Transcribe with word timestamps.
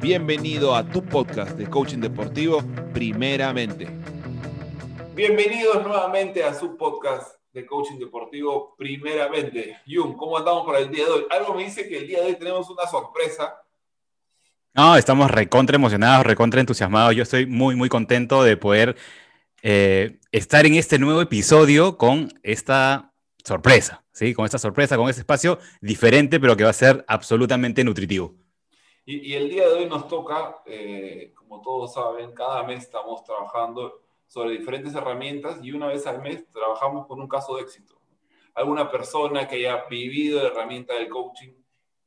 Bienvenido 0.00 0.74
a 0.74 0.82
tu 0.82 1.04
podcast 1.04 1.58
de 1.58 1.66
coaching 1.68 1.98
deportivo, 1.98 2.62
primeramente. 2.94 3.86
Bienvenidos 5.14 5.84
nuevamente 5.84 6.42
a 6.42 6.54
su 6.54 6.74
podcast 6.78 7.34
de 7.52 7.66
coaching 7.66 7.98
deportivo, 7.98 8.74
primeramente. 8.78 9.76
Jun, 9.86 10.16
¿cómo 10.16 10.38
andamos 10.38 10.64
para 10.64 10.78
el 10.78 10.90
día 10.90 11.04
de 11.04 11.10
hoy? 11.10 11.26
Algo 11.28 11.52
me 11.52 11.64
dice 11.64 11.86
que 11.86 11.98
el 11.98 12.06
día 12.06 12.20
de 12.22 12.28
hoy 12.28 12.36
tenemos 12.36 12.70
una 12.70 12.86
sorpresa. 12.86 13.56
No, 14.72 14.96
estamos 14.96 15.30
recontra 15.30 15.76
emocionados, 15.76 16.24
recontra 16.24 16.60
entusiasmados. 16.60 17.14
Yo 17.14 17.22
estoy 17.22 17.44
muy, 17.44 17.76
muy 17.76 17.90
contento 17.90 18.42
de 18.42 18.56
poder 18.56 18.96
eh, 19.60 20.18
estar 20.32 20.64
en 20.64 20.76
este 20.76 20.98
nuevo 20.98 21.20
episodio 21.20 21.98
con 21.98 22.32
esta 22.42 23.12
sorpresa, 23.44 24.02
¿sí? 24.12 24.32
Con 24.32 24.46
esta 24.46 24.58
sorpresa, 24.58 24.96
con 24.96 25.10
este 25.10 25.20
espacio 25.20 25.58
diferente, 25.82 26.40
pero 26.40 26.56
que 26.56 26.64
va 26.64 26.70
a 26.70 26.72
ser 26.72 27.04
absolutamente 27.06 27.84
nutritivo. 27.84 28.40
Y, 29.12 29.34
el 29.34 29.50
día 29.50 29.66
de 29.66 29.74
hoy 29.74 29.86
nos 29.86 30.06
toca, 30.06 30.62
eh, 30.66 31.32
como 31.34 31.60
todos 31.60 31.94
saben, 31.94 32.32
cada 32.32 32.62
mes 32.62 32.84
estamos 32.84 33.24
trabajando 33.24 34.02
sobre 34.28 34.56
diferentes 34.56 34.94
herramientas 34.94 35.58
y 35.64 35.72
una 35.72 35.88
vez 35.88 36.06
al 36.06 36.22
mes 36.22 36.48
trabajamos 36.52 37.08
con 37.08 37.20
un 37.20 37.26
caso 37.26 37.56
de 37.56 37.62
éxito. 37.62 38.00
Alguna 38.54 38.88
persona 38.88 39.48
que 39.48 39.56
haya 39.56 39.84
vivido 39.90 40.40
la 40.40 40.50
herramienta 40.50 40.94
del 40.94 41.08
coaching, 41.08 41.52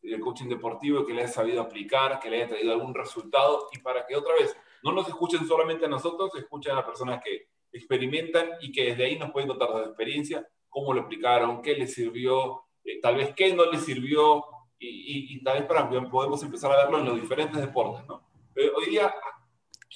del 0.02 0.22
coaching 0.22 0.48
deportivo, 0.48 1.06
que 1.06 1.14
le 1.14 1.24
haya 1.24 1.32
sabido 1.34 1.62
aplicar, 1.62 2.22
que 2.22 2.30
le 2.30 2.38
haya 2.38 2.48
traído 2.48 2.72
algún 2.72 2.96
resultado 2.96 3.68
y 3.74 3.80
para 3.80 4.06
que 4.06 4.16
otra 4.16 4.36
vez 4.36 4.56
no 4.82 4.94
nos 4.94 5.06
escuchen 5.10 5.46
solamente 5.46 5.84
a 5.84 5.90
nosotros, 5.90 6.34
escuchen 6.38 6.78
a 6.78 6.86
personas 6.86 7.22
que 7.22 7.50
experimentan 7.74 8.52
y 8.62 8.72
que 8.72 8.86
desde 8.86 9.04
ahí 9.04 9.20
nos 9.20 9.32
pueden 9.32 9.50
contar 9.50 9.72
su 9.72 9.80
experiencia, 9.80 10.48
cómo 10.70 10.94
lo 10.94 11.02
aplicaron, 11.02 11.62
qué 11.62 11.76
les 11.76 11.94
sirvió, 11.94 12.62
eh, 12.86 13.02
tal 13.02 13.18
vez 13.18 13.34
qué 13.36 13.54
no 13.54 13.70
les 13.70 13.84
sirvió, 13.84 14.46
y, 14.84 15.44
tal 15.44 15.60
vez 15.60 15.68
para 15.68 15.90
podemos 16.10 16.42
empezar 16.44 16.72
a 16.72 16.84
verlo 16.84 17.00
en 17.00 17.06
los 17.06 17.22
diferentes 17.22 17.60
deportes, 17.60 18.06
¿no? 18.08 18.22
hoy 18.56 18.90
día, 18.90 19.14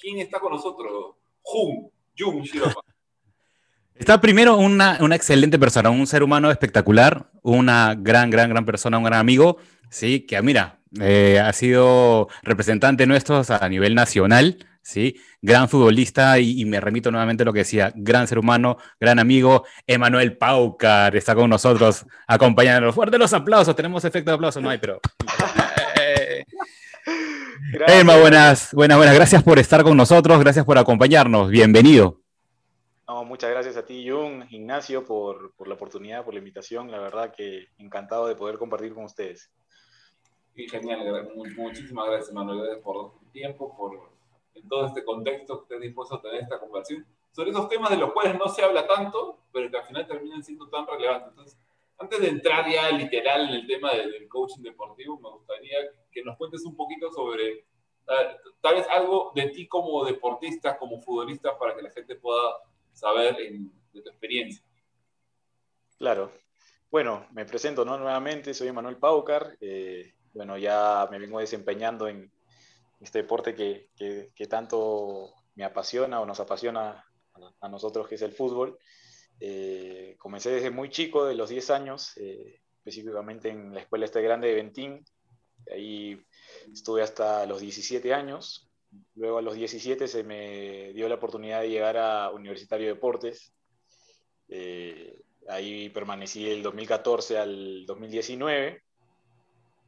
¿quién 0.00 0.18
está 0.18 0.40
con 0.40 0.52
nosotros? 0.52 1.14
Jun, 1.42 1.90
Jun. 2.18 2.42
Está 3.94 4.20
primero 4.20 4.56
una, 4.56 4.96
una, 5.00 5.16
excelente 5.16 5.58
persona, 5.58 5.90
un 5.90 6.06
ser 6.06 6.22
humano 6.22 6.52
espectacular, 6.52 7.32
una 7.42 7.96
gran, 7.96 8.30
gran, 8.30 8.48
gran 8.48 8.64
persona, 8.64 8.96
un 8.96 9.02
gran 9.02 9.18
amigo, 9.18 9.56
sí, 9.90 10.20
que 10.20 10.40
mira, 10.40 10.78
eh, 11.00 11.40
ha 11.40 11.52
sido 11.52 12.28
representante 12.44 13.08
nuestro 13.08 13.42
a 13.48 13.68
nivel 13.68 13.96
nacional, 13.96 14.64
¿sí? 14.88 15.14
Gran 15.42 15.68
futbolista 15.68 16.38
y, 16.38 16.64
me 16.64 16.80
remito 16.80 17.10
nuevamente 17.10 17.42
a 17.42 17.46
lo 17.46 17.52
que 17.52 17.60
decía, 17.60 17.92
gran 17.94 18.26
ser 18.26 18.38
humano, 18.38 18.78
gran 18.98 19.18
amigo, 19.18 19.66
Emanuel 19.86 20.38
Paucar 20.38 21.14
está 21.14 21.34
con 21.34 21.50
nosotros, 21.50 22.06
acompañándonos. 22.26 22.94
Fuerte 22.94 23.18
los 23.18 23.32
aplausos, 23.34 23.76
tenemos 23.76 24.04
efecto 24.06 24.30
de 24.30 24.36
aplauso, 24.36 24.60
no 24.60 24.70
hay, 24.70 24.78
pero... 24.78 25.00
Emma, 27.86 28.18
buenas, 28.18 28.72
buenas, 28.72 28.96
buenas, 28.96 29.14
gracias 29.14 29.42
por 29.42 29.58
estar 29.58 29.82
con 29.82 29.96
nosotros, 29.96 30.40
gracias 30.40 30.64
por 30.64 30.78
acompañarnos, 30.78 31.50
bienvenido. 31.50 32.22
No, 33.06 33.24
muchas 33.24 33.50
gracias 33.50 33.76
a 33.76 33.84
ti, 33.84 34.08
Jun, 34.08 34.46
Ignacio, 34.50 35.04
por, 35.04 35.54
por 35.54 35.68
la 35.68 35.74
oportunidad, 35.74 36.24
por 36.24 36.32
la 36.32 36.38
invitación, 36.38 36.90
la 36.90 36.98
verdad 36.98 37.34
que 37.34 37.66
encantado 37.76 38.26
de 38.26 38.36
poder 38.36 38.56
compartir 38.56 38.94
con 38.94 39.04
ustedes. 39.04 39.50
genial, 40.54 41.30
muchísimas 41.56 42.06
gracias, 42.06 42.32
Manuel, 42.32 42.80
por 42.80 43.18
tu 43.18 43.26
tiempo, 43.30 43.76
por 43.76 44.17
en 44.58 44.68
todo 44.68 44.86
este 44.86 45.04
contexto 45.04 45.58
que 45.58 45.62
estés 45.62 45.80
dispuesto 45.80 46.16
a 46.16 46.22
tener 46.22 46.42
esta 46.42 46.58
conversación 46.58 47.06
sobre 47.32 47.50
esos 47.50 47.68
temas 47.68 47.90
de 47.90 47.96
los 47.96 48.12
cuales 48.12 48.38
no 48.38 48.48
se 48.48 48.62
habla 48.62 48.86
tanto, 48.86 49.40
pero 49.52 49.70
que 49.70 49.76
al 49.76 49.86
final 49.86 50.06
terminan 50.06 50.42
siendo 50.42 50.68
tan 50.68 50.86
relevantes. 50.86 51.30
Entonces, 51.30 51.58
antes 51.98 52.20
de 52.20 52.28
entrar 52.28 52.68
ya 52.70 52.90
literal 52.90 53.48
en 53.48 53.54
el 53.54 53.66
tema 53.66 53.92
del 53.92 54.28
coaching 54.28 54.62
deportivo, 54.62 55.18
me 55.20 55.30
gustaría 55.30 55.78
que 56.10 56.22
nos 56.22 56.36
cuentes 56.36 56.64
un 56.64 56.76
poquito 56.76 57.10
sobre 57.12 57.64
tal 58.60 58.74
vez 58.74 58.86
algo 58.88 59.32
de 59.34 59.48
ti 59.48 59.68
como 59.68 60.04
deportista, 60.04 60.78
como 60.78 61.00
futbolista, 61.00 61.58
para 61.58 61.76
que 61.76 61.82
la 61.82 61.90
gente 61.90 62.16
pueda 62.16 62.54
saber 62.92 63.36
de 63.36 64.02
tu 64.02 64.08
experiencia. 64.08 64.64
Claro. 65.98 66.32
Bueno, 66.90 67.26
me 67.32 67.44
presento 67.44 67.84
nuevamente, 67.84 68.54
soy 68.54 68.72
Manuel 68.72 68.96
Paucar. 68.96 69.56
Eh, 69.60 70.14
bueno, 70.32 70.56
ya 70.56 71.06
me 71.10 71.18
vengo 71.18 71.38
desempeñando 71.38 72.08
en, 72.08 72.32
este 73.00 73.22
deporte 73.22 73.54
que, 73.54 73.88
que, 74.34 74.46
tanto 74.46 75.34
me 75.54 75.64
apasiona 75.64 76.20
o 76.20 76.26
nos 76.26 76.40
apasiona 76.40 77.04
a, 77.60 77.68
nosotros, 77.68 78.08
que 78.08 78.16
es 78.16 78.22
el 78.22 78.32
fútbol. 78.32 78.78
Eh, 79.40 80.16
comencé 80.18 80.50
desde 80.50 80.70
muy 80.70 80.90
chico, 80.90 81.24
de 81.24 81.34
los 81.34 81.48
10 81.48 81.70
años, 81.70 82.16
eh, 82.16 82.60
específicamente 82.78 83.50
en 83.50 83.72
la 83.74 83.80
Escuela 83.80 84.04
Este 84.04 84.22
Grande 84.22 84.48
de 84.48 84.54
Ventín. 84.54 85.04
Ahí 85.72 86.20
estuve 86.72 87.02
hasta 87.02 87.46
los 87.46 87.60
17 87.60 88.12
años. 88.12 88.68
Luego 89.14 89.38
a 89.38 89.42
los 89.42 89.54
17 89.54 90.08
se 90.08 90.24
me 90.24 90.92
dio 90.92 91.08
la 91.08 91.16
oportunidad 91.16 91.60
de 91.60 91.70
llegar 91.70 91.96
a 91.96 92.30
Universitario 92.30 92.88
de 92.88 92.94
Deportes. 92.94 93.52
Eh, 94.48 95.20
ahí 95.48 95.90
permanecí 95.90 96.44
del 96.44 96.62
2014 96.62 97.38
al 97.38 97.86
2019. 97.86 98.82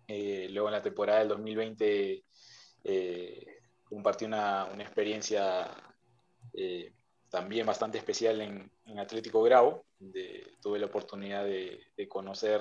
luego 0.08 0.68
en 0.68 0.72
la 0.72 0.82
temporada 0.82 1.20
del 1.20 1.28
2020 1.28 2.24
eh, 2.84 3.60
compartí 3.84 4.24
una, 4.24 4.66
una 4.66 4.82
experiencia 4.82 5.68
eh, 6.54 6.92
también 7.28 7.66
bastante 7.66 7.98
especial 7.98 8.40
en, 8.40 8.70
en, 8.86 8.98
Atlético 8.98 9.42
Grau, 9.42 9.84
donde 9.98 10.54
tuve 10.60 10.78
la 10.78 10.86
oportunidad 10.86 11.44
de, 11.44 11.86
conocer 12.08 12.60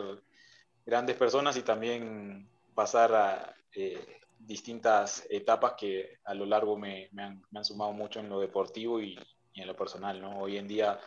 grandes 0.86 1.16
personas 1.16 1.58
y 1.58 1.64
también 1.64 2.48
pasar 2.76 3.14
a 3.16 3.56
eh, 3.74 4.20
distintas 4.38 5.26
etapas 5.30 5.74
que 5.78 6.20
a 6.24 6.34
lo 6.34 6.46
largo 6.46 6.78
me, 6.78 7.10
me, 7.12 7.24
han, 7.24 7.42
me, 7.50 7.60
han, 7.60 7.66
sumado 7.66 7.94
mucho 7.94 8.20
en 8.20 8.30
lo 8.30 8.40
deportivo 8.40 9.02
y, 9.02 9.18
en 9.56 9.68
lo 9.68 9.76
personal. 9.76 10.22
¿no? 10.22 10.40
Hoy 10.40 10.58
en 10.58 10.68
día 10.68 11.00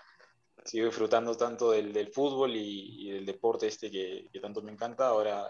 sigo 0.65 0.87
disfrutando 0.87 1.37
tanto 1.37 1.71
del, 1.71 1.93
del 1.93 2.09
fútbol 2.13 2.55
y, 2.55 3.11
del 3.11 3.25
deporte 3.25 3.69
este 3.69 3.91
que, 3.91 4.29
que, 4.33 4.41
tanto 4.41 4.63
me 4.63 4.73
encanta, 4.73 5.09
ahora 5.09 5.49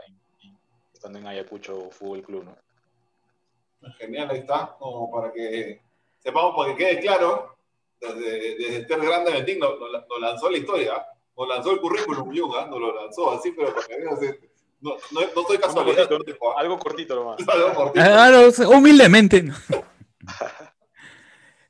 estando 0.92 1.18
en 1.18 1.26
Ayacucho 1.26 1.90
Fútbol 1.90 2.22
Club. 2.22 2.44
¿no? 2.44 2.56
Genial, 3.98 4.30
ahí 4.30 4.38
está, 4.38 4.76
como 4.78 5.10
para 5.10 5.32
que 5.32 5.80
sepamos, 6.20 6.54
porque 6.54 6.76
quede 6.76 7.00
claro, 7.00 7.56
desde, 8.00 8.56
desde 8.56 8.84
Ter 8.84 9.00
Grande 9.00 9.32
Ventín 9.32 9.58
nos, 9.58 9.78
nos, 9.78 10.20
lanzó 10.20 10.50
la 10.50 10.58
historia, 10.58 11.06
nos 11.36 11.48
lanzó 11.48 11.72
el 11.72 11.80
currículum 11.80 12.26
Jung, 12.26 12.70
nos 12.70 12.80
lo 12.80 12.94
lanzó 12.94 13.32
así, 13.32 13.52
pero 13.52 13.74
para 13.74 13.86
que 13.86 13.96
veas, 13.96 14.18
no, 14.80 14.96
no, 15.12 15.20
no 15.34 15.42
soy 15.46 15.58
casualidad. 15.58 16.08
Algo 16.56 16.78
cortito 16.78 17.14
nomás. 17.14 17.36
Algo 17.48 17.74
cortito. 17.74 18.04
Ah, 18.04 18.76
humildemente. 18.76 19.44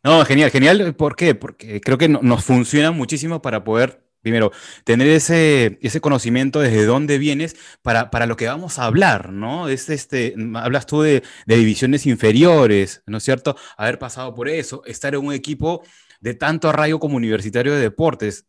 No, 0.05 0.25
genial, 0.25 0.51
genial. 0.51 0.97
¿Por 0.97 1.15
qué? 1.15 1.37
Porque 1.37 1.81
creo 1.81 1.97
que 1.97 2.09
nos 2.09 2.45
funciona 2.45 2.91
muchísimo 2.91 3.41
para 3.41 3.63
poder 3.63 4.03
Primero, 4.23 4.53
tener 4.85 5.09
ese, 5.09 5.79
ese 5.83 6.01
conocimiento 6.01 6.61
desde 6.61 6.85
dónde 6.87 7.19
vienes 7.19 7.57
para, 7.83 8.11
para, 8.11 8.27
lo 8.27 8.37
que 8.37 8.47
vamos 8.47 8.79
a 8.79 8.85
hablar, 8.85 9.33
¿no? 9.33 9.69
Es 9.69 9.91
este, 9.91 10.37
hablas 10.55 10.87
tú 10.87 11.03
de, 11.03 11.25
de, 11.47 11.57
divisiones 11.57 12.07
inferiores, 12.07 13.03
¿no 13.07 13.19
es 13.19 13.25
cierto? 13.25 13.57
Haber 13.77 13.99
pasado 13.99 14.33
por 14.33 14.49
eso, 14.49 14.85
estar 14.87 15.15
en 15.15 15.27
un 15.27 15.33
equipo 15.33 15.83
de 16.21 16.35
tanto 16.35 16.69
arraigo 16.69 17.01
como 17.01 17.17
universitario 17.17 17.75
de 17.75 17.81
deportes, 17.81 18.47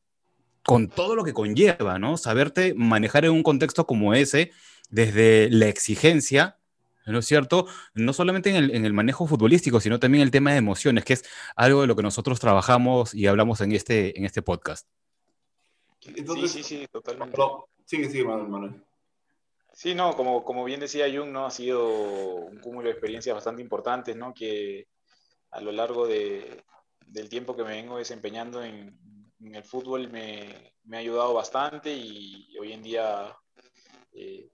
con 0.64 0.90
todo 0.90 1.16
lo 1.16 1.24
que 1.24 1.34
conlleva, 1.34 1.98
¿no? 1.98 2.18
Saberte 2.18 2.76
manejar 2.76 3.26
en 3.26 3.32
un 3.32 3.44
contexto 3.44 3.88
como 3.88 4.14
ese, 4.14 4.52
desde 4.92 5.50
la 5.50 5.68
exigencia, 5.68 6.60
¿no 7.08 7.20
es 7.20 7.26
cierto? 7.26 7.68
No 7.96 8.14
solamente 8.14 8.52
en 8.52 8.58
el, 8.58 8.76
en 8.76 8.86
el, 8.86 8.94
manejo 8.94 9.28
futbolístico, 9.28 9.82
sino 9.82 10.00
también 10.00 10.22
el 10.22 10.32
tema 10.32 10.52
de 10.52 10.58
emociones, 10.58 11.04
que 11.04 11.14
es 11.14 11.26
algo 11.56 11.82
de 11.82 11.88
lo 11.88 11.96
que 11.96 12.04
nosotros 12.04 12.40
trabajamos 12.40 13.14
y 13.16 13.26
hablamos 13.26 13.60
en 13.62 13.72
este, 13.72 14.18
en 14.18 14.26
este 14.26 14.44
podcast 14.44 14.88
sí, 16.04 16.48
sí, 16.48 16.64
sí, 16.64 16.88
totalmente. 16.92 17.38
sigue, 17.86 18.10
sigue, 18.10 18.26
Manuel. 18.26 18.82
Sí, 19.74 19.96
no, 19.96 20.16
como, 20.16 20.44
como 20.44 20.64
bien 20.64 20.80
decía 20.80 21.12
Jung, 21.12 21.32
¿no? 21.32 21.46
Ha 21.46 21.52
sido 21.52 21.88
un 21.88 22.60
cúmulo 22.60 22.86
de 22.86 22.92
experiencias 22.92 23.34
bastante 23.34 23.62
importantes, 23.62 24.16
¿no? 24.16 24.34
Que 24.34 24.88
a 25.50 25.62
lo 25.62 25.72
largo 25.72 26.08
de, 26.08 26.64
del 27.08 27.30
tiempo 27.30 27.56
que 27.56 27.64
me 27.64 27.72
vengo 27.72 27.98
desempeñando 27.98 28.64
en, 28.64 28.98
en 29.40 29.56
el 29.56 29.64
fútbol 29.64 30.10
me, 30.12 30.74
me, 30.84 30.98
ha 30.98 31.00
ayudado 31.00 31.34
bastante 31.34 31.92
y 31.92 32.56
hoy 32.60 32.72
en 32.72 32.84
día 32.84 33.36
eh, 34.12 34.50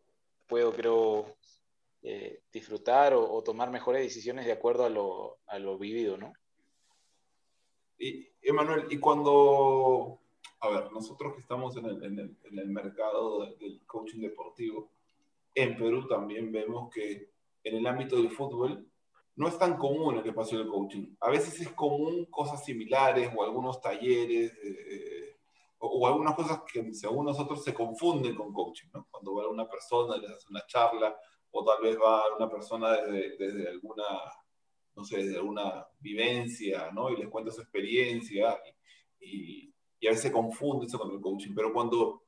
puedo, 0.47 0.73
creo, 0.73 1.37
eh, 2.01 2.41
disfrutar 2.51 3.13
o, 3.13 3.29
o, 3.29 3.43
tomar 3.43 3.69
mejores 3.71 4.01
decisiones 4.01 4.45
de 4.45 4.53
acuerdo 4.53 4.85
a 4.85 4.89
lo, 4.89 5.39
a 5.47 5.59
lo 5.59 5.77
vivido, 5.77 6.17
¿no? 6.17 6.33
Y, 7.97 8.29
Emanuel, 8.41 8.85
y 8.89 8.97
cuando 8.99 10.18
a 10.61 10.69
ver, 10.69 10.91
nosotros 10.91 11.33
que 11.33 11.41
estamos 11.41 11.75
en 11.77 11.85
el, 11.85 12.03
en 12.03 12.19
el, 12.19 12.37
en 12.43 12.59
el 12.59 12.67
mercado 12.69 13.45
del 13.59 13.81
coaching 13.85 14.21
deportivo, 14.21 14.91
en 15.55 15.77
Perú 15.77 16.07
también 16.07 16.51
vemos 16.51 16.89
que 16.93 17.31
en 17.63 17.75
el 17.75 17.87
ámbito 17.87 18.15
del 18.15 18.29
fútbol 18.29 18.87
no 19.35 19.47
es 19.47 19.57
tan 19.57 19.77
común 19.77 20.17
el 20.17 20.27
espacio 20.27 20.57
del 20.57 20.67
coaching. 20.67 21.15
A 21.21 21.29
veces 21.29 21.59
es 21.61 21.69
común 21.69 22.25
cosas 22.25 22.63
similares 22.65 23.31
o 23.35 23.43
algunos 23.43 23.79
talleres 23.81 24.51
eh, 24.63 25.37
o, 25.77 25.87
o, 25.87 26.07
algunas 26.07 26.35
cosas 26.35 26.61
que 26.71 26.93
según 26.93 27.25
nosotros 27.25 27.63
se 27.63 27.73
confunden 27.73 28.35
con 28.35 28.51
coaching, 28.51 28.89
¿no? 28.93 29.07
Cuando 29.09 29.35
va 29.35 29.47
una 29.47 29.67
persona, 29.67 30.17
les 30.17 30.29
hace 30.29 30.47
una 30.49 30.65
charla 30.67 31.17
o 31.51 31.63
tal 31.63 31.81
vez 31.81 31.97
va 31.97 32.35
una 32.35 32.49
persona 32.49 32.91
desde, 32.91 33.37
desde 33.37 33.69
alguna, 33.69 34.05
no 34.95 35.03
sé, 35.03 35.23
desde 35.23 35.37
alguna 35.37 35.87
vivencia, 35.99 36.91
¿no? 36.91 37.09
Y 37.09 37.17
les 37.17 37.29
cuenta 37.29 37.51
su 37.51 37.61
experiencia 37.61 38.59
y, 39.19 39.67
y, 39.67 39.68
a 40.07 40.11
veces 40.11 40.31
confunde 40.31 40.85
eso 40.85 40.99
con 40.99 41.11
el 41.11 41.21
coaching, 41.21 41.53
pero 41.55 41.73
cuando, 41.73 42.23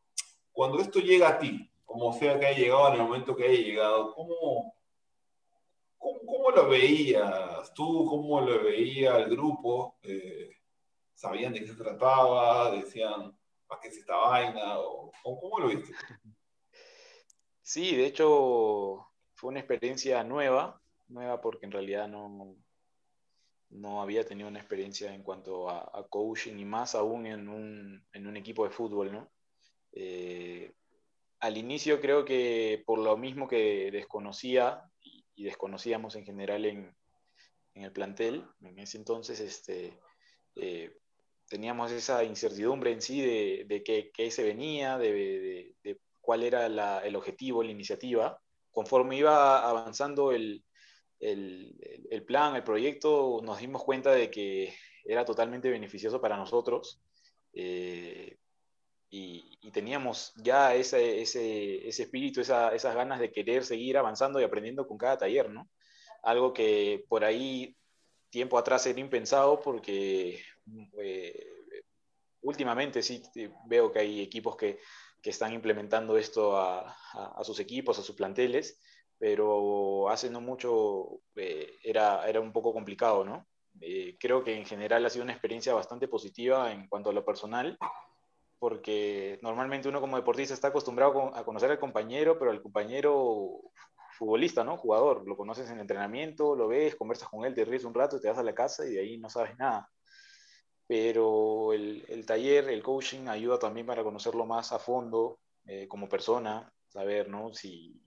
cuando 0.51 0.79
esto 0.79 0.99
llega 0.99 1.29
a 1.29 1.39
ti, 1.39 1.69
como 1.85 2.13
sea 2.13 2.39
que 2.39 2.45
haya 2.45 2.57
llegado 2.57 2.87
en 2.89 2.93
el 2.95 3.01
momento 3.01 3.35
que 3.35 3.45
haya 3.45 3.59
llegado, 3.59 4.13
¿cómo, 4.13 4.73
cómo, 5.97 6.51
lo 6.51 6.69
veías 6.69 7.73
tú? 7.73 8.05
¿Cómo 8.09 8.41
lo 8.41 8.63
veía 8.63 9.17
el 9.17 9.29
grupo? 9.29 9.97
Eh, 10.03 10.49
¿Sabían 11.13 11.53
de 11.53 11.59
qué 11.59 11.67
se 11.67 11.75
trataba? 11.75 12.71
¿Decían, 12.71 13.37
¿para 13.67 13.81
qué 13.81 13.89
es 13.89 13.97
esta 13.97 14.15
vaina? 14.15 14.79
¿O, 14.79 15.11
¿Cómo 15.23 15.59
lo 15.59 15.67
viste? 15.67 15.93
Sí, 17.61 17.95
de 17.95 18.05
hecho 18.05 19.07
fue 19.33 19.49
una 19.49 19.59
experiencia 19.59 20.23
nueva, 20.23 20.81
nueva 21.07 21.39
porque 21.39 21.65
en 21.65 21.71
realidad 21.71 22.07
no, 22.07 22.55
no 23.71 24.01
había 24.01 24.25
tenido 24.25 24.49
una 24.49 24.59
experiencia 24.59 25.13
en 25.13 25.23
cuanto 25.23 25.69
a, 25.69 26.07
coaching 26.09 26.57
y 26.57 26.65
más 26.65 26.95
aún 26.95 27.25
en 27.25 27.47
un, 27.47 28.05
en 28.13 28.27
un, 28.27 28.37
equipo 28.37 28.65
de 28.65 28.71
fútbol, 28.71 29.11
¿no? 29.11 29.31
Eh, 29.93 30.73
al 31.39 31.57
inicio 31.57 31.99
creo 31.99 32.23
que 32.23 32.83
por 32.85 32.99
lo 32.99 33.17
mismo 33.17 33.47
que 33.47 33.89
desconocía 33.91 34.83
y, 35.01 35.43
desconocíamos 35.43 36.15
en 36.15 36.23
general 36.23 36.65
en, 36.65 36.95
en, 37.73 37.83
el 37.83 37.91
plantel, 37.91 38.45
en 38.61 38.77
ese 38.77 38.97
entonces 38.97 39.39
este, 39.39 39.97
eh, 40.55 40.95
teníamos 41.47 41.91
esa 41.91 42.23
incertidumbre 42.23 42.91
en 42.91 43.01
sí 43.01 43.21
de, 43.21 43.65
de 43.67 43.83
qué, 43.83 44.11
qué, 44.13 44.29
se 44.29 44.43
venía, 44.43 44.99
de, 44.99 45.73
de 45.81 45.99
cuál 46.19 46.43
era 46.43 46.69
la, 46.69 46.99
el 46.99 47.15
objetivo, 47.15 47.63
la 47.63 47.71
iniciativa. 47.71 48.39
Conforme 48.69 49.17
iba 49.17 49.67
avanzando 49.67 50.31
el, 50.31 50.63
el, 51.21 52.07
el, 52.09 52.23
plan, 52.23 52.55
el 52.55 52.63
proyecto, 52.63 53.41
nos 53.43 53.59
dimos 53.59 53.83
cuenta 53.83 54.11
de 54.11 54.29
que 54.29 54.75
era 55.05 55.23
totalmente 55.23 55.69
beneficioso 55.69 56.19
para 56.19 56.37
nosotros. 56.37 57.01
Eh, 57.53 58.37
y, 59.09 59.57
teníamos 59.71 60.33
ya 60.35 60.75
ese, 60.75 61.21
ese, 61.21 61.87
ese 61.87 62.03
espíritu, 62.03 62.41
esa, 62.41 62.75
esas 62.75 62.93
ganas 62.93 63.19
de 63.19 63.31
querer 63.31 63.63
seguir 63.63 63.97
avanzando 63.97 64.39
y 64.41 64.43
aprendiendo 64.43 64.85
con 64.85 64.97
cada 64.97 65.17
taller, 65.17 65.49
¿no? 65.49 65.69
Algo 66.23 66.53
que 66.53 67.05
por 67.07 67.23
ahí 67.23 67.77
tiempo 68.29 68.57
atrás 68.57 68.85
era 68.87 68.99
impensado 68.99 69.61
porque 69.61 70.41
eh, 70.97 71.47
últimamente 72.41 73.01
sí 73.01 73.21
veo 73.67 73.91
que 73.91 73.99
hay 73.99 74.21
equipos 74.21 74.57
que, 74.57 74.79
que 75.21 75.29
están 75.29 75.53
implementando 75.53 76.17
esto 76.17 76.57
a, 76.57 76.97
a, 77.13 77.43
sus 77.43 77.59
equipos, 77.59 77.99
a 77.99 78.03
sus 78.03 78.15
planteles, 78.15 78.79
pero 79.21 80.09
hace 80.09 80.31
no 80.31 80.41
mucho 80.41 81.21
eh, 81.35 81.77
era, 81.83 82.27
era 82.27 82.41
un 82.41 82.51
poco 82.51 82.73
complicado, 82.73 83.23
¿no? 83.23 83.45
Eh, 83.79 84.17
creo 84.19 84.43
que 84.43 84.57
en 84.57 84.65
general 84.65 85.05
ha 85.05 85.11
sido 85.11 85.23
una 85.23 85.33
experiencia 85.33 85.75
bastante 85.75 86.07
positiva 86.07 86.71
en 86.71 86.87
cuanto 86.87 87.11
a 87.11 87.13
lo 87.13 87.23
personal 87.23 87.77
porque 88.57 89.37
normalmente 89.43 89.89
uno 89.89 90.01
como 90.01 90.17
deportista 90.17 90.55
está 90.55 90.69
acostumbrado 90.69 91.35
a 91.35 91.45
conocer 91.45 91.69
al 91.69 91.79
compañero, 91.79 92.39
pero 92.39 92.49
al 92.49 92.63
compañero 92.63 93.61
futbolista, 94.17 94.63
¿no? 94.63 94.75
Jugador, 94.75 95.27
lo 95.27 95.37
conoces 95.37 95.69
en 95.69 95.79
entrenamiento, 95.79 96.55
lo 96.55 96.67
ves, 96.67 96.95
conversas 96.95 97.29
con 97.29 97.45
él, 97.45 97.53
te 97.53 97.63
ríes 97.63 97.83
un 97.83 97.93
rato, 97.93 98.19
te 98.19 98.27
vas 98.27 98.39
a 98.39 98.43
la 98.43 98.55
casa 98.55 98.87
y 98.87 98.93
de 98.93 99.01
ahí 99.01 99.17
no 99.19 99.29
sabes 99.29 99.55
nada. 99.59 99.87
Pero 100.87 101.73
el, 101.73 102.05
el 102.07 102.25
taller, 102.25 102.69
el 102.69 102.81
coaching 102.81 103.27
ayuda 103.27 103.59
también 103.59 103.85
para 103.85 104.03
conocerlo 104.03 104.47
más 104.47 104.71
a 104.71 104.79
fondo 104.79 105.37
eh, 105.67 105.87
como 105.87 106.09
persona, 106.09 106.73
saber, 106.87 107.29
¿no? 107.29 107.53
Si 107.53 108.01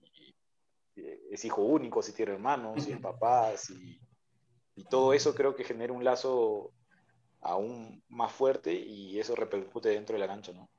es 1.31 1.45
hijo 1.45 1.61
único, 1.63 2.01
si 2.01 2.13
tiene 2.13 2.33
hermanos, 2.33 2.83
si 2.83 2.91
es 2.91 2.99
papá, 2.99 3.55
si... 3.57 3.99
Y 4.77 4.83
todo 4.85 5.13
eso 5.13 5.33
creo 5.33 5.55
que 5.55 5.63
genera 5.63 5.93
un 5.93 6.03
lazo 6.03 6.73
aún 7.41 8.03
más 8.09 8.31
fuerte 8.31 8.73
y 8.73 9.19
eso 9.19 9.35
repercute 9.35 9.89
dentro 9.89 10.13
de 10.13 10.19
la 10.19 10.27
cancha, 10.27 10.51
¿no? 10.51 10.69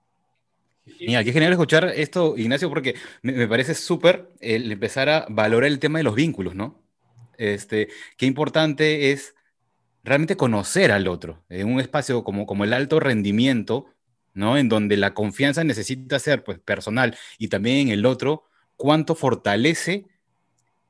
Genial, 0.85 1.25
qué 1.25 1.33
genial 1.33 1.53
escuchar 1.53 1.93
esto, 1.97 2.37
Ignacio, 2.37 2.69
porque 2.69 2.95
me, 3.23 3.49
parece 3.49 3.75
súper 3.75 4.31
el 4.41 4.71
empezar 4.71 5.09
a 5.09 5.27
valorar 5.29 5.69
el 5.69 5.81
tema 5.81 5.99
de 5.99 6.05
los 6.05 6.15
vínculos, 6.15 6.55
¿no? 6.55 6.81
Este, 7.39 7.89
qué 8.17 8.27
importante 8.27 9.11
es 9.11 9.35
realmente 10.05 10.37
conocer 10.37 10.93
al 10.93 11.09
otro 11.09 11.43
en 11.49 11.73
un 11.73 11.81
espacio 11.81 12.23
como, 12.23 12.47
como 12.47 12.65
el 12.65 12.73
alto 12.73 13.01
rendimiento, 13.01 13.87
¿no? 14.33 14.57
En 14.57 14.69
donde 14.69 14.97
la 14.97 15.13
confianza 15.13 15.65
necesita 15.65 16.19
ser 16.21 16.45
pues, 16.45 16.61
personal 16.61 17.17
y 17.39 17.49
también 17.49 17.89
en 17.89 17.89
el 17.89 18.07
otro, 18.07 18.45
cuánto 18.77 19.15
fortalece 19.15 20.07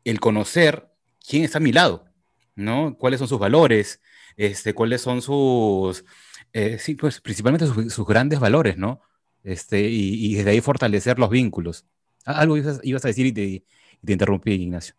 el 0.05 0.21
conocer 0.21 0.89
quién 1.27 1.45
está 1.45 1.59
a 1.59 1.61
mi 1.61 1.73
lado, 1.73 2.05
¿no? 2.55 2.97
Cuáles 2.97 3.19
son 3.19 3.29
sus 3.29 3.39
valores, 3.39 4.01
este, 4.37 4.75
cuáles 4.75 5.01
son 5.01 5.23
sus, 5.23 6.05
eh, 6.53 6.79
sí, 6.79 6.95
pues 6.95 7.21
principalmente 7.21 7.67
sus, 7.67 8.07
grandes 8.07 8.41
valores, 8.41 8.77
¿no? 8.77 9.01
Este, 9.43 9.81
y, 9.81 10.27
y, 10.27 10.35
desde 10.37 10.51
ahí 10.51 10.61
fortalecer 10.61 11.19
los 11.19 11.31
vínculos. 11.31 11.87
Algo 12.25 12.57
ibas, 12.57 13.05
a 13.05 13.09
decir 13.09 13.27
y 13.27 13.33
te, 13.33 13.65
te, 14.05 14.13
interrumpí, 14.13 14.53
Ignacio. 14.53 14.95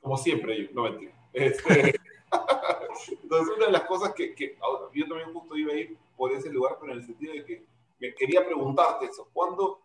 Como 0.00 0.16
siempre, 0.18 0.70
no 0.74 0.82
mentira. 0.82 1.12
Este, 1.32 1.94
entonces, 3.22 3.54
una 3.56 3.66
de 3.66 3.72
las 3.72 3.82
cosas 3.82 4.12
que, 4.14 4.34
que, 4.34 4.58
yo 4.94 5.08
también 5.08 5.32
justo 5.32 5.56
iba 5.56 5.72
a 5.72 5.76
ir 5.76 5.96
por 6.16 6.32
ese 6.32 6.50
lugar, 6.50 6.76
pero 6.80 6.92
en 6.92 6.98
el 6.98 7.06
sentido 7.06 7.32
de 7.32 7.44
que 7.44 7.64
me 8.00 8.14
quería 8.14 8.44
preguntarte 8.44 9.06
eso. 9.06 9.28
¿Cuándo? 9.32 9.81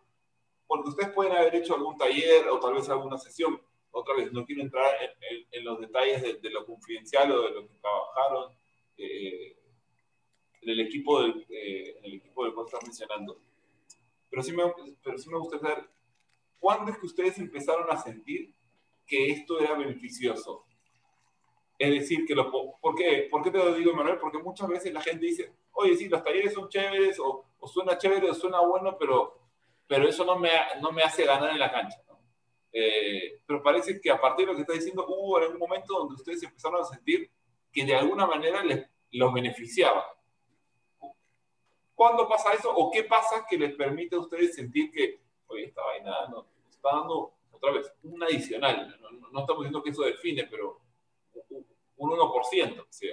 Porque 0.78 0.90
ustedes 0.90 1.12
pueden 1.12 1.32
haber 1.32 1.56
hecho 1.56 1.74
algún 1.74 1.96
taller 1.96 2.46
o 2.48 2.60
tal 2.60 2.74
vez 2.74 2.88
alguna 2.88 3.18
sesión. 3.18 3.60
Otra 3.90 4.14
vez, 4.14 4.32
no 4.32 4.46
quiero 4.46 4.62
entrar 4.62 4.94
en, 5.02 5.44
en, 5.50 5.64
los 5.64 5.80
detalles 5.80 6.22
de, 6.22 6.34
de, 6.34 6.50
lo 6.50 6.64
confidencial 6.64 7.32
o 7.32 7.42
de 7.42 7.50
lo 7.50 7.66
que 7.66 7.74
trabajaron 7.80 8.52
eh, 8.96 9.56
en, 10.62 10.70
el 10.70 10.78
equipo 10.78 11.20
del, 11.20 11.44
eh, 11.50 11.98
el 12.04 12.14
equipo 12.14 12.44
del 12.44 12.54
cual 12.54 12.66
estás 12.66 12.84
mencionando. 12.84 13.40
Pero 14.30 14.40
sí, 14.44 14.52
me, 14.52 14.62
pero 15.02 15.18
sí 15.18 15.28
me 15.28 15.38
gustaría 15.38 15.68
saber, 15.68 15.90
¿cuándo 16.60 16.92
es 16.92 16.98
que 16.98 17.06
ustedes 17.06 17.38
empezaron 17.38 17.90
a 17.90 17.96
sentir 17.96 18.54
que 19.04 19.30
esto 19.30 19.58
era 19.58 19.74
beneficioso? 19.74 20.64
Es 21.76 21.90
decir, 21.90 22.24
que 22.24 22.36
lo, 22.36 22.52
¿por, 22.52 22.94
qué? 22.94 23.26
¿por 23.28 23.42
qué 23.42 23.50
te 23.50 23.58
lo 23.58 23.74
digo, 23.74 23.94
Manuel? 23.94 24.18
Porque 24.18 24.38
muchas 24.38 24.68
veces 24.68 24.92
la 24.92 25.00
gente 25.00 25.26
dice, 25.26 25.52
oye, 25.72 25.96
sí, 25.96 26.08
los 26.08 26.22
talleres 26.22 26.52
son 26.52 26.68
chéveres, 26.68 27.18
o, 27.18 27.46
o 27.58 27.66
suena 27.66 27.98
chévere, 27.98 28.30
o 28.30 28.34
suena 28.34 28.60
bueno, 28.60 28.96
pero, 28.96 29.37
pero 29.88 30.06
eso 30.06 30.24
no 30.24 30.38
me, 30.38 30.50
no 30.80 30.92
me 30.92 31.02
hace 31.02 31.24
ganar 31.24 31.50
en 31.50 31.58
la 31.58 31.72
cancha. 31.72 31.98
¿no? 32.06 32.20
Eh, 32.72 33.40
pero 33.46 33.62
parece 33.62 34.00
que 34.00 34.10
a 34.10 34.20
partir 34.20 34.46
de 34.46 34.52
lo 34.52 34.56
que 34.56 34.62
está 34.62 34.74
diciendo, 34.74 35.06
hubo 35.08 35.38
algún 35.38 35.58
momento 35.58 35.94
donde 35.94 36.14
ustedes 36.14 36.42
empezaron 36.42 36.80
a 36.80 36.84
sentir 36.84 37.30
que 37.72 37.84
de 37.84 37.94
alguna 37.96 38.26
manera 38.26 38.62
les, 38.62 38.86
los 39.12 39.32
beneficiaba. 39.32 40.04
¿Cuándo 41.94 42.28
pasa 42.28 42.52
eso? 42.52 42.70
¿O 42.72 42.90
qué 42.90 43.04
pasa 43.04 43.46
que 43.48 43.58
les 43.58 43.74
permite 43.74 44.14
a 44.14 44.20
ustedes 44.20 44.54
sentir 44.54 44.92
que, 44.92 45.20
oye, 45.48 45.64
esta 45.64 45.82
vaina 45.82 46.28
nos 46.28 46.46
está 46.70 46.90
dando, 46.92 47.34
otra 47.50 47.72
vez, 47.72 47.92
un 48.02 48.22
adicional? 48.22 48.96
No, 49.00 49.10
no, 49.10 49.40
estamos 49.40 49.62
diciendo 49.62 49.82
que 49.82 49.90
eso 49.90 50.02
define, 50.02 50.46
pero 50.48 50.80
un 51.96 52.10
1%, 52.10 52.86
¿sí? 52.90 53.08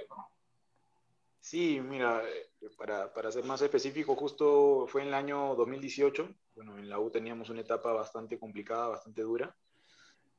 Sí, 1.40 1.80
mira, 1.80 2.22
eh, 2.28 2.68
para, 2.76 3.12
para, 3.12 3.32
ser 3.32 3.44
más 3.44 3.60
específico, 3.62 4.14
justo 4.14 4.86
fue 4.88 5.02
en 5.02 5.08
el 5.08 5.14
año 5.14 5.54
2018. 5.56 6.28
Bueno, 6.56 6.78
en 6.78 6.88
la 6.88 6.98
U 6.98 7.10
teníamos 7.10 7.50
una 7.50 7.60
etapa 7.60 7.92
bastante 7.92 8.38
complicada, 8.38 8.88
bastante 8.88 9.20
dura. 9.22 9.54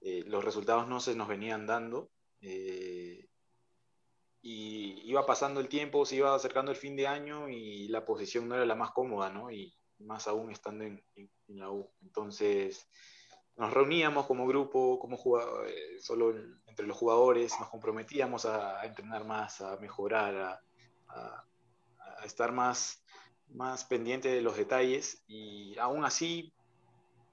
Eh, 0.01 0.23
los 0.25 0.43
resultados 0.43 0.87
no 0.87 0.99
se 0.99 1.15
nos 1.15 1.27
venían 1.27 1.67
dando. 1.67 2.09
Eh, 2.41 3.27
y 4.41 5.09
iba 5.09 5.25
pasando 5.27 5.59
el 5.59 5.67
tiempo, 5.67 6.05
se 6.05 6.15
iba 6.15 6.33
acercando 6.33 6.71
el 6.71 6.77
fin 6.77 6.95
de 6.95 7.05
año 7.05 7.49
y 7.49 7.87
la 7.89 8.03
posición 8.03 8.47
no 8.47 8.55
era 8.55 8.65
la 8.65 8.73
más 8.73 8.91
cómoda, 8.91 9.29
¿no? 9.29 9.51
Y 9.51 9.75
más 9.99 10.27
aún 10.27 10.51
estando 10.51 10.85
en, 10.85 11.03
la 11.49 11.69
U. 11.69 11.87
Entonces, 12.01 12.89
nos 13.55 13.71
reuníamos 13.71 14.25
como 14.25 14.47
grupo, 14.47 14.97
como 14.99 15.17
eh, 15.67 15.99
solo 15.99 16.33
entre 16.65 16.87
los 16.87 16.97
jugadores, 16.97 17.59
nos 17.59 17.69
comprometíamos 17.69 18.45
a, 18.45 18.83
entrenar 18.85 19.23
más, 19.23 19.61
a 19.61 19.77
mejorar, 19.77 20.61
a, 21.09 21.43
estar 22.23 22.51
más, 22.51 23.03
más 23.49 23.85
pendiente 23.85 24.29
de 24.29 24.41
los 24.41 24.57
detalles 24.57 25.23
y 25.27 25.77
aún 25.79 26.05
así, 26.05 26.53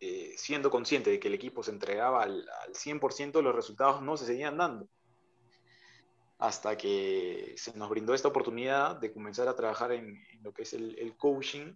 eh, 0.01 0.35
siendo 0.37 0.71
consciente 0.71 1.11
de 1.11 1.21
que 1.21 1.29
el 1.29 1.35
equipo 1.35 1.63
se 1.63 1.71
entregaba 1.71 2.23
al, 2.23 2.49
al 2.67 2.75
100%, 2.75 3.43
los 3.43 3.55
resultados 3.55 4.03
no 4.03 4.17
se 4.17 4.27
seguían 4.27 4.57
dando 4.57 4.89
hasta 6.39 6.77
que 6.77 7.55
se 7.57 7.77
nos 7.77 7.89
brindó 7.89 8.15
esta 8.15 8.29
oportunidad 8.29 8.97
de 8.97 9.13
comenzar 9.13 9.49
a 9.49 9.57
trabajar 9.57 9.93
en, 9.93 10.23
lo 10.43 10.53
que 10.53 10.63
es 10.63 10.73
el, 10.75 11.17
coaching 11.17 11.73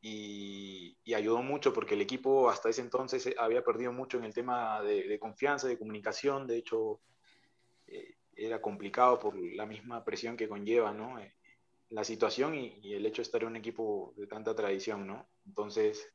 y, 0.00 0.96
ayudó 1.14 1.42
mucho 1.42 1.72
porque 1.72 1.94
el 1.94 2.00
equipo 2.00 2.48
hasta 2.48 2.70
ese 2.70 2.82
entonces 2.82 3.34
había 3.36 3.64
perdido 3.64 3.92
mucho 3.92 4.16
en 4.16 4.24
el 4.24 4.32
tema 4.32 4.80
de, 4.82 5.18
confianza, 5.18 5.66
de 5.66 5.76
comunicación, 5.76 6.46
de 6.46 6.56
hecho 6.56 7.00
eh, 7.88 8.14
era 8.34 8.62
complicado 8.62 9.18
por 9.18 9.36
la 9.36 9.66
misma 9.66 10.04
presión 10.04 10.36
que 10.36 10.48
conlleva 10.48 10.92
¿no? 10.92 11.18
Eh, 11.18 11.34
la 11.90 12.04
situación 12.04 12.54
y, 12.54 12.94
el 12.94 13.04
hecho 13.04 13.22
de 13.22 13.24
estar 13.24 13.42
en 13.42 13.48
un 13.48 13.56
equipo 13.56 14.14
de 14.16 14.26
tanta 14.26 14.54
tradición. 14.54 15.06
¿no? 15.06 15.28
Entonces, 15.46 16.12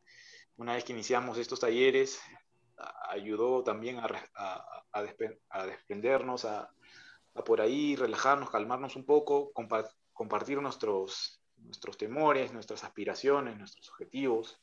una 0.57 0.73
vez 0.73 0.83
que 0.83 0.93
iniciamos 0.93 1.37
estos 1.37 1.59
talleres, 1.59 2.19
ayudó 3.09 3.63
también 3.63 3.99
a, 3.99 5.65
desprendernos, 5.65 6.45
a, 6.45 6.71
por 7.45 7.61
ahí 7.61 7.95
relajarnos, 7.95 8.49
calmarnos 8.49 8.95
un 8.95 9.05
poco, 9.05 9.51
compartir 10.13 10.61
nuestros, 10.61 11.41
nuestros 11.57 11.97
temores, 11.97 12.53
nuestras 12.53 12.83
aspiraciones, 12.83 13.57
nuestros 13.57 13.89
objetivos. 13.89 14.61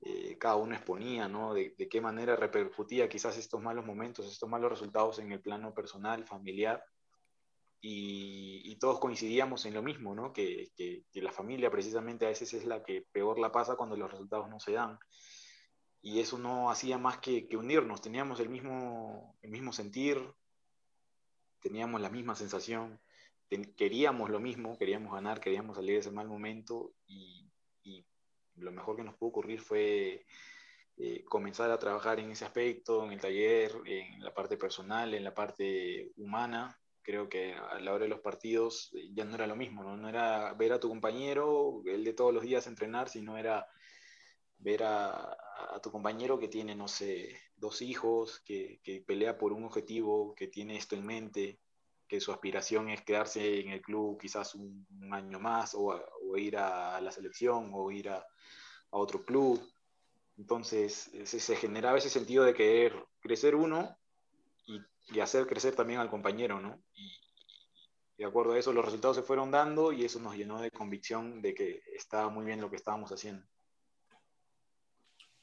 Eh, 0.00 0.36
cada 0.38 0.56
uno 0.56 0.74
exponía, 0.74 1.28
¿no? 1.28 1.54
De, 1.54 1.74
de, 1.78 1.88
qué 1.88 2.00
manera 2.00 2.36
repercutía 2.36 3.08
quizás 3.08 3.38
estos 3.38 3.62
malos 3.62 3.86
momentos, 3.86 4.26
estos 4.26 4.48
malos 4.48 4.70
resultados 4.70 5.18
en 5.18 5.32
el 5.32 5.40
plano 5.40 5.72
personal, 5.72 6.26
familiar. 6.26 6.84
Y, 7.86 8.76
todos 8.80 8.98
coincidíamos 8.98 9.64
en 9.66 9.74
lo 9.74 9.82
mismo, 9.82 10.14
¿no? 10.14 10.32
Que, 10.32 10.70
que, 10.74 11.04
que, 11.10 11.22
la 11.22 11.32
familia 11.32 11.70
precisamente 11.70 12.26
a 12.26 12.28
veces 12.28 12.52
es 12.52 12.64
la 12.66 12.82
que 12.82 13.06
peor 13.12 13.38
la 13.38 13.52
pasa 13.52 13.76
cuando 13.76 13.96
los 13.96 14.10
resultados 14.10 14.48
no 14.48 14.58
se 14.58 14.72
dan. 14.72 14.98
Y 16.00 16.20
eso 16.20 16.38
no 16.38 16.70
hacía 16.70 16.98
más 16.98 17.18
que, 17.18 17.48
unirnos, 17.56 18.02
teníamos 18.02 18.38
el 18.40 18.50
mismo, 18.50 19.36
el 19.40 19.50
mismo 19.50 19.72
sentir, 19.72 20.18
teníamos 21.60 22.00
la 22.00 22.10
misma 22.10 22.34
sensación, 22.34 23.00
queríamos 23.76 24.28
lo 24.28 24.38
mismo, 24.38 24.76
queríamos 24.76 25.14
ganar, 25.14 25.40
queríamos 25.40 25.76
salir 25.76 25.92
de 25.92 26.00
ese 26.00 26.10
mal 26.10 26.28
momento 26.28 26.92
y, 27.06 27.50
lo 28.56 28.70
mejor 28.70 28.96
que 28.96 29.02
nos 29.02 29.16
pudo 29.16 29.30
ocurrir 29.30 29.60
fue 29.60 30.26
eh, 30.96 31.24
comenzar 31.24 31.70
a 31.70 31.78
trabajar 31.78 32.20
en 32.20 32.30
ese 32.30 32.44
aspecto, 32.44 33.04
en 33.04 33.12
el 33.12 33.20
taller, 33.20 33.72
en 33.84 34.22
la 34.22 34.32
parte 34.32 34.56
personal, 34.56 35.12
en 35.12 35.24
la 35.24 35.34
parte 35.34 36.12
humana. 36.16 36.78
Creo 37.04 37.28
que 37.28 37.54
a 37.54 37.78
la 37.78 37.92
hora 37.92 38.04
de 38.04 38.08
los 38.08 38.20
partidos 38.20 38.90
eh, 38.94 39.10
ya 39.12 39.24
no 39.24 39.36
era 39.36 39.46
lo 39.46 39.54
mismo, 39.54 39.84
¿no? 39.84 39.96
no 39.96 40.08
era 40.08 40.52
ver 40.54 40.72
a 40.72 40.80
tu 40.80 40.88
compañero, 40.88 41.82
el 41.86 42.02
de 42.02 42.14
todos 42.14 42.34
los 42.34 42.42
días 42.42 42.66
entrenar, 42.66 43.08
sino 43.08 43.38
era 43.38 43.68
ver 44.58 44.82
a, 44.82 45.36
a 45.74 45.80
tu 45.80 45.92
compañero 45.92 46.38
que 46.38 46.48
tiene, 46.48 46.74
no 46.74 46.88
sé, 46.88 47.38
dos 47.56 47.82
hijos, 47.82 48.40
que, 48.40 48.80
que 48.82 49.02
pelea 49.02 49.38
por 49.38 49.52
un 49.52 49.64
objetivo, 49.64 50.34
que 50.34 50.48
tiene 50.48 50.76
esto 50.76 50.96
en 50.96 51.06
mente, 51.06 51.60
que 52.08 52.20
su 52.20 52.32
aspiración 52.32 52.88
es 52.90 53.02
quedarse 53.02 53.60
en 53.60 53.70
el 53.70 53.82
club 53.82 54.18
quizás 54.20 54.54
un, 54.54 54.86
año 55.12 55.38
más 55.38 55.74
o, 55.74 56.00
ir 56.36 56.56
a 56.56 57.00
la 57.00 57.10
selección 57.10 57.70
o 57.72 57.90
ir 57.90 58.08
a, 58.08 58.24
otro 58.90 59.24
club. 59.24 59.60
Entonces 60.36 61.10
se, 61.24 61.56
generaba 61.56 61.98
ese 61.98 62.10
sentido 62.10 62.44
de 62.44 62.54
querer 62.54 63.04
crecer 63.20 63.56
uno 63.56 63.96
y, 64.66 65.20
hacer 65.20 65.46
crecer 65.46 65.74
también 65.74 66.00
al 66.00 66.10
compañero, 66.10 66.60
¿no? 66.60 66.82
Y, 66.94 67.20
de 68.16 68.24
acuerdo 68.24 68.52
a 68.52 68.58
eso 68.58 68.72
los 68.72 68.84
resultados 68.84 69.16
se 69.16 69.22
fueron 69.22 69.50
dando 69.50 69.92
y 69.92 70.04
eso 70.04 70.20
nos 70.20 70.36
llenó 70.36 70.60
de 70.60 70.70
convicción 70.70 71.42
de 71.42 71.52
que 71.52 71.82
estaba 71.94 72.28
muy 72.28 72.44
bien 72.44 72.60
lo 72.60 72.70
que 72.70 72.76
estábamos 72.76 73.10
haciendo. 73.10 73.44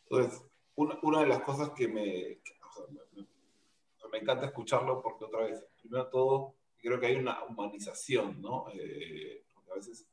Entonces, 0.10 0.42
una, 0.76 1.20
de 1.20 1.28
las 1.28 1.42
cosas 1.42 1.72
que 1.72 1.88
me, 1.88 2.40
me 4.12 4.18
encanta 4.18 4.46
escucharlo 4.46 5.02
porque 5.02 5.26
otra 5.26 5.42
vez, 5.42 5.66
primero 5.82 6.10
todo, 6.10 6.56
creo 6.82 7.00
que 7.00 7.08
hay 7.08 7.16
una 7.16 7.44
humanización, 7.44 8.42
¿no? 8.42 8.66
Eh, 8.74 9.44
porque 9.54 9.72
a 9.72 9.76
veces 9.76 10.08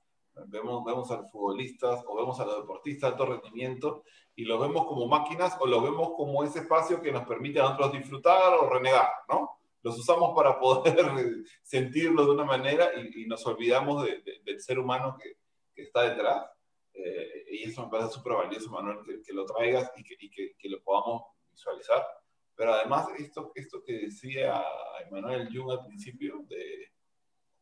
vemos, 0.46 0.84
vemos 0.84 1.10
a 1.10 1.18
los 1.18 1.30
futbolistas 1.30 2.04
o 2.06 2.16
vemos 2.16 2.38
a 2.40 2.44
los 2.44 2.60
deportistas 2.60 3.10
de 3.10 3.12
alto 3.12 3.26
rendimiento 3.26 4.04
y 4.38 4.44
los 4.44 4.60
vemos 4.60 4.86
como 4.86 5.08
máquinas 5.08 5.56
o 5.58 5.66
los 5.66 5.82
vemos 5.82 6.12
como 6.14 6.44
ese 6.44 6.60
espacio 6.60 7.02
que 7.02 7.10
nos 7.10 7.26
permite 7.26 7.58
a 7.58 7.64
nosotros 7.64 7.90
disfrutar 7.94 8.54
o 8.54 8.70
renegar, 8.70 9.10
¿no? 9.28 9.58
Los 9.82 9.98
usamos 9.98 10.32
para 10.32 10.60
poder 10.60 10.94
sentirlo 11.62 12.24
de 12.24 12.30
una 12.30 12.44
manera 12.44 12.88
y, 12.94 13.26
nos 13.26 13.44
olvidamos 13.46 14.06
del 14.06 14.60
ser 14.60 14.78
humano 14.78 15.18
que, 15.20 15.38
que 15.74 15.82
está 15.82 16.02
detrás. 16.02 16.48
Eh, 16.94 17.46
y 17.50 17.64
eso 17.64 17.82
me 17.82 17.90
parece 17.90 18.12
súper 18.12 18.34
valioso, 18.34 18.70
Manuel, 18.70 18.98
que, 19.04 19.20
que, 19.22 19.32
lo 19.32 19.44
traigas 19.44 19.90
y, 19.96 20.04
que, 20.04 20.16
y 20.20 20.30
que, 20.30 20.68
lo 20.68 20.80
podamos 20.84 21.22
visualizar. 21.50 22.06
Pero 22.54 22.74
además, 22.74 23.08
esto, 23.18 23.50
esto 23.56 23.82
que 23.82 23.94
decía 23.94 24.64
Emanuel 25.04 25.48
Jung 25.52 25.72
al 25.72 25.84
principio, 25.84 26.44
de, 26.46 26.92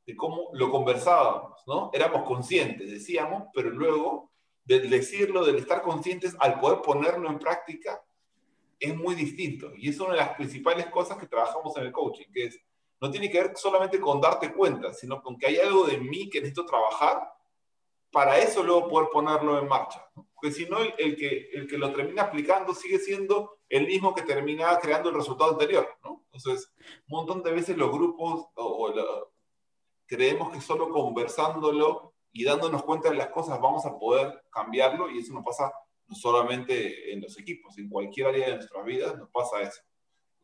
de, 0.04 0.14
cómo 0.14 0.50
lo 0.52 0.70
conversábamos, 0.70 1.58
¿no? 1.66 1.90
Éramos 1.94 2.24
conscientes, 2.24 2.90
decíamos, 2.90 3.44
pero 3.54 3.70
luego 3.70 4.35
del 4.66 4.90
decirlo, 4.90 5.44
del 5.44 5.56
estar 5.56 5.80
conscientes, 5.80 6.36
al 6.38 6.60
poder 6.60 6.82
ponerlo 6.82 7.30
en 7.30 7.38
práctica, 7.38 8.02
es 8.78 8.94
muy 8.94 9.14
distinto. 9.14 9.72
Y 9.76 9.88
es 9.88 9.98
una 10.00 10.12
de 10.12 10.18
las 10.18 10.34
principales 10.36 10.86
cosas 10.86 11.16
que 11.16 11.26
trabajamos 11.26 11.74
en 11.76 11.84
el 11.84 11.92
coaching, 11.92 12.26
que 12.32 12.44
es, 12.46 12.60
no 13.00 13.10
tiene 13.10 13.30
que 13.30 13.40
ver 13.40 13.52
solamente 13.56 14.00
con 14.00 14.20
darte 14.20 14.52
cuenta, 14.52 14.92
sino 14.92 15.22
con 15.22 15.38
que 15.38 15.46
hay 15.46 15.56
algo 15.56 15.86
de 15.86 15.98
mí 15.98 16.28
que 16.28 16.40
necesito 16.40 16.66
trabajar 16.66 17.32
para 18.10 18.38
eso 18.38 18.62
luego 18.62 18.88
poder 18.88 19.08
ponerlo 19.10 19.58
en 19.58 19.68
marcha. 19.68 20.04
Porque 20.34 20.50
si 20.50 20.66
no, 20.66 20.78
el, 20.80 21.16
que, 21.16 21.50
el 21.52 21.66
que 21.66 21.78
lo 21.78 21.92
termina 21.92 22.22
aplicando 22.22 22.74
sigue 22.74 22.98
siendo 22.98 23.58
el 23.68 23.86
mismo 23.86 24.14
que 24.14 24.22
termina 24.22 24.78
creando 24.78 25.10
el 25.10 25.16
resultado 25.16 25.52
anterior. 25.52 25.88
¿no? 26.02 26.24
Entonces, 26.32 26.72
un 27.08 27.18
montón 27.18 27.42
de 27.42 27.52
veces 27.52 27.76
los 27.76 27.90
grupos 27.90 28.46
o, 28.54 28.94
creemos 30.06 30.52
que 30.52 30.60
solo 30.60 30.88
conversándolo 30.90 32.05
y 32.36 32.44
dándonos 32.44 32.82
cuenta 32.82 33.08
de 33.08 33.16
las 33.16 33.28
cosas 33.28 33.58
vamos 33.60 33.86
a 33.86 33.98
poder 33.98 34.42
cambiarlo 34.50 35.10
y 35.10 35.18
eso 35.18 35.32
no 35.32 35.42
pasa 35.42 35.72
no 36.06 36.14
solamente 36.14 37.12
en 37.12 37.22
los 37.22 37.38
equipos, 37.38 37.76
en 37.78 37.88
cualquier 37.88 38.28
área 38.28 38.46
de 38.48 38.54
nuestras 38.56 38.84
vidas 38.84 39.16
nos 39.16 39.30
pasa 39.30 39.62
eso. 39.62 39.80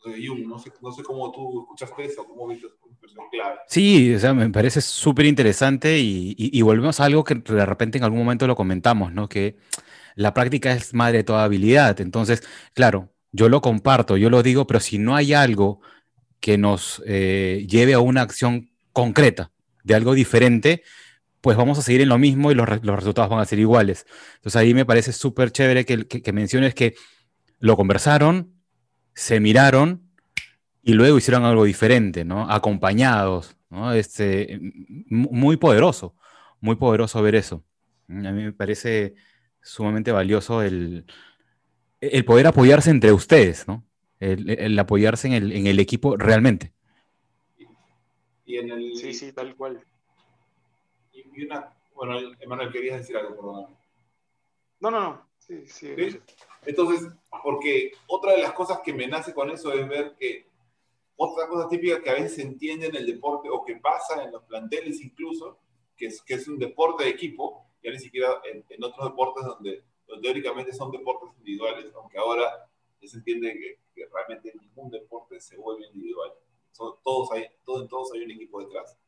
no 0.04 0.58
sé, 0.58 0.72
no 0.80 0.92
sé 0.92 1.02
cómo 1.02 1.30
tú 1.30 1.62
escuchaste 1.62 2.04
eso, 2.04 2.24
cómo 2.24 2.48
viste. 2.48 2.66
Sí, 3.66 4.14
o 4.14 4.18
sea, 4.18 4.32
me 4.32 4.48
parece 4.48 4.80
súper 4.80 5.26
interesante 5.26 5.98
y, 5.98 6.34
y, 6.36 6.62
volvemos 6.62 6.98
a 6.98 7.04
algo 7.04 7.24
que 7.24 7.34
de 7.34 7.66
repente 7.66 7.98
en 7.98 8.04
algún 8.04 8.20
momento 8.20 8.46
lo 8.46 8.56
comentamos, 8.56 9.12
¿no? 9.12 9.28
Que 9.28 9.56
la 10.14 10.32
práctica 10.32 10.72
es 10.72 10.94
madre 10.94 11.18
de 11.18 11.24
toda 11.24 11.44
habilidad. 11.44 12.00
Entonces, 12.00 12.42
claro, 12.74 13.10
yo 13.32 13.48
lo 13.48 13.60
comparto, 13.60 14.16
yo 14.16 14.30
lo 14.30 14.42
digo, 14.42 14.66
pero 14.66 14.80
si 14.80 14.98
no 14.98 15.14
hay 15.14 15.34
algo 15.34 15.80
que 16.40 16.58
nos 16.58 17.02
eh, 17.06 17.66
lleve 17.68 17.94
a 17.94 18.00
una 18.00 18.22
acción 18.22 18.70
concreta 18.92 19.52
de 19.84 19.94
algo 19.94 20.14
diferente, 20.14 20.82
pues 21.42 21.56
vamos 21.56 21.78
a 21.78 21.82
seguir 21.82 22.00
en 22.00 22.08
lo 22.08 22.18
mismo 22.18 22.50
y 22.50 22.54
los, 22.54 22.66
los 22.82 22.96
resultados 22.96 23.30
van 23.30 23.40
a 23.40 23.44
ser 23.44 23.58
iguales. 23.58 24.06
Entonces 24.36 24.56
ahí 24.56 24.72
me 24.72 24.86
parece 24.86 25.12
súper 25.12 25.50
chévere 25.50 25.84
que, 25.84 26.06
que, 26.06 26.22
que 26.22 26.32
menciones 26.32 26.74
que 26.74 26.94
lo 27.58 27.76
conversaron, 27.76 28.54
se 29.14 29.40
miraron 29.40 30.08
y 30.82 30.94
luego 30.94 31.18
hicieron 31.18 31.44
algo 31.44 31.64
diferente, 31.64 32.24
¿no? 32.24 32.50
Acompañados, 32.50 33.56
¿no? 33.70 33.92
Este, 33.92 34.58
muy 35.08 35.56
poderoso, 35.56 36.16
muy 36.60 36.76
poderoso 36.76 37.22
ver 37.22 37.34
eso. 37.34 37.64
A 38.08 38.32
mí 38.32 38.44
me 38.44 38.52
parece 38.52 39.14
sumamente 39.60 40.12
valioso 40.12 40.62
el, 40.62 41.06
el 42.00 42.24
poder 42.24 42.46
apoyarse 42.48 42.90
entre 42.90 43.12
ustedes, 43.12 43.66
¿no? 43.66 43.84
El, 44.18 44.78
apoyarse 44.78 45.26
en 45.26 45.34
el, 45.34 45.52
en 45.52 45.66
el, 45.66 45.80
equipo 45.80 46.16
realmente. 46.16 46.72
Y 48.46 48.56
en 48.56 48.70
el, 48.70 48.96
sí, 48.96 49.12
sí, 49.14 49.32
tal 49.32 49.56
cual. 49.56 49.80
Y, 51.34 51.44
una, 51.44 51.74
bueno, 51.94 52.18
Emanuel, 52.40 52.72
querías 52.72 52.98
decir 52.98 53.16
algo, 53.16 53.36
perdón. 53.36 53.76
No, 54.80 54.90
no, 54.90 55.00
no. 55.00 55.28
Sí, 55.38 55.66
sí, 55.66 55.94
¿Sí? 55.96 56.20
Entonces, 56.64 57.08
porque 57.42 57.92
otra 58.06 58.32
de 58.32 58.42
las 58.42 58.52
cosas 58.52 58.80
que 58.84 58.92
me 58.92 59.08
nace 59.08 59.34
con 59.34 59.50
eso 59.50 59.72
es 59.72 59.88
ver 59.88 60.14
que 60.16 60.46
otra 61.16 61.48
cosa 61.48 61.68
típica 61.68 62.02
que 62.02 62.10
a 62.10 62.14
veces 62.14 62.36
se 62.36 62.42
entiende 62.42 62.86
en 62.86 62.96
el 62.96 63.06
deporte 63.06 63.48
o 63.50 63.64
que 63.64 63.76
pasa 63.76 64.24
en 64.24 64.32
los 64.32 64.42
planteles 64.44 65.00
incluso, 65.00 65.58
que 65.96 66.06
es, 66.06 66.22
que 66.22 66.34
es 66.34 66.48
un 66.48 66.58
deporte 66.58 67.04
de 67.04 67.10
equipo, 67.10 67.66
ya 67.82 67.90
ni 67.90 67.98
siquiera 67.98 68.40
en, 68.44 68.82
otros 68.82 69.08
deportes 69.08 69.44
donde, 69.44 69.84
teóricamente 70.20 70.72
son 70.72 70.90
deportes 70.90 71.30
individuales, 71.38 71.92
aunque 71.94 72.18
ahora 72.18 72.68
se 73.00 73.16
entiende 73.16 73.52
que, 73.54 73.78
realmente 74.12 74.52
ningún 74.60 74.90
deporte 74.90 75.40
se 75.40 75.56
vuelve 75.56 75.86
individual. 75.86 76.32
todos 76.76 77.30
hay, 77.32 77.42
en 77.44 77.88
todos 77.88 78.12
hay 78.12 78.22
un 78.22 78.30
equipo 78.32 78.60
detrás. 78.60 78.98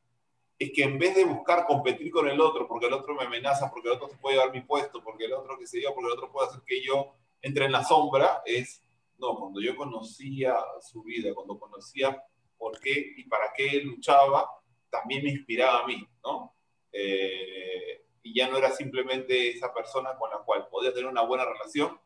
Es 0.58 0.70
que 0.73 0.84
en 0.84 0.99
vez 0.99 1.14
de 1.16 1.25
buscar 1.25 1.66
competir 1.66 2.11
con 2.11 2.28
el 2.28 2.40
otro, 2.40 2.68
porque 2.68 2.87
el 2.87 2.92
otro 2.92 3.14
me 3.14 3.25
amenaza, 3.25 3.70
porque 3.70 3.88
el 3.88 3.94
otro 3.94 4.08
se 4.08 4.16
puede 4.16 4.37
dar 4.37 4.52
mi 4.52 4.61
puesto, 4.61 5.02
porque 5.02 5.25
el 5.25 5.32
otro 5.32 5.58
que 5.58 5.66
se 5.66 5.82
yo, 5.82 5.94
porque 5.94 6.06
el 6.06 6.12
otro 6.12 6.30
puede 6.30 6.49
hacer 6.49 6.62
que 6.64 6.82
yo 6.82 7.14
entre 7.42 7.66
en 7.66 7.73
la 7.73 7.84
sombra, 7.84 8.42
es 8.46 8.82
no, 9.18 9.37
cuando 9.37 9.61
yo 9.61 9.76
conocía 9.76 10.56
su 10.80 11.02
vida, 11.02 11.34
cuando 11.34 11.58
conocía 11.58 12.23
por 12.56 12.78
qué 12.80 13.14
y 13.16 13.25
para 13.25 13.52
qué 13.54 13.80
luchaba, 13.82 14.49
también 14.90 15.25
me 15.25 15.30
inspiraba 15.30 15.80
a 15.80 15.87
mí, 15.87 16.06
¿no? 16.25 16.54
Eh, 16.92 18.04
y 18.23 18.34
ya 18.34 18.49
no 18.49 18.56
era 18.56 18.70
simplemente 18.70 19.50
esa 19.50 19.73
persona 19.73 20.16
con 20.16 20.30
la 20.30 20.38
cual 20.38 20.68
podía 20.68 20.92
tener 20.92 21.08
una 21.08 21.23
buena 21.23 21.44
relación, 21.44 22.00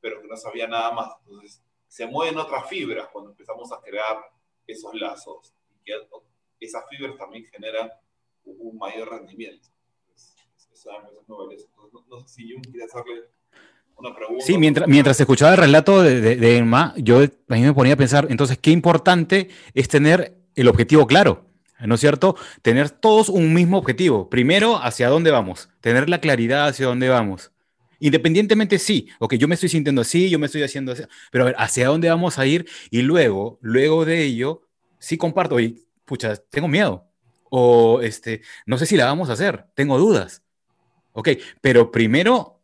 pero 0.00 0.20
que 0.20 0.28
no 0.28 0.36
sabía 0.36 0.66
nada 0.66 0.92
más. 0.92 1.12
Entonces, 1.20 1.62
se 1.88 2.06
mueven 2.06 2.38
otras 2.38 2.68
fibras 2.68 3.08
cuando 3.08 3.30
empezamos 3.30 3.72
a 3.72 3.80
crear 3.80 4.18
esos 4.66 4.94
lazos. 4.94 5.54
Esas 6.60 6.84
fibras 6.88 7.16
también 7.16 7.44
generan 7.46 7.90
un 8.44 8.78
mayor 8.78 9.10
rendimiento. 9.10 9.68
Entonces, 10.08 10.86
no, 11.28 12.20
sé 12.20 12.34
si 12.34 12.48
yo 12.48 12.56
quería 12.62 12.84
hacerle 12.84 13.22
Sí, 14.40 14.56
mientras, 14.56 14.88
mientras 14.88 15.20
escuchaba 15.20 15.52
el 15.52 15.58
relato 15.58 16.02
de, 16.02 16.36
de, 16.36 16.56
Emma, 16.56 16.94
yo 16.96 17.18
a 17.18 17.54
mí 17.54 17.60
me 17.60 17.74
ponía 17.74 17.94
a 17.94 17.96
pensar, 17.96 18.26
entonces, 18.30 18.58
qué 18.58 18.70
importante 18.70 19.50
es 19.74 19.88
tener 19.88 20.38
el 20.54 20.68
objetivo 20.68 21.06
claro, 21.06 21.46
¿no 21.80 21.94
es 21.94 22.00
cierto? 22.00 22.36
Tener 22.62 22.90
todos 22.90 23.28
un 23.28 23.52
mismo 23.52 23.78
objetivo. 23.78 24.30
Primero, 24.30 24.82
hacia 24.82 25.08
dónde 25.08 25.30
vamos, 25.30 25.68
tener 25.80 26.08
la 26.08 26.20
claridad 26.20 26.68
hacia 26.68 26.86
dónde 26.86 27.08
vamos. 27.08 27.52
Independientemente, 27.98 28.78
sí, 28.78 29.08
ok, 29.18 29.34
yo 29.34 29.46
me 29.46 29.54
estoy 29.54 29.68
sintiendo 29.68 30.00
así, 30.00 30.30
yo 30.30 30.38
me 30.38 30.46
estoy 30.46 30.62
haciendo 30.62 30.92
así, 30.92 31.02
pero 31.30 31.44
a 31.44 31.46
ver, 31.48 31.56
¿hacia 31.58 31.88
dónde 31.88 32.08
vamos 32.08 32.38
a 32.38 32.46
ir? 32.46 32.66
Y 32.90 33.02
luego, 33.02 33.58
luego 33.60 34.06
de 34.06 34.22
ello, 34.22 34.62
sí 34.98 35.18
comparto, 35.18 35.60
y 35.60 35.84
pucha, 36.10 36.34
tengo 36.50 36.66
miedo, 36.66 37.06
o 37.50 38.00
este, 38.02 38.42
no 38.66 38.78
sé 38.78 38.84
si 38.84 38.96
la 38.96 39.04
vamos 39.04 39.30
a 39.30 39.34
hacer, 39.34 39.66
tengo 39.76 39.96
dudas. 39.96 40.42
Ok, 41.12 41.28
pero 41.60 41.92
primero 41.92 42.58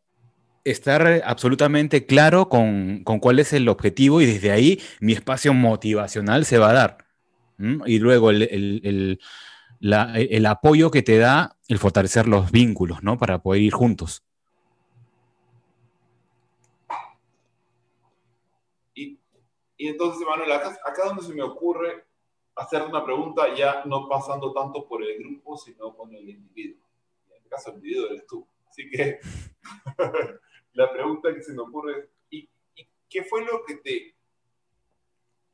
estar 0.64 1.22
absolutamente 1.24 2.06
claro 2.06 2.48
con, 2.48 3.04
con 3.04 3.20
cuál 3.20 3.38
es 3.38 3.52
el 3.52 3.68
objetivo 3.68 4.20
y 4.20 4.26
desde 4.26 4.50
ahí 4.50 4.82
mi 4.98 5.12
espacio 5.12 5.54
motivacional 5.54 6.44
se 6.44 6.58
va 6.58 6.70
a 6.70 6.72
dar. 6.72 6.98
Y 7.86 8.00
luego 8.00 8.30
el, 8.30 8.42
el, 8.42 9.20
el, 9.80 10.46
apoyo 10.46 10.90
que 10.90 11.02
te 11.02 11.18
da 11.18 11.56
el 11.68 11.78
fortalecer 11.78 12.26
los 12.26 12.50
vínculos, 12.50 13.04
¿no? 13.04 13.16
Para 13.16 13.38
poder 13.38 13.62
ir 13.62 13.72
juntos. 13.72 14.24
Y, 18.92 19.20
y 19.76 19.86
entonces, 19.86 20.26
Manuel, 20.28 20.50
acá, 20.50 20.76
acá 20.84 21.04
donde 21.04 21.22
se 21.22 21.32
me 21.32 21.42
ocurre 21.42 22.05
hacer 22.56 22.82
una 22.82 23.04
pregunta 23.04 23.54
ya 23.54 23.84
no 23.84 24.08
pasando 24.08 24.52
tanto 24.52 24.88
por 24.88 25.02
el 25.02 25.18
grupo, 25.18 25.56
sino 25.58 25.94
con 25.94 26.12
el 26.14 26.28
individuo. 26.28 26.82
En 27.28 27.36
este 27.36 27.48
caso, 27.48 27.70
el 27.70 27.76
individuo 27.76 28.06
eres 28.06 28.26
tú. 28.26 28.46
Así 28.68 28.88
que 28.90 29.20
la 30.72 30.90
pregunta 30.90 31.32
que 31.34 31.42
se 31.42 31.52
me 31.52 31.62
ocurre 31.62 31.98
es, 31.98 32.08
¿y, 32.30 32.48
qué 33.08 33.22
fue 33.22 33.44
lo 33.44 33.62
que 33.64 33.76
te... 33.76 34.14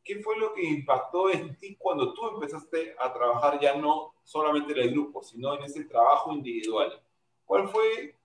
¿Qué 0.05 0.21
fue 0.21 0.37
lo 0.37 0.53
que 0.53 0.65
impactó 0.65 1.31
en 1.31 1.57
ti 1.59 1.77
cuando 1.77 2.13
tú 2.13 2.27
empezaste 2.27 2.97
a 2.99 3.13
trabajar 3.13 3.61
ya 3.61 3.77
no 3.77 4.15
solamente 4.25 4.73
en 4.73 4.79
el 4.81 4.91
grupo, 4.91 5.23
sino 5.23 5.55
en 5.55 5.63
ese 5.63 5.85
trabajo 5.85 6.33
individual? 6.33 7.01
¿Cuál 7.45 7.69
fue 7.69 8.19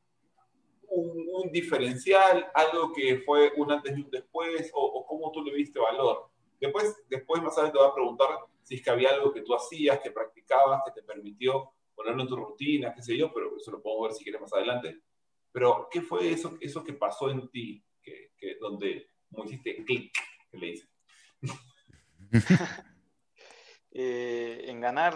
un, 0.88 1.52
diferencial, 1.52 2.50
algo 2.56 2.92
que 2.94 3.20
fue 3.20 3.52
un 3.58 3.72
antes 3.72 3.96
y 3.96 4.02
un 4.02 4.10
después, 4.10 4.72
o, 4.74 4.84
o 4.84 5.06
cómo 5.06 5.32
tú 5.32 5.44
le 5.44 5.54
viste 5.54 5.80
valor? 5.80 6.28
Después, 6.60 6.96
después 7.10 7.44
más 7.44 7.54
adelante 7.54 7.78
te 7.78 7.84
voy 7.84 7.92
a 7.92 7.94
preguntar 7.94 8.30
si 8.68 8.76
es 8.76 8.82
que 8.82 8.90
había 8.90 9.12
algo 9.12 9.32
que 9.32 9.44
tú 9.44 9.56
hacías, 9.56 10.02
que 10.02 10.12
practicabas, 10.12 10.82
que 10.84 10.92
te 10.92 11.08
permitió 11.08 11.72
ponerlo 11.96 12.24
en 12.24 12.28
tu 12.28 12.36
rutina, 12.36 12.94
qué 12.94 13.02
sé 13.02 13.16
yo, 13.16 13.34
pero 13.34 13.56
eso 13.56 13.72
lo 13.72 13.82
podemos 13.82 14.10
ver 14.10 14.18
si 14.18 14.26
quieres 14.26 14.42
más 14.42 14.52
adelante. 14.52 15.04
Pero, 15.54 15.88
¿qué 15.90 16.02
fue 16.02 16.30
eso, 16.34 16.58
eso 16.60 16.84
que 16.84 16.92
pasó 16.92 17.32
en 17.32 17.50
ti, 17.50 17.82
que, 18.04 18.34
que 18.38 18.58
donde 18.60 19.10
como 19.32 19.46
hiciste 19.46 19.86
clic, 19.86 20.12
que 20.52 20.58
le 20.58 20.68
dices? 20.68 20.90
eh, 23.92 24.66
en 24.66 24.82
ganar, 24.82 25.16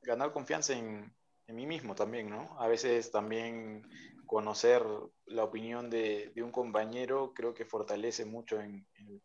ganar 0.00 0.32
confianza 0.32 0.76
en, 0.76 1.14
en, 1.46 1.54
mí 1.54 1.66
mismo 1.66 1.94
también, 1.94 2.30
¿no? 2.30 2.60
A 2.60 2.66
veces 2.66 3.12
también 3.12 3.88
conocer 4.26 4.84
la 5.26 5.44
opinión 5.44 5.88
de, 5.88 6.32
de 6.34 6.42
un 6.42 6.50
compañero 6.50 7.32
creo 7.32 7.54
que 7.54 7.64
fortalece 7.64 8.24
mucho 8.24 8.60
en, 8.60 8.88
en, 8.96 9.22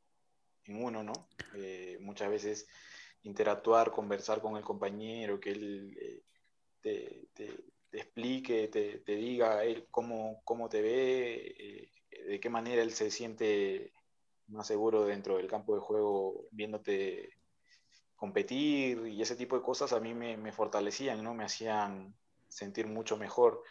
en 0.65 0.83
uno, 0.83 1.01
¿no? 1.01 1.27
Eh, 1.55 1.97
muchas 2.01 2.29
veces 2.29 2.67
interactuar, 3.27 3.91
conversar 3.91 4.41
con 4.41 4.57
el 4.57 4.63
compañero, 4.63 5.39
que 5.39 5.51
él 5.51 6.24
eh, 6.84 7.27
te, 7.36 7.53
explique, 7.91 8.67
te, 8.69 9.00
te, 9.00 9.15
diga 9.15 9.63
él 9.63 9.88
cómo, 9.91 10.41
cómo 10.43 10.69
te 10.69 10.81
ve, 10.81 11.55
eh, 11.57 11.91
de 12.27 12.39
qué 12.39 12.50
manera 12.50 12.81
él 12.81 12.91
se 12.91 13.12
siente 13.12 13.93
más 14.48 14.67
seguro 14.67 15.05
dentro 15.05 15.38
del 15.38 15.48
campo 15.48 15.75
de 15.75 15.81
juego 15.81 16.48
viéndote 16.51 17.29
competir 18.15 19.07
y 19.07 19.22
ese 19.22 19.36
tipo 19.36 19.55
de 19.55 19.62
cosas 19.63 19.93
a 19.93 20.00
mí 20.00 20.13
me, 20.13 20.38
me 20.38 20.51
fortalecían, 20.51 21.24
¿no? 21.24 21.34
Me 21.34 21.46
hacían 21.46 22.15
sentir 22.48 22.88
mucho 22.88 23.17
mejor. 23.17 23.63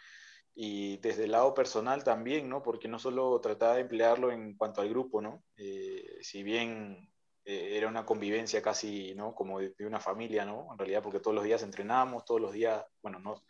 Y 0.55 0.97
desde 0.97 1.25
el 1.25 1.31
lado 1.31 1.53
personal 1.53 2.03
también, 2.03 2.49
¿no? 2.49 2.63
Porque 2.63 2.87
no 2.87 2.97
solo 2.97 3.39
trataba 3.41 3.75
de 3.75 3.81
emplearlo 3.81 4.31
en 4.31 4.55
cuanto 4.55 4.81
al 4.81 4.89
grupo, 4.89 5.21
¿no? 5.21 5.43
Eh, 5.57 6.17
si 6.21 6.41
bien 6.43 7.11
eh, 7.49 7.77
era 7.77 7.87
una 7.87 8.05
convivencia 8.05 8.61
casi, 8.61 9.15
¿no? 9.15 9.33
Como 9.33 9.61
de, 9.61 9.73
una 9.79 10.01
familia, 10.01 10.43
¿no? 10.43 10.67
En 10.69 10.77
realidad, 10.77 11.01
porque 11.01 11.21
todos 11.21 11.33
los 11.33 11.45
días 11.45 11.63
entrenamos, 11.63 12.25
todos 12.25 12.41
los 12.41 12.51
días, 12.51 12.83
bueno, 13.01 13.19
no, 13.19 13.41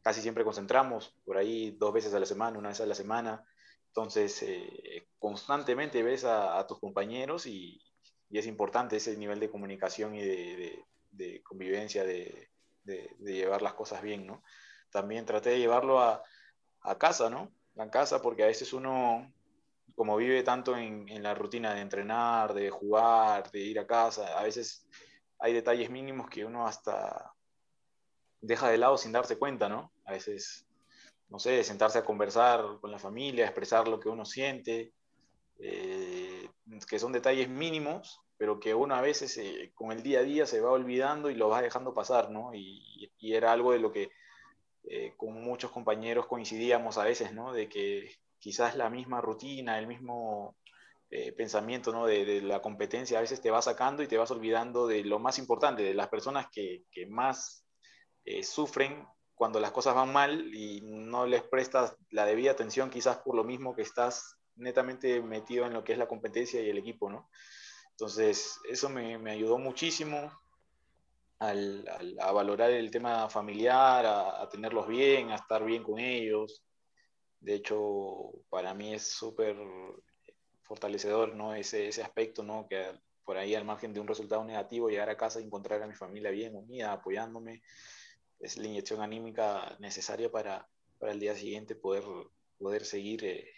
casi 0.00 0.20
siempre 0.22 0.44
concentramos, 0.44 1.16
por 1.24 1.36
ahí 1.36 1.72
dos 1.72 1.92
veces 1.92 2.14
a 2.14 2.20
la 2.20 2.26
semana, 2.26 2.56
una 2.56 2.68
vez 2.68 2.80
a 2.80 2.86
la 2.86 2.94
semana. 2.94 3.44
Entonces, 3.88 4.40
eh, 4.44 5.08
constantemente 5.18 6.04
ves 6.04 6.24
a, 6.24 6.64
tus 6.68 6.78
compañeros 6.78 7.46
y, 7.46 7.82
y, 8.30 8.38
es 8.38 8.46
importante 8.46 8.98
ese 8.98 9.16
nivel 9.16 9.40
de 9.40 9.50
comunicación 9.50 10.14
y 10.14 10.22
de 10.22 11.42
convivencia, 11.42 12.04
de, 12.04 12.48
llevar 13.18 13.60
las 13.60 13.74
cosas 13.74 14.02
bien, 14.02 14.24
¿no? 14.24 14.44
También 14.90 15.26
traté 15.26 15.50
de 15.50 15.58
llevarlo 15.58 15.98
a, 15.98 16.22
a 16.82 16.96
casa, 16.96 17.28
¿no? 17.28 17.52
A 17.76 17.90
casa, 17.90 18.22
porque 18.22 18.44
a 18.44 18.46
veces 18.46 18.72
uno 18.72 19.32
como 19.94 20.16
vive 20.16 20.42
tanto 20.42 20.76
en, 20.76 21.22
la 21.22 21.34
rutina 21.34 21.74
de 21.74 21.80
entrenar, 21.80 22.54
de 22.54 22.70
jugar, 22.70 23.50
de 23.50 23.60
ir 23.60 23.78
a 23.78 23.86
casa, 23.86 24.38
a 24.38 24.42
veces 24.42 24.86
hay 25.38 25.52
detalles 25.52 25.90
mínimos 25.90 26.28
que 26.28 26.44
uno 26.44 26.66
hasta 26.66 27.32
deja 28.40 28.68
de 28.68 28.78
lado 28.78 28.96
sin 28.96 29.12
darse 29.12 29.38
cuenta, 29.38 29.68
¿no? 29.68 29.92
A 30.04 30.12
veces, 30.12 30.66
no 31.28 31.38
sé, 31.38 31.62
sentarse 31.64 31.98
a 31.98 32.04
conversar 32.04 32.78
con 32.80 32.90
la 32.90 32.98
familia, 32.98 33.44
expresar 33.44 33.88
lo 33.88 34.00
que 34.00 34.08
uno 34.08 34.24
siente, 34.24 34.92
eh, 35.58 36.48
que 36.88 36.98
son 36.98 37.12
detalles 37.12 37.48
mínimos, 37.48 38.20
pero 38.36 38.58
que 38.58 38.74
uno 38.74 38.94
a 38.94 39.00
veces 39.00 39.36
eh, 39.38 39.72
con 39.74 39.92
el 39.92 40.02
día 40.02 40.20
a 40.20 40.22
día 40.22 40.46
se 40.46 40.60
va 40.60 40.70
olvidando 40.70 41.30
y 41.30 41.34
lo 41.34 41.48
va 41.48 41.62
dejando 41.62 41.94
pasar, 41.94 42.30
¿no? 42.30 42.52
Y, 42.54 43.12
y 43.18 43.34
era 43.34 43.52
algo 43.52 43.72
de 43.72 43.78
lo 43.78 43.92
que 43.92 44.10
eh, 44.84 45.14
con 45.16 45.40
muchos 45.40 45.70
compañeros 45.70 46.26
coincidíamos 46.26 46.98
a 46.98 47.04
veces, 47.04 47.32
¿no? 47.32 47.52
De 47.52 47.68
que 47.68 48.10
quizás 48.42 48.76
la 48.76 48.90
misma 48.90 49.20
rutina, 49.20 49.78
el 49.78 49.86
mismo 49.86 50.56
eh, 51.10 51.30
pensamiento 51.30 51.92
¿no? 51.92 52.06
de, 52.06 52.24
de, 52.24 52.42
la 52.42 52.60
competencia 52.60 53.16
a 53.16 53.20
veces 53.20 53.40
te 53.40 53.52
va 53.52 53.62
sacando 53.62 54.02
y 54.02 54.08
te 54.08 54.18
vas 54.18 54.32
olvidando 54.32 54.88
de 54.88 55.04
lo 55.04 55.20
más 55.20 55.38
importante, 55.38 55.84
de 55.84 55.94
las 55.94 56.08
personas 56.08 56.48
que, 56.50 56.82
que 56.90 57.06
más 57.06 57.64
eh, 58.24 58.42
sufren 58.42 59.06
cuando 59.36 59.60
las 59.60 59.70
cosas 59.70 59.94
van 59.94 60.12
mal 60.12 60.52
y 60.52 60.80
no 60.82 61.24
les 61.24 61.44
prestas 61.44 61.96
la 62.10 62.26
debida 62.26 62.50
atención 62.50 62.90
quizás 62.90 63.18
por 63.18 63.36
lo 63.36 63.44
mismo 63.44 63.76
que 63.76 63.82
estás 63.82 64.36
netamente 64.56 65.22
metido 65.22 65.64
en 65.64 65.74
lo 65.74 65.84
que 65.84 65.92
es 65.92 65.98
la 65.98 66.08
competencia 66.08 66.60
y 66.60 66.68
el 66.68 66.78
equipo, 66.78 67.08
¿no? 67.08 67.30
Entonces, 67.90 68.58
eso 68.68 68.88
me, 68.88 69.18
me 69.18 69.30
ayudó 69.30 69.56
muchísimo 69.56 70.32
al, 71.38 71.86
al, 71.88 72.16
a 72.18 72.32
valorar 72.32 72.70
el 72.72 72.90
tema 72.90 73.28
familiar, 73.28 74.04
a, 74.04 74.42
a 74.42 74.48
tenerlos 74.48 74.88
bien, 74.88 75.30
a 75.30 75.36
estar 75.36 75.64
bien 75.64 75.84
con 75.84 76.00
ellos, 76.00 76.64
de 77.42 77.54
hecho, 77.54 78.32
para 78.50 78.72
mí 78.72 78.94
es 78.94 79.02
súper 79.02 79.56
fortalecedor, 80.62 81.34
¿no? 81.34 81.54
Ese, 81.54 81.88
ese 81.88 82.02
aspecto, 82.02 82.44
¿no? 82.44 82.66
Que 82.68 82.86
por 83.24 83.36
ahí 83.36 83.54
al 83.54 83.64
margen 83.64 83.92
de 83.92 84.00
un 84.00 84.06
resultado 84.06 84.44
negativo, 84.44 84.88
llegar 84.88 85.10
a 85.10 85.16
casa 85.16 85.40
y 85.40 85.44
encontrar 85.44 85.82
a 85.82 85.86
mi 85.86 85.94
familia 85.94 86.30
bien 86.30 86.54
unida, 86.54 86.92
apoyándome, 86.92 87.62
es 88.38 88.56
la 88.56 88.66
inyección 88.66 89.00
anímica 89.00 89.76
necesaria 89.80 90.30
para, 90.30 90.68
para 90.98 91.12
el 91.12 91.20
día 91.20 91.34
siguiente 91.34 91.74
poder, 91.74 92.04
poder 92.58 92.84
seguir 92.84 93.24
eh, 93.24 93.48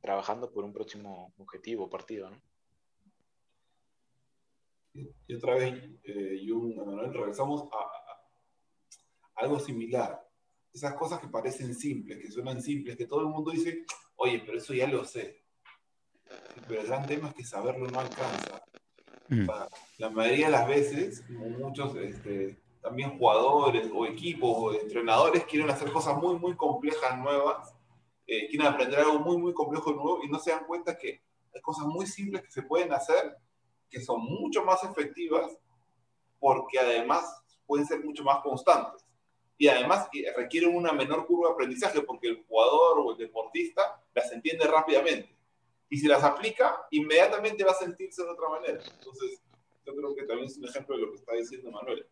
trabajando 0.00 0.52
por 0.52 0.64
un 0.64 0.72
próximo 0.72 1.34
objetivo, 1.38 1.90
partido, 1.90 2.30
¿no? 2.30 2.40
Y 5.26 5.34
otra 5.34 5.54
vez, 5.54 5.82
eh, 6.04 6.44
Jung, 6.46 6.74
regresamos 7.12 7.68
a 7.72 9.42
algo 9.42 9.58
similar 9.58 10.31
esas 10.72 10.94
cosas 10.94 11.20
que 11.20 11.28
parecen 11.28 11.74
simples, 11.74 12.18
que 12.18 12.30
suenan 12.30 12.62
simples, 12.62 12.96
que 12.96 13.06
todo 13.06 13.20
el 13.20 13.26
mundo 13.26 13.50
dice, 13.50 13.84
oye, 14.16 14.42
pero 14.44 14.58
eso 14.58 14.72
ya 14.72 14.86
lo 14.86 15.04
sé. 15.04 15.42
Pero 16.66 16.80
el 16.80 16.86
gran 16.86 17.06
tema 17.06 17.28
es 17.28 17.34
que 17.34 17.44
saberlo 17.44 17.86
no 17.88 18.00
alcanza. 18.00 18.64
Mm. 19.28 19.48
La 19.98 20.10
mayoría 20.10 20.46
de 20.46 20.52
las 20.52 20.66
veces, 20.66 21.24
muchos 21.28 21.94
este, 21.96 22.58
también 22.80 23.18
jugadores 23.18 23.90
o 23.94 24.06
equipos 24.06 24.50
o 24.56 24.72
entrenadores 24.74 25.44
quieren 25.44 25.70
hacer 25.70 25.92
cosas 25.92 26.16
muy, 26.16 26.38
muy 26.38 26.56
complejas, 26.56 27.18
nuevas, 27.18 27.74
eh, 28.26 28.48
quieren 28.48 28.66
aprender 28.66 29.00
algo 29.00 29.18
muy, 29.20 29.36
muy 29.36 29.52
complejo 29.52 29.92
nuevo 29.92 30.20
y 30.24 30.28
no 30.28 30.38
se 30.38 30.52
dan 30.52 30.64
cuenta 30.64 30.96
que 30.96 31.22
hay 31.54 31.60
cosas 31.60 31.86
muy 31.86 32.06
simples 32.06 32.42
que 32.42 32.50
se 32.50 32.62
pueden 32.62 32.92
hacer, 32.92 33.36
que 33.90 34.00
son 34.00 34.22
mucho 34.22 34.64
más 34.64 34.82
efectivas, 34.84 35.52
porque 36.38 36.78
además 36.78 37.42
pueden 37.66 37.86
ser 37.86 38.02
mucho 38.02 38.24
más 38.24 38.42
constantes 38.42 39.04
y 39.62 39.68
además 39.68 40.08
requieren 40.36 40.74
una 40.74 40.92
menor 40.92 41.24
curva 41.24 41.46
de 41.46 41.54
aprendizaje 41.54 42.00
porque 42.00 42.26
el 42.26 42.42
jugador 42.48 42.98
o 42.98 43.12
el 43.12 43.16
deportista 43.16 44.02
las 44.12 44.32
entiende 44.32 44.66
rápidamente. 44.66 45.32
Y 45.88 45.98
si 45.98 46.08
las 46.08 46.24
aplica, 46.24 46.84
inmediatamente 46.90 47.62
va 47.62 47.70
a 47.70 47.76
sentirse 47.76 48.24
de 48.24 48.30
otra 48.30 48.48
manera. 48.48 48.80
Entonces, 48.98 49.40
yo 49.86 49.94
creo 49.94 50.16
que 50.16 50.24
también 50.24 50.48
es 50.48 50.58
un 50.58 50.64
ejemplo 50.64 50.96
de 50.96 51.02
lo 51.02 51.10
que 51.12 51.18
está 51.18 51.34
diciendo 51.34 51.70
Manuel. 51.70 52.04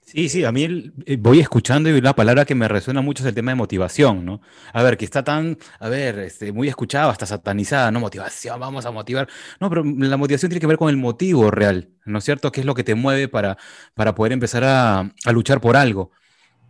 Sí, 0.00 0.28
sí, 0.28 0.42
a 0.42 0.50
mí 0.50 0.92
eh, 1.06 1.16
voy 1.16 1.38
escuchando 1.38 1.88
y 1.88 1.92
una 1.92 2.16
palabra 2.16 2.44
que 2.44 2.56
me 2.56 2.66
resuena 2.66 3.00
mucho 3.00 3.22
es 3.22 3.28
el 3.28 3.34
tema 3.36 3.52
de 3.52 3.56
motivación, 3.56 4.24
¿no? 4.24 4.40
A 4.72 4.82
ver, 4.82 4.96
que 4.96 5.04
está 5.04 5.22
tan, 5.22 5.56
a 5.78 5.88
ver, 5.88 6.18
este, 6.18 6.50
muy 6.50 6.66
escuchada, 6.66 7.12
hasta 7.12 7.26
satanizada, 7.26 7.92
¿no? 7.92 8.00
Motivación, 8.00 8.58
vamos 8.58 8.84
a 8.86 8.90
motivar. 8.90 9.28
No, 9.60 9.68
pero 9.68 9.84
la 9.84 10.16
motivación 10.16 10.50
tiene 10.50 10.60
que 10.60 10.66
ver 10.66 10.78
con 10.78 10.90
el 10.90 10.96
motivo 10.96 11.48
real, 11.52 11.90
¿no 12.04 12.18
es 12.18 12.24
cierto? 12.24 12.50
¿Qué 12.50 12.58
es 12.58 12.66
lo 12.66 12.74
que 12.74 12.82
te 12.82 12.96
mueve 12.96 13.28
para, 13.28 13.56
para 13.94 14.16
poder 14.16 14.32
empezar 14.32 14.64
a, 14.64 15.12
a 15.24 15.32
luchar 15.32 15.60
por 15.60 15.76
algo? 15.76 16.10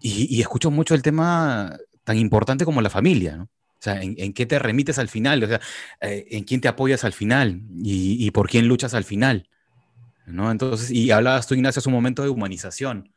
Y, 0.00 0.34
y, 0.36 0.40
escucho 0.40 0.70
mucho 0.70 0.94
el 0.94 1.02
tema 1.02 1.76
tan 2.04 2.18
importante 2.18 2.64
como 2.64 2.82
la 2.82 2.90
familia, 2.90 3.36
¿no? 3.36 3.48
O 3.78 3.82
sea, 3.82 4.02
¿en, 4.02 4.32
qué 4.32 4.46
te 4.46 4.58
remites 4.58 4.98
al 4.98 5.08
final? 5.08 5.44
O 5.44 5.46
sea, 5.46 5.60
eh, 6.00 6.26
¿en 6.30 6.44
quién 6.44 6.60
te 6.60 6.68
apoyas 6.68 7.04
al 7.04 7.12
final? 7.12 7.60
¿Y, 7.82 8.30
por 8.30 8.48
quién 8.48 8.68
luchas 8.68 8.94
al 8.94 9.04
final? 9.04 9.48
¿No? 10.24 10.50
Entonces, 10.50 10.90
y 10.90 11.10
hablabas 11.10 11.46
tú, 11.46 11.54
Ignacio, 11.54 11.80
hace 11.80 11.88
un 11.88 11.94
momento 11.94 12.22
de 12.22 12.30
humanización. 12.30 13.12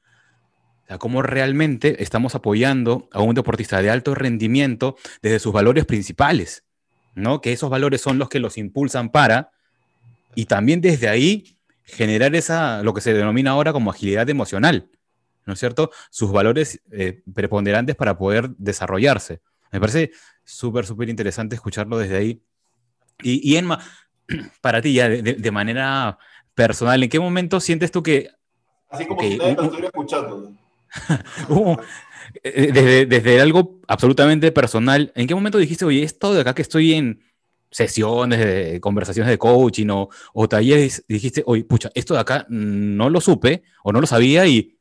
O 0.83 0.87
sea, 0.87 0.97
cómo 0.97 1.21
realmente 1.21 2.03
estamos 2.03 2.35
apoyando 2.35 3.07
a 3.13 3.21
un 3.21 3.35
deportista 3.35 3.81
de 3.81 3.89
alto 3.89 4.13
rendimiento 4.15 4.95
desde 5.21 5.39
sus 5.39 5.53
valores 5.53 5.85
principales, 5.85 6.65
¿no? 7.15 7.41
Que 7.41 7.53
esos 7.53 7.69
valores 7.69 8.01
son 8.01 8.19
los 8.19 8.27
que 8.27 8.39
los 8.39 8.57
impulsan 8.57 9.09
para, 9.09 9.51
y 10.35 10.45
también 10.45 10.81
desde 10.81 11.07
ahí 11.07 11.57
generar 11.85 12.35
esa, 12.35 12.83
lo 12.83 12.93
que 12.93 13.01
se 13.01 13.13
denomina 13.13 13.51
ahora 13.51 13.71
como 13.71 13.91
agilidad 13.91 14.29
emocional, 14.29 14.89
¿no 15.49 15.53
es 15.53 15.59
cierto? 15.59 15.89
Sus 16.11 16.31
valores 16.31 16.81
eh, 16.91 17.23
preponderantes 17.33 17.95
para 17.95 18.17
poder 18.17 18.51
desarrollarse. 18.57 19.41
Me 19.71 19.79
parece 19.79 20.11
súper, 20.43 20.85
súper 20.85 21.09
interesante 21.09 21.55
escucharlo 21.55 21.97
desde 21.97 22.17
ahí. 22.17 22.43
Y, 23.21 23.51
y 23.51 23.57
Enma, 23.57 23.83
para 24.61 24.81
ti 24.81 24.93
ya 24.93 25.09
de, 25.09 25.51
manera 25.51 26.19
personal, 26.53 27.01
¿en 27.01 27.09
qué 27.09 27.19
momento 27.19 27.59
sientes 27.59 27.91
tú 27.91 28.03
que... 28.03 28.29
Así 28.89 29.05
como 29.05 29.21
si 29.21 29.37
nadie 29.37 29.55
lo 29.55 29.63
estuviera 29.63 29.87
escuchando. 29.87 30.53
Eh, 32.43 32.71
desde, 32.71 33.07
desde 33.07 33.41
algo 33.41 33.79
absolutamente 33.87 34.51
personal, 34.51 35.11
¿en 35.15 35.25
qué 35.25 35.33
momento 35.33 35.57
dijiste, 35.57 35.83
oye, 35.83 36.03
esto 36.03 36.31
de 36.31 36.41
acá 36.41 36.53
que 36.53 36.61
estoy 36.61 36.93
en 36.93 37.23
sesiones, 37.71 38.39
de 38.39 38.79
conversaciones 38.79 39.29
de 39.29 39.37
coaching 39.37 39.87
o, 39.89 40.09
o 40.33 40.47
talleres, 40.47 41.03
dijiste, 41.07 41.43
oye, 41.45 41.63
pucha, 41.63 41.89
esto 41.93 42.13
de 42.13 42.19
acá 42.19 42.45
no 42.49 43.09
lo 43.09 43.21
supe 43.21 43.63
o 43.83 43.91
no 43.91 44.01
lo 44.01 44.07
sabía 44.07 44.45
y 44.47 44.78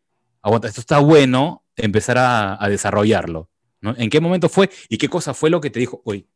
aguanta, 0.48 0.68
esto 0.68 0.80
está 0.80 0.98
bueno, 0.98 1.64
empezar 1.76 2.16
a, 2.18 2.68
desarrollarlo. 2.68 3.48
¿no? 3.80 3.94
¿En 3.96 4.10
qué 4.10 4.20
momento 4.20 4.48
fue 4.48 4.68
y 4.88 4.98
qué 4.98 5.08
cosa 5.08 5.34
fue 5.34 5.50
lo 5.50 5.60
que 5.60 5.70
te 5.70 5.78
dijo, 5.78 6.02
oye, 6.04 6.26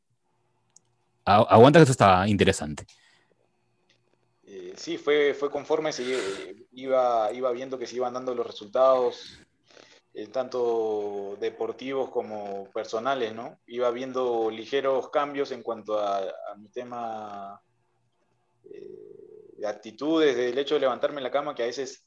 aguanta 1.25 1.79
que 1.79 1.83
esto 1.83 1.93
está 1.93 2.29
interesante? 2.29 2.87
Eh, 4.45 4.75
sí, 4.77 4.99
fue, 4.99 5.35
fue 5.35 5.51
conforme 5.51 5.93
se 5.93 6.05
iba, 6.73 7.33
iba 7.33 7.53
viendo 7.53 7.79
que 7.79 7.87
se 7.87 7.97
iban 7.97 8.15
dando 8.15 8.35
los 8.35 8.47
resultados, 8.47 9.39
eh, 10.15 10.27
tanto 10.27 11.39
deportivos 11.41 12.11
como 12.11 12.69
personales, 12.71 13.35
¿no? 13.35 13.59
Iba 13.67 13.91
viendo 13.91 14.51
ligeros 14.51 15.09
cambios 15.09 15.53
en 15.53 15.63
cuanto 15.63 15.99
a, 15.99 16.21
mi 16.59 16.69
tema 16.69 17.63
eh, 18.65 19.55
de 19.57 19.67
actitudes, 19.67 20.37
del 20.37 20.59
hecho 20.59 20.75
de 20.75 20.83
levantarme 20.83 21.21
en 21.21 21.25
la 21.25 21.31
cama, 21.31 21.55
que 21.55 21.63
a 21.63 21.67
veces, 21.67 22.05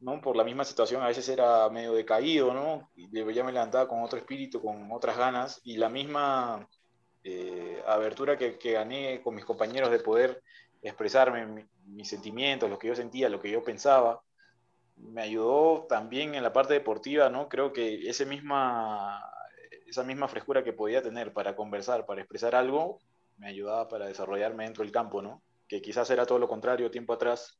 ¿no? 0.00 0.20
Por 0.20 0.36
la 0.36 0.44
misma 0.44 0.64
situación, 0.64 1.02
a 1.02 1.08
veces 1.08 1.28
era 1.28 1.68
medio 1.68 1.92
decaído, 1.92 2.52
¿no? 2.54 2.90
Ya 2.96 3.44
me 3.44 3.52
levantaba 3.52 3.86
con 3.86 4.02
otro 4.02 4.18
espíritu, 4.18 4.60
con 4.60 4.90
otras 4.92 5.16
ganas, 5.16 5.60
y 5.64 5.76
la 5.76 5.88
misma 5.88 6.66
eh, 7.22 7.82
abertura 7.86 8.36
que, 8.38 8.56
gané 8.72 9.20
con 9.22 9.34
mis 9.34 9.44
compañeros 9.44 9.90
de 9.90 10.00
poder 10.00 10.42
expresarme 10.82 11.68
mis 11.84 12.08
sentimientos, 12.08 12.70
lo 12.70 12.78
que 12.78 12.88
yo 12.88 12.94
sentía, 12.94 13.28
lo 13.28 13.40
que 13.40 13.50
yo 13.50 13.62
pensaba, 13.62 14.22
me 14.96 15.22
ayudó 15.22 15.86
también 15.88 16.34
en 16.34 16.42
la 16.42 16.52
parte 16.52 16.74
deportiva, 16.74 17.28
¿no? 17.28 17.48
Creo 17.48 17.72
que 17.72 18.08
ese 18.08 18.24
misma, 18.24 19.22
esa 19.86 20.02
misma 20.02 20.28
frescura 20.28 20.64
que 20.64 20.72
podía 20.72 21.02
tener 21.02 21.32
para 21.32 21.54
conversar, 21.54 22.06
para 22.06 22.22
expresar 22.22 22.54
algo, 22.54 22.98
me 23.36 23.48
ayudaba 23.48 23.88
para 23.88 24.06
desarrollarme 24.06 24.64
dentro 24.64 24.82
del 24.82 24.92
campo, 24.92 25.20
¿no? 25.20 25.42
Que 25.68 25.82
quizás 25.82 26.08
era 26.10 26.26
todo 26.26 26.38
lo 26.38 26.48
contrario 26.48 26.90
tiempo 26.90 27.12
atrás, 27.12 27.59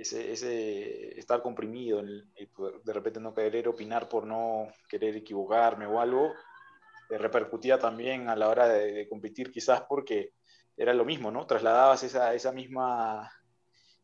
ese, 0.00 1.18
estar 1.18 1.42
comprimido, 1.42 2.02
de 2.02 2.92
repente 2.92 3.20
no 3.20 3.34
querer 3.34 3.68
opinar 3.68 4.08
por 4.08 4.26
no 4.26 4.68
querer 4.88 5.16
equivocarme 5.16 5.86
o 5.86 6.00
algo, 6.00 6.32
repercutía 7.10 7.78
también 7.78 8.28
a 8.28 8.36
la 8.36 8.48
hora 8.48 8.68
de, 8.68 8.92
de, 8.92 9.08
competir 9.08 9.50
quizás 9.50 9.82
porque 9.88 10.32
era 10.76 10.92
lo 10.94 11.04
mismo, 11.04 11.30
¿no? 11.30 11.46
Trasladabas 11.46 12.02
esa, 12.02 12.34
esa 12.34 12.52
misma, 12.52 13.30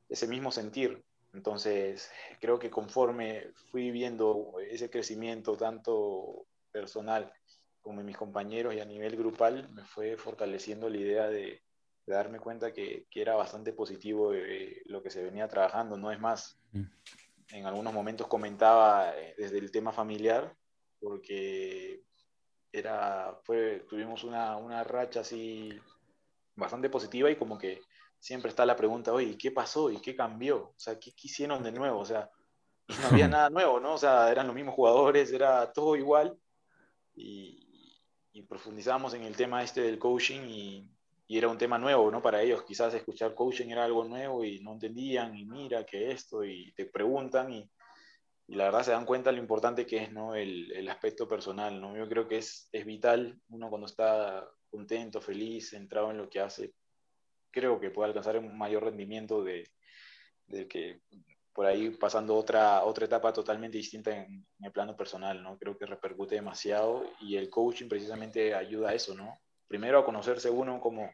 ese 0.09 0.27
mismo 0.27 0.51
sentir. 0.51 1.05
Entonces, 1.33 2.11
creo 2.41 2.59
que 2.59 2.71
conforme 2.71 3.51
fui 3.71 3.91
viendo 3.91 4.55
ese 4.71 4.89
crecimiento 4.89 5.57
tanto 5.57 6.47
personal 6.71 7.33
como 7.81 8.01
en 8.01 8.07
mis 8.07 8.17
compañeros 8.17 8.75
y 8.75 8.81
a 8.81 8.85
nivel 8.85 9.17
grupal, 9.17 9.69
me 9.71 9.85
fue 9.85 10.17
fortaleciendo 10.17 10.89
la 10.89 10.97
idea 10.97 11.29
de, 11.29 11.64
darme 12.07 12.39
cuenta 12.39 12.73
que, 12.73 13.07
era 13.15 13.35
bastante 13.35 13.73
positivo 13.73 14.35
eh, 14.35 14.83
lo 14.87 15.03
que 15.03 15.11
se 15.11 15.23
venía 15.23 15.49
trabajando. 15.49 15.97
No 15.97 16.11
es 16.11 16.21
más, 16.21 16.59
en 16.73 17.67
algunos 17.67 17.93
momentos 17.93 18.27
comentaba 18.27 19.17
eh, 19.17 19.35
desde 19.39 19.59
el 19.59 19.71
tema 19.71 19.93
familiar, 19.93 20.55
porque 21.01 22.03
era, 22.73 23.39
fue, 23.45 23.87
tuvimos 23.89 24.25
una, 24.25 24.57
una 24.57 24.85
racha 24.85 25.21
así 25.21 25.79
bastante 26.57 26.89
positiva 26.89 27.31
y 27.31 27.37
como 27.37 27.59
que 27.59 27.81
siempre 28.19 28.51
está 28.51 28.65
la 28.67 28.77
pregunta, 28.77 29.13
oye, 29.13 29.37
¿qué 29.39 29.51
pasó 29.51 29.91
y 29.91 30.01
qué 30.01 30.15
cambió? 30.15 30.71
O 30.71 30.75
sea, 30.79 30.99
¿qué, 30.99 31.13
hicieron 31.23 31.63
de 31.63 31.73
nuevo? 31.73 32.01
O 32.01 32.05
sea, 32.05 32.31
no 32.89 33.09
había 33.09 33.29
nada 33.29 33.51
nuevo, 33.51 33.81
¿no? 33.81 33.95
O 33.95 33.99
sea, 33.99 34.31
eran 34.31 34.47
los 34.47 34.57
mismos 34.57 34.75
jugadores, 34.75 35.33
era 35.33 35.73
todo 35.73 35.97
igual. 35.97 36.39
Y, 37.15 38.01
y 38.33 38.43
profundizamos 38.43 39.15
en 39.15 39.23
el 39.23 39.37
tema 39.37 39.63
este 39.63 39.83
del 39.83 39.99
coaching 39.99 40.41
y, 40.49 40.94
y, 41.35 41.39
era 41.39 41.49
un 41.49 41.59
tema 41.59 41.79
nuevo, 41.79 42.11
¿no? 42.11 42.23
Para 42.23 42.43
ellos 42.43 42.65
quizás 42.65 42.95
escuchar 42.95 43.35
coaching 43.35 43.69
era 43.69 43.85
algo 43.85 44.05
nuevo 44.05 44.45
y 44.45 44.61
no 44.61 44.73
entendían 44.73 45.37
y 45.37 45.45
mira 45.45 45.85
que 45.85 46.11
esto 46.11 46.45
y 46.45 46.73
te 46.75 46.87
preguntan 46.87 47.53
y, 47.53 47.71
y 48.47 48.55
la 48.55 48.65
verdad 48.65 48.83
se 48.83 48.93
dan 48.93 49.07
cuenta 49.07 49.33
lo 49.33 49.39
importante 49.39 49.87
que 49.87 49.99
es, 49.99 50.13
¿no? 50.13 50.35
El, 50.35 50.71
el, 50.73 50.89
aspecto 50.89 51.27
personal, 51.29 51.81
¿no? 51.81 51.97
Yo 51.97 52.09
creo 52.09 52.29
que 52.29 52.39
es, 52.39 52.69
es 52.73 52.85
vital 52.85 53.41
uno 53.49 53.69
cuando 53.69 53.87
está 53.87 54.47
contento, 54.71 55.21
feliz, 55.21 55.71
centrado 55.71 56.11
en 56.11 56.19
lo 56.19 56.29
que 56.29 56.41
hace, 56.41 56.75
creo 57.55 57.79
que 57.79 57.91
puede 57.91 58.09
alcanzar 58.09 58.37
un 58.37 58.59
mayor 58.59 58.83
rendimiento 58.83 59.45
de, 59.45 59.65
que 60.69 61.01
por 61.53 61.67
ahí 61.67 61.91
pasando 61.91 62.35
otra, 62.35 62.85
otra 62.85 63.07
etapa 63.07 63.33
totalmente 63.33 63.79
distinta 63.79 64.11
en, 64.11 64.45
el 64.61 64.73
plano 64.73 64.97
personal, 64.97 65.41
¿no? 65.41 65.57
Creo 65.57 65.79
que 65.79 65.87
repercute 65.87 66.35
demasiado 66.35 67.05
y 67.21 67.37
el 67.37 67.49
coaching 67.49 67.89
precisamente 67.89 68.55
ayuda 68.55 68.91
a 68.91 68.95
eso, 68.95 69.15
¿no? 69.15 69.39
Primero 69.69 70.01
a 70.01 70.05
conocerse 70.05 70.51
uno 70.51 70.81
como, 70.81 71.09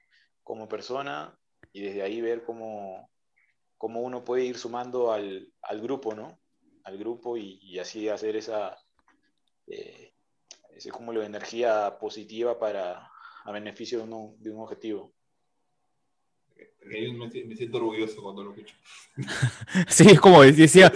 como 0.51 0.69
persona 0.69 1.33
y 1.73 1.81
desde 1.81 2.03
ahí 2.03 2.21
ver 2.21 2.43
cómo, 2.43 3.09
cómo 3.79 4.01
uno 4.01 4.25
puede 4.25 4.45
ir 4.45 4.59
sumando 4.59 5.13
al, 5.13 5.49
al 5.63 5.81
grupo, 5.81 6.13
¿no? 6.13 6.41
Al 6.83 6.99
grupo 6.99 7.37
y, 7.37 7.79
así 7.79 8.09
hacer 8.09 8.35
esa, 8.35 8.77
eh, 9.69 10.13
ese 10.75 10.91
cúmulo 10.91 11.21
de 11.21 11.27
energía 11.27 11.97
positiva 12.01 12.59
para, 12.59 13.09
a 13.45 13.53
beneficio 13.53 13.99
de, 13.99 14.05
uno, 14.05 14.35
de 14.39 14.51
un 14.51 14.61
objetivo 14.61 15.15
me, 16.87 17.57
siento 17.57 17.77
orgulloso 17.79 18.23
cuando 18.23 18.43
lo 18.43 18.51
escucho. 18.51 18.75
sí, 19.89 20.09
es 20.09 20.21
como 20.21 20.43
decía, 20.43 20.93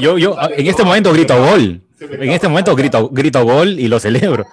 yo, 0.00 0.18
yo 0.18 0.36
en 0.56 0.66
este 0.66 0.84
momento 0.84 1.12
grito 1.12 1.36
gol. 1.36 1.80
En 2.00 2.30
este 2.30 2.48
momento 2.48 2.74
grito, 2.74 3.08
grito 3.10 3.44
gol 3.44 3.78
y 3.78 3.88
lo 3.88 3.98
celebro. 3.98 4.46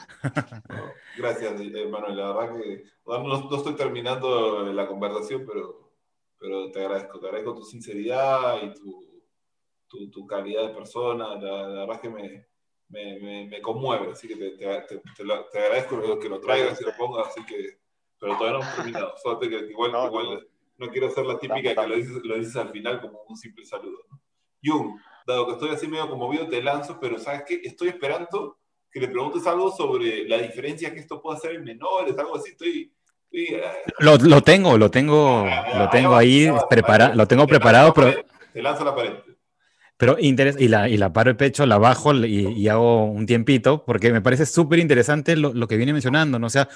Gracias, 1.17 1.53
Manuel. 1.89 2.17
La 2.17 2.33
verdad 2.33 2.57
que 2.57 2.83
no, 3.05 3.55
estoy 3.57 3.75
terminando 3.75 4.71
la 4.71 4.87
conversación, 4.87 5.45
pero, 5.45 5.91
pero 6.37 6.71
te 6.71 6.79
agradezco. 6.79 7.19
Te 7.19 7.27
agradezco 7.27 7.55
tu 7.55 7.63
sinceridad 7.63 8.61
y 8.61 8.73
tu, 8.73 10.09
tu, 10.11 10.27
calidad 10.27 10.67
de 10.67 10.73
persona. 10.73 11.35
La, 11.35 11.85
verdad 11.85 12.01
que 12.01 12.09
me, 12.09 12.47
me, 12.89 13.47
me, 13.47 13.61
conmueve. 13.61 14.11
Así 14.11 14.27
que 14.27 14.35
te, 14.35 14.51
te, 14.57 15.01
te, 15.15 15.59
agradezco 15.59 16.19
que 16.19 16.29
lo 16.29 16.39
traigas 16.39 16.79
y 16.81 16.85
lo 16.85 16.95
pongas. 16.95 17.27
Así 17.27 17.45
que 17.45 17.79
pero 18.19 18.37
todavía 18.37 18.59
no 18.59 18.63
hemos 18.63 18.75
terminado. 18.75 19.13
Solo 19.23 19.39
que 19.39 19.47
igual, 19.47 19.91
no, 19.91 20.07
igual 20.07 20.47
no. 20.77 20.89
quiero 20.89 21.09
ser 21.09 21.25
la 21.25 21.37
típica 21.37 21.75
que 21.75 21.87
lo 21.87 21.95
dices, 21.95 22.23
lo 22.23 22.35
dices 22.35 22.55
al 22.55 22.69
final 22.69 23.01
como 23.01 23.21
un 23.27 23.37
simple 23.37 23.65
saludo. 23.65 23.97
¿no? 24.09 24.21
Jung, 24.63 24.99
dado 25.25 25.45
que 25.45 25.53
estoy 25.53 25.69
así 25.69 25.87
medio 25.87 26.09
conmovido, 26.09 26.47
te 26.47 26.61
lanzo, 26.61 26.99
pero 26.99 27.19
¿sabes 27.19 27.43
qué? 27.47 27.61
Estoy 27.63 27.89
esperando 27.89 28.56
que 28.91 28.99
le 28.99 29.07
preguntes 29.07 29.45
algo 29.47 29.71
sobre 29.71 30.27
la 30.27 30.37
diferencia 30.37 30.93
que 30.93 30.99
esto 30.99 31.21
puede 31.21 31.37
hacer 31.37 31.55
en 31.55 31.63
menores, 31.63 32.17
algo 32.17 32.37
así. 32.37 32.51
Estoy, 32.51 32.91
eh, 33.31 33.61
lo, 33.99 34.17
lo, 34.17 34.41
tengo, 34.41 34.77
lo 34.77 34.89
tengo, 34.89 35.45
ah, 35.47 35.77
lo 35.77 35.89
tengo 35.89 36.15
ahí, 36.15 36.49
preparado, 36.69 37.13
lo 37.15 37.27
tengo 37.27 37.45
preparado, 37.47 37.93
pero... 37.93 38.13
Te 38.53 38.61
lanzo 38.61 38.83
la 38.83 38.95
pared. 38.95 39.13
Pero 39.97 40.15
interés, 40.19 40.55
y 40.59 40.67
la, 40.67 40.87
y 40.87 40.95
la 40.97 41.11
paro 41.11 41.31
el 41.31 41.37
pecho, 41.37 41.65
la 41.65 41.79
bajo 41.79 42.13
y, 42.13 42.67
hago 42.67 43.05
un 43.05 43.25
tiempito, 43.25 43.83
porque 43.83 44.11
me 44.11 44.21
parece 44.21 44.45
súper 44.45 44.77
interesante 44.77 45.35
lo, 45.35 45.53
lo, 45.55 45.67
que 45.67 45.75
viene 45.75 45.91
mencionando, 45.91 46.37
¿no? 46.37 46.45
O 46.45 46.51
sea, 46.51 46.69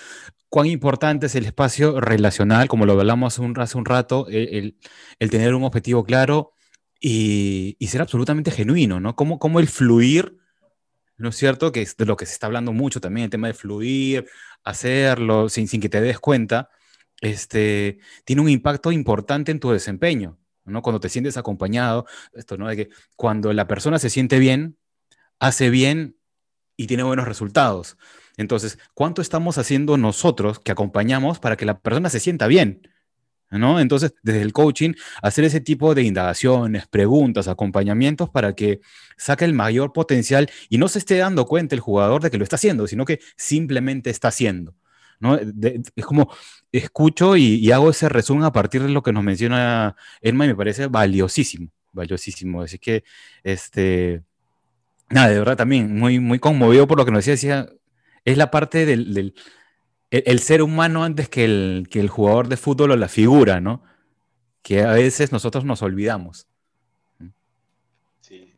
cuán 0.50 0.66
importante 0.66 1.28
es 1.28 1.36
el 1.36 1.46
espacio 1.46 2.02
relacional, 2.02 2.68
como 2.68 2.88
lo 2.88 2.94
hablamos 2.94 3.34
hace 3.34 3.44
un, 3.44 3.60
hace 3.60 3.78
un 3.78 3.86
rato, 3.86 4.26
el, 4.28 4.76
el, 5.20 5.30
tener 5.30 5.54
un 5.54 5.64
objetivo 5.64 6.04
claro 6.04 6.54
y, 7.00 7.76
y, 7.78 7.88
ser 7.88 8.02
absolutamente 8.02 8.50
genuino, 8.50 9.00
¿no? 9.00 9.16
Cómo, 9.16 9.38
cómo 9.38 9.60
el 9.60 9.68
fluir, 9.68 10.38
¿no 11.22 11.30
es 11.30 11.36
cierto? 11.38 11.72
Que 11.72 11.82
es 11.82 11.96
de 11.98 12.06
lo 12.06 12.18
que 12.18 12.26
se 12.26 12.34
está 12.34 12.48
hablando 12.48 12.74
mucho 12.74 13.00
también, 13.00 13.26
el 13.26 13.30
tema 13.30 13.48
de 13.48 13.54
fluir, 13.54 14.28
hacerlo 14.64 15.50
sin, 15.50 15.68
sin 15.68 15.82
que 15.82 15.90
te 15.90 16.02
des 16.02 16.20
cuenta, 16.20 16.70
este, 17.22 18.00
tiene 18.26 18.42
un 18.42 18.50
impacto 18.50 18.92
importante 18.92 19.52
en 19.52 19.60
tu 19.60 19.72
desempeño. 19.72 20.38
¿no? 20.66 20.82
Cuando 20.82 21.00
te 21.00 21.10
sientes 21.10 21.38
acompañado, 21.38 22.06
esto, 22.34 22.58
¿no? 22.58 22.68
De 22.68 22.76
que 22.76 22.90
cuando 23.16 23.54
la 23.54 23.68
persona 23.68 24.00
se 24.00 24.10
siente 24.10 24.40
bien, 24.40 24.78
hace 25.40 25.70
bien 25.70 26.18
y 26.78 26.88
tiene 26.88 27.04
buenos 27.04 27.28
resultados. 27.28 27.98
Entonces, 28.38 28.80
¿cuánto 28.94 29.22
estamos 29.22 29.58
haciendo 29.58 29.98
nosotros 29.98 30.60
que 30.60 30.72
acompañamos 30.72 31.40
para 31.40 31.58
que 31.58 31.66
la 31.66 31.80
persona 31.80 32.10
se 32.10 32.20
sienta 32.20 32.48
bien? 32.48 32.88
¿No? 33.52 33.82
Entonces, 33.82 34.14
desde 34.24 34.42
el 34.42 34.54
coaching, 34.54 34.94
hacer 35.22 35.44
ese 35.44 35.60
tipo 35.60 35.94
de 35.94 36.04
indagaciones, 36.04 36.88
preguntas, 36.88 37.50
acompañamientos 37.50 38.30
para 38.30 38.56
que 38.56 38.80
saque 39.18 39.44
el 39.44 39.54
mayor 39.54 39.92
potencial 39.92 40.50
y 40.70 40.78
no 40.78 40.88
se 40.88 41.00
esté 41.00 41.18
dando 41.18 41.46
cuenta 41.46 41.76
el 41.76 41.82
jugador 41.82 42.22
de 42.24 42.32
que 42.32 42.38
lo 42.38 42.46
está 42.46 42.56
haciendo, 42.56 42.88
sino 42.88 43.04
que 43.04 43.20
simplemente 43.36 44.10
está 44.10 44.30
haciendo. 44.30 44.74
¿no? 45.20 45.38
es 45.38 46.06
como 46.06 46.34
escucho 46.72 47.38
y, 47.38 47.72
hago 47.72 47.92
ese 47.92 48.10
resumen 48.10 48.44
a 48.44 48.52
partir 48.52 48.82
de 48.82 48.90
lo 48.90 49.04
que 49.04 49.14
nos 49.14 49.24
menciona 49.24 49.96
Emma 50.22 50.46
y 50.46 50.50
me 50.50 50.56
parece 50.56 50.88
valiosísimo, 50.88 51.70
valiosísimo. 51.92 52.62
Así 52.64 52.80
que, 52.80 53.04
este, 53.44 54.24
nada, 55.10 55.30
de 55.30 55.40
verdad 55.40 55.58
también 55.58 55.96
muy, 55.98 56.20
muy 56.20 56.40
conmovido 56.40 56.88
por 56.88 56.98
lo 56.98 57.06
que 57.06 57.12
nos 57.12 57.26
decía 57.26 57.68
es 58.26 58.38
la 58.38 58.52
parte 58.52 58.86
del, 58.86 59.34
el, 60.12 60.40
ser 60.40 60.62
humano 60.62 61.04
antes 61.04 61.30
que 61.30 61.46
el, 61.46 61.88
que 61.90 62.00
el 62.00 62.10
jugador 62.10 62.50
de 62.50 62.58
fútbol 62.58 62.92
o 62.92 62.96
la 62.98 63.08
figura, 63.08 63.62
¿no? 63.62 63.82
Que 64.62 64.82
a 64.82 64.92
veces 64.92 65.32
nosotros 65.32 65.64
nos 65.64 65.82
olvidamos. 65.82 66.48
Sí. 68.20 68.54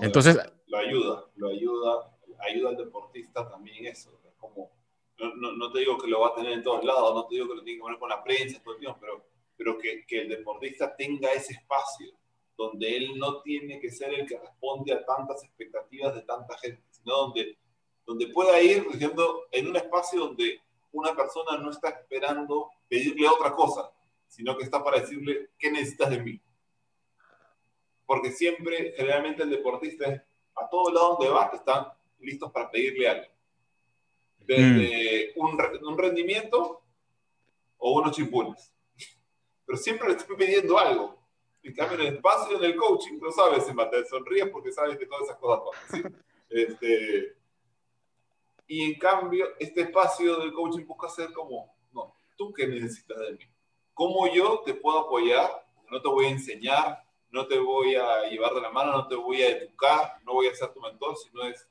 Entonces... 0.00 0.38
Lo, 0.66 0.78
ayuda, 0.78 1.26
lo 1.36 1.48
ayuda, 1.48 2.16
ayuda 2.40 2.70
al 2.70 2.76
deportista 2.76 3.48
también 3.50 3.86
eso. 3.86 4.18
como, 4.38 4.72
no, 5.18 5.52
no, 5.52 5.70
te 5.70 5.80
digo 5.80 5.98
que 5.98 6.08
lo 6.08 6.20
va 6.20 6.28
a 6.28 6.34
tener 6.34 6.52
en 6.52 6.62
todos 6.62 6.82
lados, 6.84 7.14
no 7.14 7.26
te 7.26 7.34
digo 7.34 7.48
que 7.48 7.56
lo 7.56 7.62
tiene 7.62 7.78
que 7.78 7.82
poner 7.82 7.98
con 7.98 8.08
la 8.08 8.24
prensa 8.24 8.62
todo 8.62 8.74
el 8.74 8.80
tiempo, 8.80 8.98
pero, 8.98 9.26
pero 9.56 9.78
que, 9.78 10.06
que 10.06 10.22
el 10.22 10.30
deportista 10.30 10.96
tenga 10.96 11.30
ese 11.32 11.52
espacio 11.52 12.08
donde 12.56 12.96
él 12.96 13.18
no 13.18 13.42
tiene 13.42 13.78
que 13.78 13.90
ser 13.90 14.14
el 14.14 14.26
que 14.26 14.38
responde 14.38 14.92
a 14.94 15.04
tantas 15.04 15.44
expectativas 15.44 16.14
de 16.14 16.22
tanta 16.22 16.56
gente, 16.58 16.82
sino 16.90 17.14
donde 17.14 17.58
donde 18.12 18.28
pueda 18.28 18.60
ir 18.60 18.86
diciendo 18.90 19.46
en 19.50 19.68
un 19.68 19.76
espacio 19.76 20.20
donde 20.20 20.60
una 20.92 21.16
persona 21.16 21.56
no 21.56 21.70
está 21.70 21.88
esperando 21.88 22.70
pedirle 22.86 23.26
otra 23.26 23.52
cosa, 23.52 23.90
sino 24.28 24.54
que 24.54 24.64
está 24.64 24.84
para 24.84 25.00
decirle 25.00 25.48
qué 25.58 25.70
necesitas 25.70 26.10
de 26.10 26.20
mí. 26.20 26.40
Porque 28.04 28.30
siempre, 28.30 28.92
generalmente, 28.94 29.44
el 29.44 29.48
deportista 29.48 30.12
es 30.12 30.20
a 30.54 30.68
todo 30.68 30.92
lado 30.92 31.16
donde 31.18 31.32
va, 31.32 31.50
están 31.54 31.86
listos 32.18 32.52
para 32.52 32.70
pedirle 32.70 33.08
algo. 33.08 33.26
Desde 34.40 35.32
mm. 35.34 35.86
un, 35.86 35.96
rendimiento 35.96 36.82
o 37.78 37.98
unos 37.98 38.14
chimpunes. 38.14 38.74
Pero 39.64 39.78
siempre 39.78 40.08
le 40.08 40.16
estoy 40.16 40.36
pidiendo 40.36 40.78
algo. 40.78 41.18
En 41.62 41.74
cambio, 41.74 41.98
en 41.98 42.08
el 42.08 42.14
espacio, 42.16 42.58
en 42.58 42.64
el 42.64 42.76
coaching, 42.76 43.18
no 43.18 43.32
sabes 43.32 43.64
si 43.64 43.72
te 43.74 44.04
sonríes 44.04 44.50
porque 44.50 44.70
sabes 44.70 44.98
que 44.98 45.06
todas 45.06 45.22
esas 45.22 45.38
cosas 45.38 45.62
pasan. 45.88 46.24
Este, 46.52 47.34
y 48.66 48.92
en 48.92 48.98
cambio, 48.98 49.46
este 49.58 49.82
espacio 49.82 50.38
del 50.38 50.52
coaching 50.52 50.86
busca 50.86 51.08
ser 51.08 51.32
como, 51.32 51.74
no, 51.92 52.14
¿tú 52.36 52.52
qué 52.52 52.66
necesitas 52.66 53.18
de 53.18 53.32
mí? 53.32 53.44
¿Cómo 53.92 54.26
yo 54.28 54.62
te 54.64 54.74
puedo 54.74 55.00
apoyar? 55.00 55.66
No 55.90 56.00
te 56.00 56.08
voy 56.08 56.26
a 56.26 56.30
enseñar, 56.30 57.04
no 57.30 57.46
te 57.46 57.58
voy 57.58 57.94
a 57.96 58.28
llevar 58.30 58.54
de 58.54 58.60
la 58.60 58.70
mano, 58.70 58.92
no 58.92 59.08
te 59.08 59.14
voy 59.14 59.42
a 59.42 59.48
educar, 59.48 60.18
no 60.24 60.34
voy 60.34 60.46
a 60.46 60.54
ser 60.54 60.72
tu 60.72 60.80
mentor, 60.80 61.16
sino 61.16 61.44
es, 61.44 61.68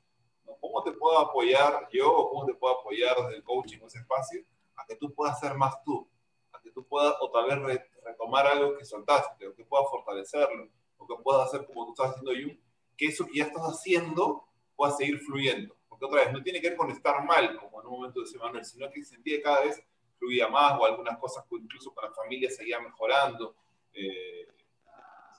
¿cómo 0.60 0.82
te 0.82 0.92
puedo 0.92 1.18
apoyar 1.18 1.88
yo 1.92 2.12
o 2.12 2.30
cómo 2.30 2.46
te 2.46 2.54
puedo 2.54 2.78
apoyar 2.78 3.16
desde 3.22 3.36
el 3.36 3.42
coaching 3.42 3.78
o 3.82 3.86
ese 3.86 3.98
espacio 3.98 4.44
a 4.76 4.86
que 4.86 4.96
tú 4.96 5.12
puedas 5.12 5.40
ser 5.40 5.54
más 5.54 5.82
tú? 5.82 6.08
A 6.52 6.60
que 6.60 6.70
tú 6.70 6.86
puedas 6.86 7.16
o 7.20 7.30
tal 7.30 7.64
vez 7.64 7.80
retomar 8.04 8.46
algo 8.46 8.76
que 8.76 8.84
soltaste, 8.84 9.48
o 9.48 9.54
que 9.54 9.64
puedas 9.64 9.88
fortalecerlo, 9.90 10.68
o 10.98 11.06
que 11.06 11.14
puedas 11.22 11.48
hacer 11.48 11.66
como 11.66 11.86
tú 11.86 11.92
estás 11.92 12.10
haciendo 12.10 12.32
yo, 12.32 12.48
que 12.96 13.06
eso 13.06 13.26
que 13.26 13.38
ya 13.38 13.44
estás 13.44 13.62
haciendo 13.62 14.44
pueda 14.76 14.92
seguir 14.92 15.18
fluyendo 15.18 15.74
otra 16.06 16.24
vez, 16.24 16.32
no 16.32 16.42
tiene 16.42 16.60
que 16.60 16.70
ver 16.70 16.76
con 16.76 16.90
estar 16.90 17.24
mal, 17.24 17.56
como 17.56 17.80
en 17.80 17.86
un 17.86 17.92
momento 17.92 18.20
de 18.22 18.38
Manuel, 18.38 18.64
sino 18.64 18.90
que 18.90 19.04
sentía 19.04 19.36
que 19.36 19.42
cada 19.42 19.60
vez 19.62 19.82
fluía 20.18 20.48
más 20.48 20.78
o 20.78 20.84
algunas 20.84 21.18
cosas 21.18 21.44
incluso 21.50 21.92
con 21.92 22.04
la 22.04 22.12
familia 22.12 22.50
seguía 22.50 22.80
mejorando. 22.80 23.54
Eh, 23.92 24.46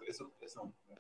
eso, 0.07 0.31
eso 0.41 0.71
me, 0.89 0.95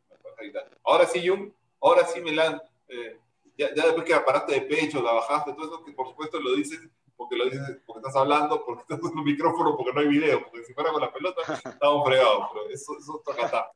Ahora 0.83 1.05
sí, 1.05 1.27
Jung, 1.27 1.51
ahora 1.81 2.05
sí, 2.05 2.21
Melan, 2.21 2.61
eh, 2.87 3.19
ya, 3.57 3.69
después 3.69 4.03
que 4.05 4.15
paraste 4.15 4.53
de 4.53 4.61
pecho, 4.61 5.01
la 5.01 5.11
bajaste, 5.11 5.53
todo 5.53 5.65
eso 5.65 5.83
que 5.83 5.91
por 5.91 6.07
supuesto 6.07 6.39
lo 6.39 6.55
dices 6.55 6.79
porque 7.15 7.35
lo 7.35 7.45
dices 7.45 7.77
porque 7.85 7.99
estás 7.99 8.15
hablando, 8.15 8.63
porque 8.65 8.81
estás 8.81 8.99
en 9.11 9.17
un 9.17 9.23
micrófono, 9.23 9.77
porque 9.77 9.93
no 9.93 9.99
hay 10.01 10.07
video, 10.07 10.43
porque 10.43 10.63
si 10.65 10.73
fuera 10.73 10.91
con 10.91 11.01
la 11.01 11.13
pelota 11.13 11.41
estamos 11.63 12.05
fregados, 12.05 12.47
pero 12.51 12.69
eso, 12.69 12.97
eso 12.97 13.21
toca. 13.23 13.71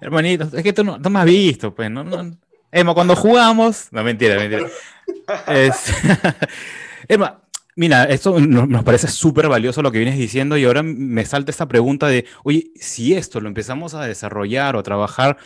Hermanito, 0.00 0.44
es 0.56 0.62
que 0.62 0.72
tú 0.72 0.82
no, 0.82 0.98
no 0.98 1.10
me 1.10 1.20
has 1.20 1.26
visto, 1.26 1.74
pues, 1.74 1.90
no, 1.90 2.02
Emma, 2.70 2.94
cuando 2.94 3.16
jugamos. 3.16 3.88
No, 3.90 4.02
mentira, 4.02 4.36
mentira. 4.36 4.66
Emma, 7.08 7.42
mira, 7.76 8.04
esto 8.04 8.40
nos 8.40 8.84
parece 8.84 9.08
súper 9.08 9.48
valioso 9.48 9.82
lo 9.82 9.92
que 9.92 9.98
vienes 9.98 10.18
diciendo 10.18 10.56
y 10.56 10.64
ahora 10.64 10.82
me 10.82 11.24
salta 11.24 11.50
esta 11.50 11.68
pregunta 11.68 12.08
de, 12.08 12.26
oye, 12.44 12.72
si 12.76 13.14
esto 13.14 13.40
lo 13.40 13.48
empezamos 13.48 13.94
a 13.94 14.04
desarrollar 14.04 14.76
o 14.76 14.80
a 14.80 14.82
trabajar 14.82 15.36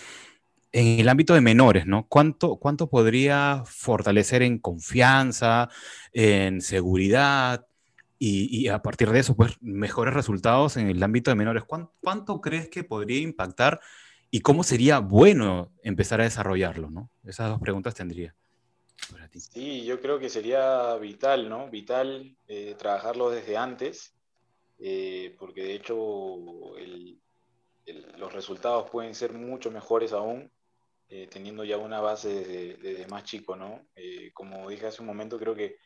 en 0.73 1.01
el 1.01 1.09
ámbito 1.09 1.35
de 1.35 1.41
menores, 1.41 1.87
¿no? 1.87 2.07
¿Cuánto, 2.09 2.57
cuánto 2.57 2.89
podría 2.89 3.63
fortalecer 3.67 4.43
en 4.43 4.59
confianza, 4.59 5.69
en 6.13 6.61
seguridad 6.61 7.67
y, 8.19 8.69
a 8.69 8.81
partir 8.83 9.11
de 9.11 9.21
eso, 9.21 9.35
pues, 9.35 9.57
mejores 9.61 10.15
resultados 10.15 10.77
en 10.77 10.89
el 10.89 11.03
ámbito 11.03 11.31
de 11.31 11.35
menores? 11.35 11.65
¿Cuánto 11.65 12.41
crees 12.41 12.69
que 12.69 12.85
podría 12.85 13.21
impactar? 13.21 13.81
¿Y 14.31 14.41
cómo 14.41 14.63
sería 14.63 15.01
bueno 15.01 15.73
empezar 15.83 16.21
a 16.21 16.25
desarrollarlo? 16.25 16.91
¿no? 16.91 17.11
Esas 17.25 17.51
dos 17.51 17.61
preguntas 17.61 17.95
tendría. 17.95 18.35
Sí, 19.33 19.85
yo 19.85 20.01
creo 20.01 20.19
que 20.19 20.29
sería 20.29 20.95
vital, 20.97 21.49
¿no? 21.49 21.69
Vital 21.71 22.37
eh, 22.47 22.75
trabajarlo 22.79 23.31
desde 23.31 23.57
antes, 23.57 24.15
eh, 24.79 25.35
porque 25.39 25.63
de 25.63 25.75
hecho 25.75 26.37
los 28.19 28.33
resultados 28.33 28.91
pueden 28.91 29.15
ser 29.15 29.33
mucho 29.33 29.71
mejores 29.71 30.13
aún 30.13 30.51
eh, 31.09 31.27
teniendo 31.29 31.65
ya 31.65 31.77
una 31.77 32.01
base 32.01 32.77
desde, 32.79 33.07
más 33.09 33.25
chico, 33.25 33.57
¿no? 33.57 33.87
como 34.33 34.69
dije 34.69 34.87
hace 34.87 35.03
un 35.03 35.09
momento, 35.09 35.39
creo 35.39 35.57
que 35.57 35.77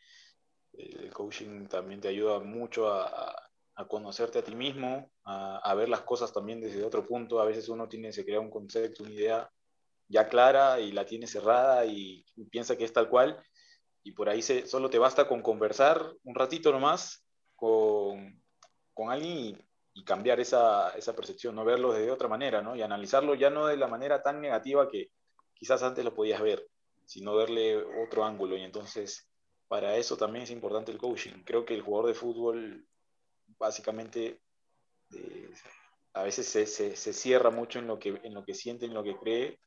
el 0.73 1.11
coaching 1.11 1.67
también 1.67 1.99
te 1.99 2.09
ayuda 2.09 2.39
mucho 2.41 2.93
a 2.93 3.44
conocerte 3.83 4.39
a 4.39 4.43
ti 4.43 4.55
mismo, 4.55 5.11
a, 5.25 5.73
ver 5.75 5.89
las 5.89 6.01
cosas 6.01 6.31
también 6.31 6.61
desde 6.61 6.83
otro 6.83 7.05
punto. 7.05 7.41
A 7.41 7.45
veces 7.45 7.67
uno 7.67 7.89
tiene, 7.89 8.13
se 8.13 8.23
crea 8.23 8.39
un 8.39 8.49
concepto, 8.49 9.03
una 9.03 9.11
idea 9.11 9.51
ya 10.07 10.29
clara 10.29 10.79
y 10.79 10.91
la 10.91 11.05
tiene 11.05 11.27
cerrada 11.27 11.85
y, 11.85 12.25
piensa 12.49 12.77
que 12.77 12.85
es 12.85 12.93
tal 12.93 13.09
cual. 13.09 13.43
Y 14.03 14.13
por 14.13 14.29
ahí 14.29 14.41
se, 14.41 14.65
solo 14.65 14.89
te 14.89 14.99
basta 14.99 15.27
con 15.27 15.41
conversar 15.41 16.13
un 16.23 16.35
ratito 16.35 16.71
nomás 16.71 17.25
con, 17.55 18.41
con 18.93 19.11
alguien 19.11 19.61
y, 19.93 20.03
cambiar 20.05 20.39
esa, 20.39 20.89
esa, 20.91 21.15
percepción, 21.15 21.55
no 21.55 21.65
verlo 21.65 21.91
de 21.93 22.11
otra 22.11 22.27
manera, 22.27 22.61
¿no? 22.61 22.75
Y 22.75 22.81
analizarlo 22.81 23.33
ya 23.33 23.49
no 23.49 23.67
de 23.67 23.77
la 23.77 23.87
manera 23.87 24.21
tan 24.21 24.41
negativa 24.41 24.89
que 24.89 25.09
quizás 25.53 25.83
antes 25.83 26.03
lo 26.03 26.13
podías 26.13 26.41
ver, 26.41 26.67
sino 27.05 27.35
verle 27.35 27.77
otro 28.03 28.23
ángulo. 28.25 28.57
Y 28.57 28.61
entonces, 28.61 29.27
para 29.67 29.95
eso 29.97 30.17
también 30.17 30.43
es 30.43 30.51
importante 30.51 30.91
el 30.91 30.97
coaching. 30.97 31.43
Creo 31.45 31.65
que 31.65 31.73
el 31.73 31.81
jugador 31.81 32.07
de 32.07 32.13
fútbol 32.13 32.85
básicamente 33.59 34.39
eh, 35.13 35.49
a 36.13 36.23
veces 36.23 36.47
se, 36.47 36.65
se, 36.65 37.13
cierra 37.13 37.49
mucho 37.49 37.79
en 37.79 37.87
lo, 37.87 37.99
que, 37.99 38.19
en 38.23 38.33
lo 38.33 38.43
que 38.43 38.53
siente, 38.53 38.85
en 38.85 38.93
lo 38.93 39.03
que 39.03 39.17
cree, 39.17 39.59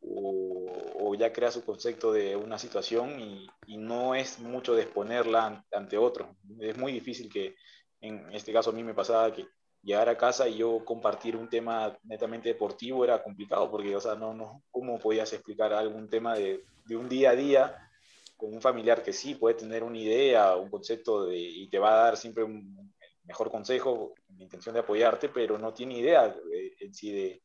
o, 0.00 1.14
ya 1.14 1.32
crea 1.32 1.52
su 1.52 1.64
concepto 1.64 2.12
de 2.12 2.34
una 2.34 2.58
situación 2.58 3.20
y, 3.20 3.48
no 3.78 4.14
es 4.14 4.40
mucho 4.40 4.74
de 4.74 4.82
exponerla 4.82 5.64
ante 5.72 5.96
otro. 5.96 6.36
Es 6.58 6.76
muy 6.76 6.92
difícil 6.92 7.32
que, 7.32 7.54
en 8.00 8.32
este 8.34 8.52
caso 8.52 8.70
a 8.70 8.72
mí 8.72 8.82
me 8.82 8.94
pasaba 8.94 9.32
que 9.32 9.46
llegar 9.82 10.08
a 10.08 10.18
casa 10.18 10.48
y 10.48 10.58
yo 10.58 10.84
compartir 10.84 11.36
un 11.36 11.48
tema 11.48 11.96
netamente 12.02 12.48
deportivo 12.48 13.04
era 13.04 13.22
complicado, 13.22 13.70
porque, 13.70 13.94
o 13.94 14.00
sea, 14.00 14.16
no, 14.16 14.34
no, 14.34 14.64
¿cómo 14.72 14.98
podías 14.98 15.32
explicar 15.32 15.72
algún 15.72 16.08
tema 16.08 16.34
de, 16.34 16.64
de 16.86 16.96
un 16.96 17.08
día 17.08 17.30
a 17.30 17.36
día 17.36 17.90
con 18.36 18.52
un 18.52 18.60
familiar 18.60 19.02
que 19.02 19.12
sí 19.12 19.36
puede 19.36 19.54
tener 19.54 19.84
una 19.84 19.98
idea, 19.98 20.56
un 20.56 20.70
concepto 20.70 21.32
y 21.32 21.68
te 21.68 21.78
va 21.78 21.92
a 21.92 22.04
dar 22.04 22.16
siempre 22.16 22.42
un, 22.42 22.92
mejor 23.24 23.50
consejo, 23.50 24.14
mi 24.28 24.44
intención 24.44 24.74
de 24.74 24.80
apoyarte, 24.80 25.28
pero 25.28 25.58
no 25.58 25.72
tiene 25.72 25.98
idea 25.98 26.34
en 26.80 26.94
sí 26.94 27.12
de, 27.12 27.42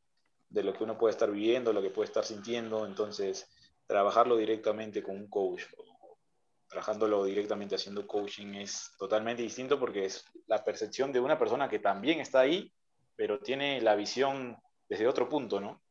de, 0.49 0.63
lo 0.63 0.73
que 0.73 0.83
uno 0.83 0.97
puede 0.97 1.11
estar 1.11 1.31
viviendo, 1.31 1.73
lo 1.73 1.81
que 1.81 1.89
puede 1.89 2.07
estar 2.07 2.25
sintiendo. 2.25 2.85
Entonces, 2.85 3.49
trabajarlo 3.87 4.37
directamente 4.37 5.01
con 5.01 5.15
un 5.15 5.29
coach, 5.29 5.63
trabajándolo 6.67 7.25
directamente 7.25 7.75
haciendo 7.75 8.05
coaching 8.05 8.53
es 8.53 8.91
totalmente 8.99 9.41
distinto 9.41 9.79
porque 9.79 10.05
es 10.05 10.23
la 10.45 10.63
percepción 10.63 11.11
de 11.11 11.19
una 11.19 11.37
persona 11.39 11.67
que 11.67 11.79
también 11.79 12.19
está 12.19 12.41
ahí, 12.41 12.71
pero 13.15 13.39
tiene 13.39 13.81
la 13.81 13.95
visión 13.95 14.55
desde 14.87 15.07
otro 15.07 15.27
punto, 15.27 15.59
¿no? 15.59 15.81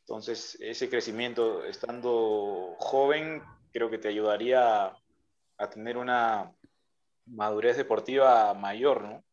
Entonces, 0.00 0.56
ese 0.60 0.88
crecimiento, 0.88 1.64
estando 1.64 2.74
joven, 2.78 3.42
creo 3.72 3.90
que 3.90 3.98
te 3.98 4.08
ayudaría 4.08 4.92
a 5.56 5.70
tener 5.70 5.96
una 5.96 6.52
madurez 7.26 7.76
deportiva 7.76 8.54
mayor, 8.54 9.02
¿no? 9.02 9.24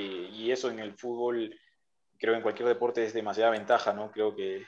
Y 0.00 0.50
eso 0.50 0.70
en 0.70 0.78
el 0.78 0.94
fútbol, 0.94 1.54
creo 2.18 2.32
que 2.32 2.36
en 2.36 2.42
cualquier 2.42 2.68
deporte 2.68 3.04
es 3.04 3.12
demasiada 3.12 3.50
ventaja, 3.50 3.92
¿no? 3.92 4.10
Creo 4.10 4.34
que 4.34 4.64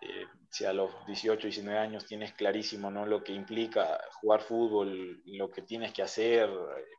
eh, 0.00 0.26
si 0.50 0.64
a 0.64 0.72
los 0.72 0.90
18, 1.06 1.46
19 1.46 1.78
años 1.78 2.06
tienes 2.06 2.32
clarísimo 2.32 2.90
¿no? 2.90 3.06
lo 3.06 3.22
que 3.22 3.32
implica 3.32 4.00
jugar 4.20 4.40
fútbol, 4.40 5.22
lo 5.26 5.50
que 5.50 5.62
tienes 5.62 5.92
que 5.92 6.02
hacer 6.02 6.50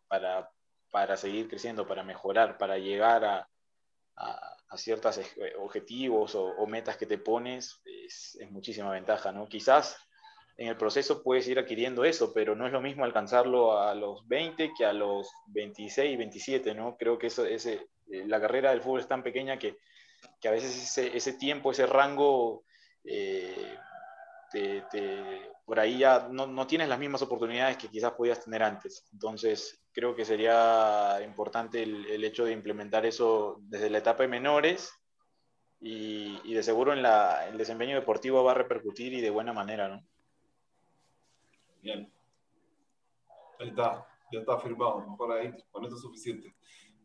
para, 0.07 0.49
para 0.91 1.17
seguir 1.17 1.49
creciendo, 1.49 1.87
para 1.87 2.03
mejorar, 2.03 2.57
para 2.57 2.77
llegar 2.77 3.25
a, 3.25 3.49
a, 4.15 4.57
ciertos 4.77 5.19
objetivos 5.59 6.33
o, 6.35 6.65
metas 6.65 6.95
que 6.95 7.05
te 7.05 7.17
pones, 7.17 7.81
es, 7.83 8.37
es, 8.39 8.49
muchísima 8.51 8.91
ventaja. 8.91 9.31
¿no? 9.33 9.47
Quizás 9.49 9.97
en 10.57 10.67
el 10.67 10.77
proceso 10.77 11.23
puedes 11.23 11.47
ir 11.47 11.59
adquiriendo 11.59 12.03
eso, 12.05 12.33
pero 12.33 12.55
no 12.55 12.65
es 12.65 12.71
lo 12.71 12.81
mismo 12.81 13.03
alcanzarlo 13.03 13.79
a 13.79 13.95
los 13.95 14.27
20 14.27 14.73
que 14.77 14.85
a 14.85 14.93
los 14.93 15.31
26, 15.47 16.17
27. 16.17 16.75
¿no? 16.75 16.97
Creo 16.97 17.17
que 17.17 17.27
eso, 17.27 17.45
ese, 17.45 17.87
eh, 18.11 18.25
la 18.27 18.39
carrera 18.39 18.71
del 18.71 18.81
fútbol 18.81 18.99
es 18.99 19.07
tan 19.07 19.23
pequeña 19.23 19.57
que, 19.57 19.77
que 20.39 20.47
a 20.47 20.51
veces 20.51 20.75
ese, 20.75 21.15
ese 21.15 21.33
tiempo, 21.33 21.71
ese 21.71 21.85
rango 21.85 22.63
eh, 23.03 23.77
por 25.65 25.79
ahí 25.79 25.99
ya 25.99 26.27
no, 26.29 26.45
no, 26.45 26.67
tienes 26.67 26.89
las 26.89 26.99
mismas 26.99 27.21
oportunidades 27.21 27.77
que 27.77 27.87
quizás 27.87 28.11
podías 28.11 28.43
tener 28.43 28.63
antes. 28.63 29.07
Entonces, 29.13 29.81
creo 29.93 30.15
que 30.15 30.25
sería 30.25 31.19
importante 31.23 31.83
el, 31.83 32.05
el 32.07 32.23
hecho 32.23 32.43
de 32.43 32.51
implementar 32.51 33.05
eso 33.05 33.57
desde 33.61 33.89
la 33.89 33.99
etapa 33.99 34.23
de 34.23 34.29
menores 34.29 34.91
y, 35.79 36.39
y 36.43 36.53
de 36.53 36.63
seguro 36.63 36.93
en 36.93 37.01
la, 37.01 37.47
el 37.47 37.57
desempeño 37.57 37.95
deportivo 37.95 38.43
va 38.43 38.51
a 38.51 38.55
repercutir 38.55 39.13
y 39.13 39.21
de 39.21 39.29
buena 39.29 39.53
manera, 39.53 39.87
¿no? 39.87 40.05
Bien. 41.81 42.11
Ahí 43.59 43.69
está, 43.69 44.05
ya 44.31 44.39
está 44.39 44.59
firmado, 44.59 45.05
por 45.17 45.31
ahí, 45.31 45.53
con 45.71 45.85
eso 45.85 45.95
es 45.95 46.01
suficiente. 46.01 46.53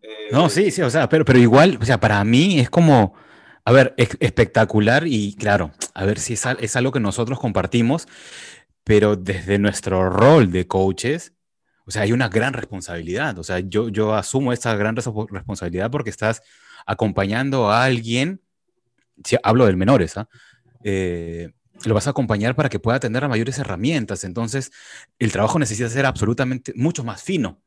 Eh, 0.02 0.28
no, 0.30 0.48
sí, 0.48 0.70
sí, 0.70 0.82
o 0.82 0.90
sea, 0.90 1.08
pero, 1.08 1.24
pero 1.24 1.38
igual, 1.38 1.78
o 1.80 1.84
sea, 1.84 1.98
para 1.98 2.22
mí 2.24 2.60
es 2.60 2.70
como 2.70 3.14
a 3.66 3.72
ver, 3.72 3.94
es 3.96 4.16
espectacular 4.20 5.08
y 5.08 5.34
claro, 5.34 5.72
a 5.92 6.04
ver 6.04 6.20
si 6.20 6.34
es, 6.34 6.46
es, 6.60 6.76
algo 6.76 6.92
que 6.92 7.00
nosotros 7.00 7.40
compartimos, 7.40 8.06
pero 8.84 9.16
desde 9.16 9.58
nuestro 9.58 10.08
rol 10.08 10.52
de 10.52 10.68
coaches, 10.68 11.34
o 11.84 11.90
sea, 11.90 12.02
hay 12.02 12.12
una 12.12 12.28
gran 12.28 12.52
responsabilidad. 12.52 13.36
O 13.40 13.42
sea, 13.42 13.58
yo, 13.58 13.88
yo 13.88 14.14
asumo 14.14 14.52
esta 14.52 14.76
gran 14.76 14.94
responsabilidad 14.94 15.90
porque 15.90 16.10
estás 16.10 16.42
acompañando 16.86 17.68
a 17.68 17.82
alguien, 17.82 18.40
si 19.24 19.36
hablo 19.42 19.66
del 19.66 19.76
menores, 19.76 20.16
¿ah? 20.16 20.28
eh, 20.84 21.52
lo 21.84 21.94
vas 21.94 22.06
a 22.06 22.10
acompañar 22.10 22.54
para 22.54 22.68
que 22.68 22.78
pueda 22.78 23.00
tener 23.00 23.28
mayores 23.28 23.58
herramientas. 23.58 24.24
Entonces, 24.24 24.72
el 25.18 25.32
trabajo 25.32 25.58
necesita 25.58 25.88
ser 25.88 26.06
absolutamente 26.06 26.72
mucho 26.74 27.04
más 27.04 27.22
fino, 27.22 27.60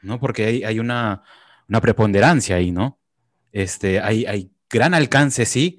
¿no? 0.00 0.18
Porque 0.18 0.46
hay, 0.46 0.64
hay 0.64 0.78
una, 0.78 1.22
una 1.68 1.80
preponderancia 1.80 2.56
ahí, 2.56 2.72
¿no? 2.72 2.98
Este, 3.52 4.00
hay, 4.00 4.24
hay 4.26 4.50
gran 4.68 4.94
alcance, 4.94 5.44
sí, 5.44 5.78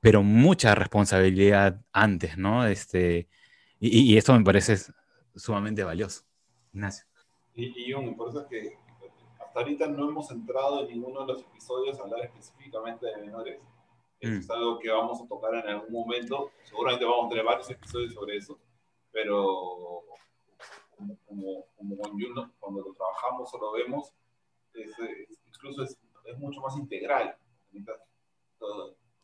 pero 0.00 0.22
mucha 0.22 0.74
responsabilidad 0.74 1.80
antes, 1.92 2.36
¿no? 2.36 2.66
Este, 2.66 3.28
y, 3.80 4.16
esto 4.16 4.36
me 4.36 4.44
parece 4.44 4.76
sumamente 5.34 5.82
valioso. 5.82 6.22
Ignacio. 6.72 7.06
Y, 7.54 7.66
y 7.66 7.94
por 8.14 8.30
eso 8.30 8.42
es 8.42 8.46
que 8.48 8.78
hasta 9.40 9.60
ahorita 9.60 9.86
no 9.88 10.08
hemos 10.08 10.30
entrado 10.30 10.82
en 10.82 10.88
ninguno 10.88 11.20
de 11.20 11.32
los 11.34 11.42
episodios 11.42 11.98
a 11.98 12.02
hablar 12.02 12.20
específicamente 12.24 13.06
de 13.06 13.16
menores. 13.24 13.60
Mm. 14.26 14.38
Es 14.38 14.50
algo 14.50 14.78
que 14.78 14.90
vamos 14.90 15.20
a 15.20 15.28
tocar 15.28 15.54
en 15.54 15.68
algún 15.68 15.92
momento. 15.92 16.50
Seguramente 16.64 17.04
vamos 17.04 17.26
a 17.26 17.28
tener 17.30 17.44
varios 17.44 17.70
episodios 17.70 18.14
sobre 18.14 18.36
eso, 18.36 18.58
pero 19.10 20.02
como, 20.96 21.18
como, 21.26 21.66
como 21.76 21.96
cuando 22.58 22.80
lo 22.80 22.94
trabajamos 22.94 23.52
o 23.52 23.58
lo 23.58 23.72
vemos, 23.72 24.12
incluso 25.46 25.82
es, 25.82 25.98
es, 26.24 26.38
mucho 26.38 26.60
más 26.60 26.76
integral 26.76 27.36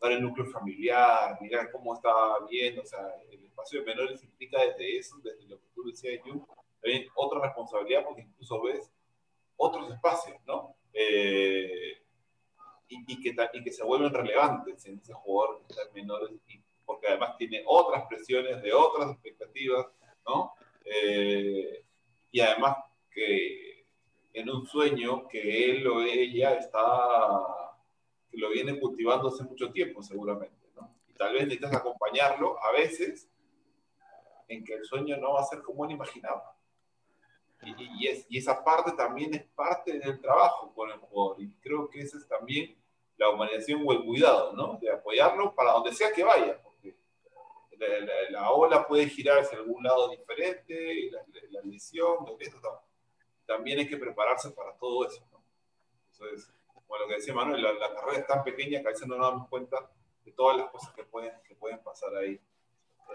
dar 0.00 0.12
el 0.12 0.22
núcleo 0.22 0.46
familiar, 0.46 1.36
mirar 1.40 1.70
cómo 1.70 1.94
está 1.94 2.10
bien, 2.48 2.78
o 2.78 2.84
sea, 2.84 3.06
el 3.30 3.44
espacio 3.44 3.80
de 3.80 3.86
menores 3.86 4.24
implica 4.24 4.58
desde 4.64 4.98
eso, 4.98 5.16
desde 5.22 5.46
lo 5.46 5.60
que 5.60 5.66
tú 5.74 5.84
decías, 5.84 6.20
Jun, 6.24 6.44
también 6.80 7.06
otra 7.14 7.40
responsabilidad 7.40 8.04
porque 8.04 8.22
incluso 8.22 8.62
ves 8.62 8.90
otros 9.56 9.92
espacios, 9.92 10.38
¿no? 10.46 10.74
Eh, 10.94 11.98
y, 12.90 13.22
que, 13.22 13.34
y 13.52 13.62
que 13.62 13.72
se 13.72 13.84
vuelven 13.84 14.12
relevantes 14.12 14.84
en 14.86 14.98
ese 14.98 15.12
jugador 15.12 15.62
que 15.62 15.72
está 15.72 15.82
menores, 15.94 16.30
porque 16.84 17.06
además 17.06 17.36
tiene 17.38 17.62
otras 17.66 18.04
presiones 18.08 18.60
de 18.62 18.72
otras 18.72 19.12
expectativas, 19.12 19.86
¿no? 20.26 20.54
Eh, 20.84 21.84
y 22.32 22.40
además 22.40 22.76
que 23.10 23.86
en 24.32 24.50
un 24.50 24.66
sueño 24.66 25.28
que 25.28 25.70
él 25.70 25.86
o 25.86 26.02
ella 26.02 26.54
está 26.54 27.60
que 28.30 28.38
lo 28.38 28.50
viene 28.50 28.78
cultivando 28.78 29.28
hace 29.28 29.44
mucho 29.44 29.72
tiempo, 29.72 30.02
seguramente. 30.02 30.68
¿no? 30.76 30.94
Y 31.08 31.14
tal 31.14 31.32
vez 31.32 31.42
necesitas 31.42 31.74
acompañarlo 31.74 32.62
a 32.62 32.72
veces 32.72 33.28
en 34.48 34.64
que 34.64 34.74
el 34.74 34.84
sueño 34.84 35.16
no 35.16 35.34
va 35.34 35.40
a 35.40 35.46
ser 35.46 35.62
como 35.62 35.84
él 35.84 35.92
imaginaba. 35.92 36.56
Y, 37.62 38.06
es, 38.06 38.24
y, 38.30 38.38
esa 38.38 38.64
parte 38.64 38.92
también 38.92 39.34
es 39.34 39.44
parte 39.54 39.98
del 39.98 40.18
trabajo 40.20 40.72
con 40.74 40.90
el 40.90 40.98
jugador. 40.98 41.42
Y 41.42 41.50
creo 41.60 41.90
que 41.90 42.00
esa 42.00 42.16
es 42.16 42.26
también 42.26 42.79
la 43.20 43.28
humanización 43.28 43.84
o 43.86 43.92
el 43.92 44.02
cuidado, 44.02 44.54
¿no? 44.54 44.78
De 44.80 44.90
apoyarlo 44.90 45.54
para 45.54 45.72
donde 45.72 45.92
sea 45.92 46.10
que 46.10 46.24
vaya. 46.24 46.58
Porque 46.62 46.96
la, 48.30 48.50
ola 48.50 48.86
puede 48.86 49.10
girar 49.10 49.40
hacia 49.40 49.58
algún 49.58 49.84
lado 49.84 50.08
diferente, 50.08 51.10
la, 51.10 51.22
la 51.50 51.60
lesión, 51.62 52.16
también 53.44 53.78
hay 53.78 53.86
que 53.86 53.98
prepararse 53.98 54.50
para 54.52 54.74
todo 54.78 55.06
eso, 55.06 55.22
¿no? 55.32 55.44
Entonces, 56.12 56.50
como 56.66 56.96
lo 56.96 57.08
que 57.08 57.16
decía 57.16 57.34
Manuel, 57.34 57.62
la, 57.62 57.94
carrera 57.94 58.20
es 58.20 58.26
tan 58.26 58.42
pequeña 58.42 58.80
que 58.80 58.88
a 58.88 58.90
veces 58.90 59.06
no 59.06 59.18
nos 59.18 59.30
damos 59.30 59.48
cuenta 59.48 59.90
de 60.24 60.32
todas 60.32 60.56
las 60.56 60.70
cosas 60.70 60.94
que 60.94 61.04
pueden, 61.04 61.32
que 61.46 61.54
pueden 61.54 61.78
pasar 61.80 62.16
ahí. 62.16 62.40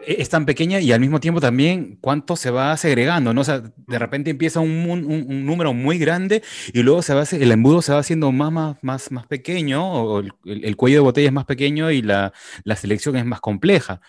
E, 0.02 0.22
es 0.22 0.30
tan 0.30 0.46
pequeña 0.46 0.80
y 0.80 0.92
al 0.92 1.00
mismo 1.00 1.20
tiempo 1.20 1.42
también 1.42 1.98
cuánto 2.02 2.36
se 2.36 2.52
va 2.52 2.76
segregando, 2.78 3.34
¿no? 3.34 3.42
O 3.42 3.44
sea, 3.44 3.62
de 3.62 4.00
repente 4.00 4.30
empieza 4.30 4.60
un, 4.60 4.90
un, 4.90 5.46
número 5.46 5.74
muy 5.74 5.98
grande 5.98 6.44
y 6.74 6.82
luego 6.84 7.02
se 7.02 7.14
va, 7.14 7.24
el 7.32 7.52
embudo 7.52 7.82
se 7.82 7.94
va 7.94 8.00
haciendo 8.00 8.32
más, 8.32 8.52
más, 8.52 8.78
más, 8.82 9.12
más 9.12 9.28
pequeño, 9.28 9.86
o 9.86 10.20
el, 10.20 10.34
el, 10.44 10.76
cuello 10.76 10.98
de 10.98 11.02
botella 11.02 11.28
es 11.28 11.34
más 11.34 11.46
pequeño 11.46 11.92
y 11.92 12.02
la, 12.02 12.34
la, 12.64 12.76
selección 12.76 13.16
es 13.16 13.26
más 13.26 13.42
compleja. 13.42 14.02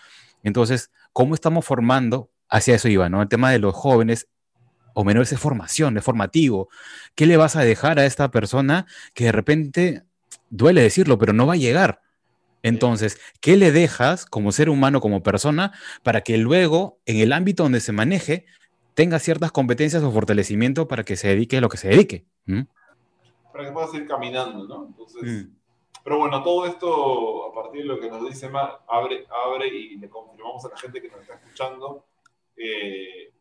Entonces, 0.43 0.91
¿cómo 1.13 1.35
estamos 1.35 1.65
formando? 1.65 2.31
Hacia 2.49 2.75
eso 2.75 2.87
iba, 2.87 3.09
¿no? 3.09 3.21
El 3.21 3.27
tema 3.27 3.51
de 3.51 3.59
los 3.59 3.75
jóvenes 3.75 4.29
o 4.93 5.03
menores 5.03 5.29
de 5.29 5.37
formación, 5.37 5.93
de 5.93 6.01
formativo. 6.01 6.69
¿Qué 7.13 7.25
le 7.25 7.37
vas 7.37 7.55
a 7.55 7.61
dejar 7.61 7.99
a 7.99 8.05
esta 8.05 8.31
persona 8.31 8.87
que 9.13 9.25
de 9.25 9.31
repente, 9.31 10.03
duele 10.49 10.81
decirlo, 10.81 11.17
pero 11.17 11.33
no 11.33 11.45
va 11.45 11.53
a 11.53 11.57
llegar? 11.57 12.01
Entonces, 12.63 13.19
¿qué 13.41 13.55
le 13.55 13.71
dejas 13.71 14.25
como 14.25 14.51
ser 14.51 14.69
humano, 14.69 14.99
como 14.99 15.23
persona, 15.23 15.73
para 16.03 16.21
que 16.21 16.37
luego, 16.37 16.99
en 17.05 17.17
el 17.17 17.33
ámbito 17.33 17.63
donde 17.63 17.79
se 17.79 17.91
maneje, 17.91 18.45
tenga 18.93 19.19
ciertas 19.19 19.51
competencias 19.51 20.03
o 20.03 20.11
fortalecimiento 20.11 20.87
para 20.87 21.03
que 21.03 21.15
se 21.15 21.27
dedique 21.29 21.57
a 21.57 21.61
lo 21.61 21.69
que 21.69 21.77
se 21.77 21.89
dedique? 21.89 22.25
¿Mm? 22.45 22.61
Para 23.51 23.65
que 23.65 23.71
pueda 23.71 23.87
seguir 23.87 24.07
caminando, 24.07 24.67
¿no? 24.67 24.87
Entonces, 24.87 25.23
mm. 25.23 25.55
pero 26.03 26.17
bueno, 26.19 26.43
todo 26.43 26.65
esto, 26.65 27.45
a 27.45 27.53
partir 27.53 27.81
de 27.81 27.87
lo 27.87 27.99
que 27.99 28.09
nos 28.09 28.27
dice 28.27 28.49
Mar, 28.49 28.81
abre, 28.87 29.25
abre 29.45 29.67
y 29.67 29.97
le 29.97 30.09
confirmamos 30.09 30.65
a 30.65 30.69
la 30.69 30.77
gente 30.77 31.01
que 31.01 31.09
nos 31.09 31.21
está 31.21 31.35
escuchando, 31.35 32.05
eh, 32.55 33.33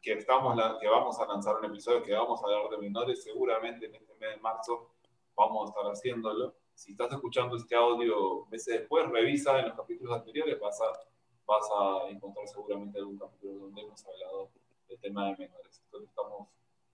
que, 0.00 0.12
estamos, 0.12 0.60
que 0.80 0.88
vamos 0.88 1.18
a 1.20 1.26
lanzar 1.26 1.56
un 1.56 1.64
episodio 1.66 2.02
que 2.02 2.12
vamos 2.12 2.42
a 2.42 2.46
hablar 2.46 2.70
de 2.70 2.78
menores, 2.78 3.22
seguramente 3.22 3.86
en 3.86 3.94
este 3.94 4.12
mes 4.20 4.30
de 4.36 4.36
marzo 4.42 4.90
vamos 5.36 5.66
a 5.66 5.70
estar 5.70 5.92
haciéndolo. 5.92 6.54
Si 6.74 6.92
estás 6.92 7.12
escuchando 7.12 7.56
este 7.56 7.74
audio 7.74 8.46
meses 8.46 8.80
después, 8.80 9.08
revisa 9.08 9.58
en 9.58 9.68
los 9.68 9.76
capítulos 9.76 10.16
anteriores, 10.16 10.58
vas 10.60 10.80
a, 10.80 12.08
encontrar 12.08 12.46
seguramente 12.48 12.98
algún 12.98 13.18
capítulo 13.18 13.54
donde 13.54 13.82
hemos 13.82 14.04
hablado 14.06 14.50
del 14.88 14.98
tema 15.00 15.26
de 15.26 15.36
menores. 15.36 15.82
Entonces 15.84 16.08
estamos, 16.08 16.48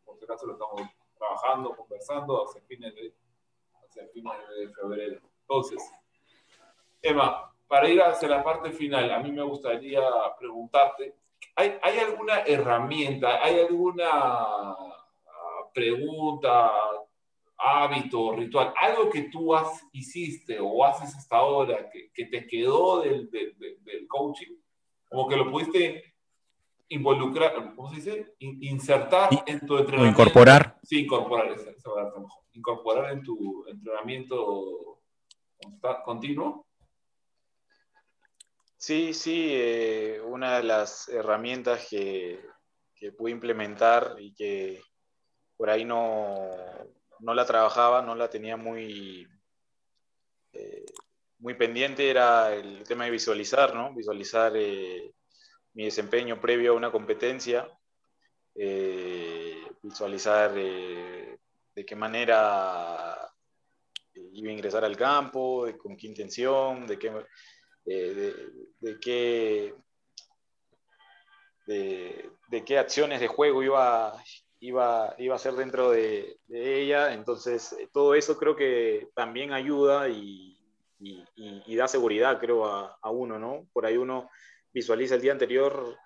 por 0.05 0.19
si 0.19 0.25
acaso 0.25 0.47
lo 0.47 0.53
estamos 0.55 0.83
trabajando, 1.17 1.77
conversando 1.77 2.45
hacia 2.45 2.61
fines 2.62 2.95
de, 2.95 3.14
hacia 3.85 4.09
fines 4.09 4.33
de 4.59 4.69
febrero. 4.75 5.21
Entonces, 5.43 5.83
Emma, 7.01 7.55
para 7.67 7.88
ir 7.88 8.03
hacia 8.03 8.29
la 8.29 8.43
parte 8.43 8.73
final, 8.73 9.11
a 9.11 9.21
mí 9.21 9.31
me 9.31 9.43
gustaría 9.43 10.03
preguntarte 10.38 11.14
¿Hay, 11.55 11.77
¿Hay, 11.83 11.99
alguna 11.99 12.41
herramienta, 12.41 13.43
hay 13.43 13.61
alguna 13.61 14.09
ah, 14.11 14.77
pregunta, 15.74 16.70
hábito, 17.59 18.33
ritual, 18.37 18.73
algo 18.81 19.11
que 19.11 19.23
tú 19.25 19.55
has, 19.55 19.85
hiciste 19.93 20.59
o 20.61 20.85
haces 20.85 21.15
hasta 21.17 21.37
ahora 21.37 21.91
que, 21.91 22.11
que 22.13 22.27
te 22.27 22.47
quedó 22.47 23.01
del, 23.01 23.29
del, 23.31 23.57
del, 23.59 24.07
coaching, 24.07 24.55
como 25.09 25.29
que 25.29 25.37
lo 25.37 25.51
pudiste 25.51 26.15
involucrar, 26.89 27.75
¿cómo 27.75 27.91
se 27.91 27.97
dice? 27.97 28.35
insertar 28.39 29.31
en 29.47 29.61
tu 29.61 29.77
entrenamiento. 29.77 30.21
O 30.21 30.23
incorporar. 30.23 30.79
Sí, 30.83 31.01
incorporar, 31.01 31.53
eso, 31.53 31.69
eso 31.71 31.95
va 31.95 32.03
a 32.03 32.05
mejor. 32.05 32.45
Incorporar 32.53 33.13
en 33.13 33.23
tu 33.23 33.67
entrenamiento 33.69 34.99
continuo. 36.05 36.67
Sí, 38.77 39.13
sí, 39.13 39.49
eh, 39.51 40.21
una 40.25 40.59
de 40.59 40.63
las 40.63 41.09
herramientas 41.09 41.89
que, 41.91 42.41
que, 42.95 43.13
pude 43.13 43.33
implementar 43.33 44.15
y 44.19 44.33
que 44.35 44.81
por 45.57 45.69
ahí 45.69 45.85
no, 45.85 46.37
no, 47.21 47.35
la 47.35 47.45
trabajaba, 47.45 48.03
no 48.03 48.14
la 48.14 48.29
tenía 48.29 48.57
muy, 48.57 49.29
eh, 50.53 50.85
muy 51.39 51.55
pendiente 51.55 52.11
era 52.11 52.55
el 52.55 52.83
tema 52.85 53.05
de 53.05 53.11
visualizar, 53.11 53.75
¿no? 53.75 53.95
Visualizar 53.95 54.53
eh, 54.57 55.12
mi 55.75 55.85
desempeño 55.85 56.41
previo 56.41 56.73
a 56.73 56.77
una 56.77 56.91
competencia, 56.91 57.69
eh, 58.55 59.62
visualizar 59.83 60.53
de 60.53 61.39
qué 61.87 61.95
manera 61.95 63.29
iba 64.33 64.51
a 64.51 64.53
ingresar 64.53 64.85
al 64.85 64.97
campo, 64.97 65.66
de, 65.66 65.77
con 65.77 65.97
qué 65.97 66.07
intención, 66.07 66.87
de 66.87 66.99
qué, 66.99 67.12
de, 67.85 68.99
qué, 69.01 69.75
de, 71.66 72.64
qué 72.64 72.79
acciones 72.79 73.21
de 73.21 73.29
juego 73.29 73.62
iba, 73.62 74.23
iba, 74.61 75.15
iba 75.19 75.35
a 75.35 75.39
ser 75.39 75.55
dentro 75.55 75.91
de, 75.91 76.39
ella. 76.49 77.13
Entonces, 77.13 77.77
todo 77.93 78.15
eso 78.15 78.37
creo 78.37 78.57
que 78.57 79.09
también 79.15 79.53
ayuda 79.53 80.09
y, 80.09 80.59
y, 81.01 81.77
da 81.77 81.89
seguridad, 81.89 82.39
creo, 82.41 82.67
a, 82.67 82.99
a, 83.01 83.11
uno, 83.11 83.39
¿no? 83.39 83.67
Por 83.73 83.87
ahí 83.87 83.97
uno 83.97 84.31
visualiza 84.73 85.15
el 85.15 85.21
día 85.21 85.33
anterior, 85.33 85.97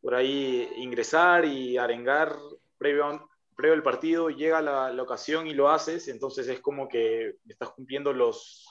por 0.00 0.14
ahí 0.14 0.68
ingresar 0.76 1.44
y 1.44 1.76
arengar 1.78 2.36
previo, 2.78 3.28
previo 3.56 3.74
al 3.74 3.82
partido, 3.82 4.30
llega 4.30 4.60
la, 4.60 4.92
la, 4.92 5.02
ocasión 5.02 5.46
y 5.46 5.54
lo 5.54 5.70
haces, 5.70 6.08
entonces 6.08 6.46
es 6.48 6.60
como 6.60 6.88
que 6.88 7.36
estás 7.48 7.70
cumpliendo 7.70 8.12
los, 8.12 8.66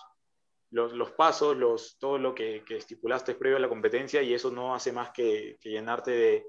los, 0.72 1.12
pasos, 1.12 1.58
los, 1.58 1.98
todo 2.00 2.18
lo 2.18 2.36
que, 2.36 2.64
que, 2.66 2.78
estipulaste 2.78 3.36
previo 3.36 3.58
a 3.58 3.62
la 3.62 3.70
competencia 3.70 4.22
y 4.22 4.34
eso 4.34 4.52
no 4.52 4.76
hace 4.76 4.92
más 4.92 5.10
que, 5.12 5.58
que 5.60 5.70
llenarte 5.70 6.12
de, 6.12 6.46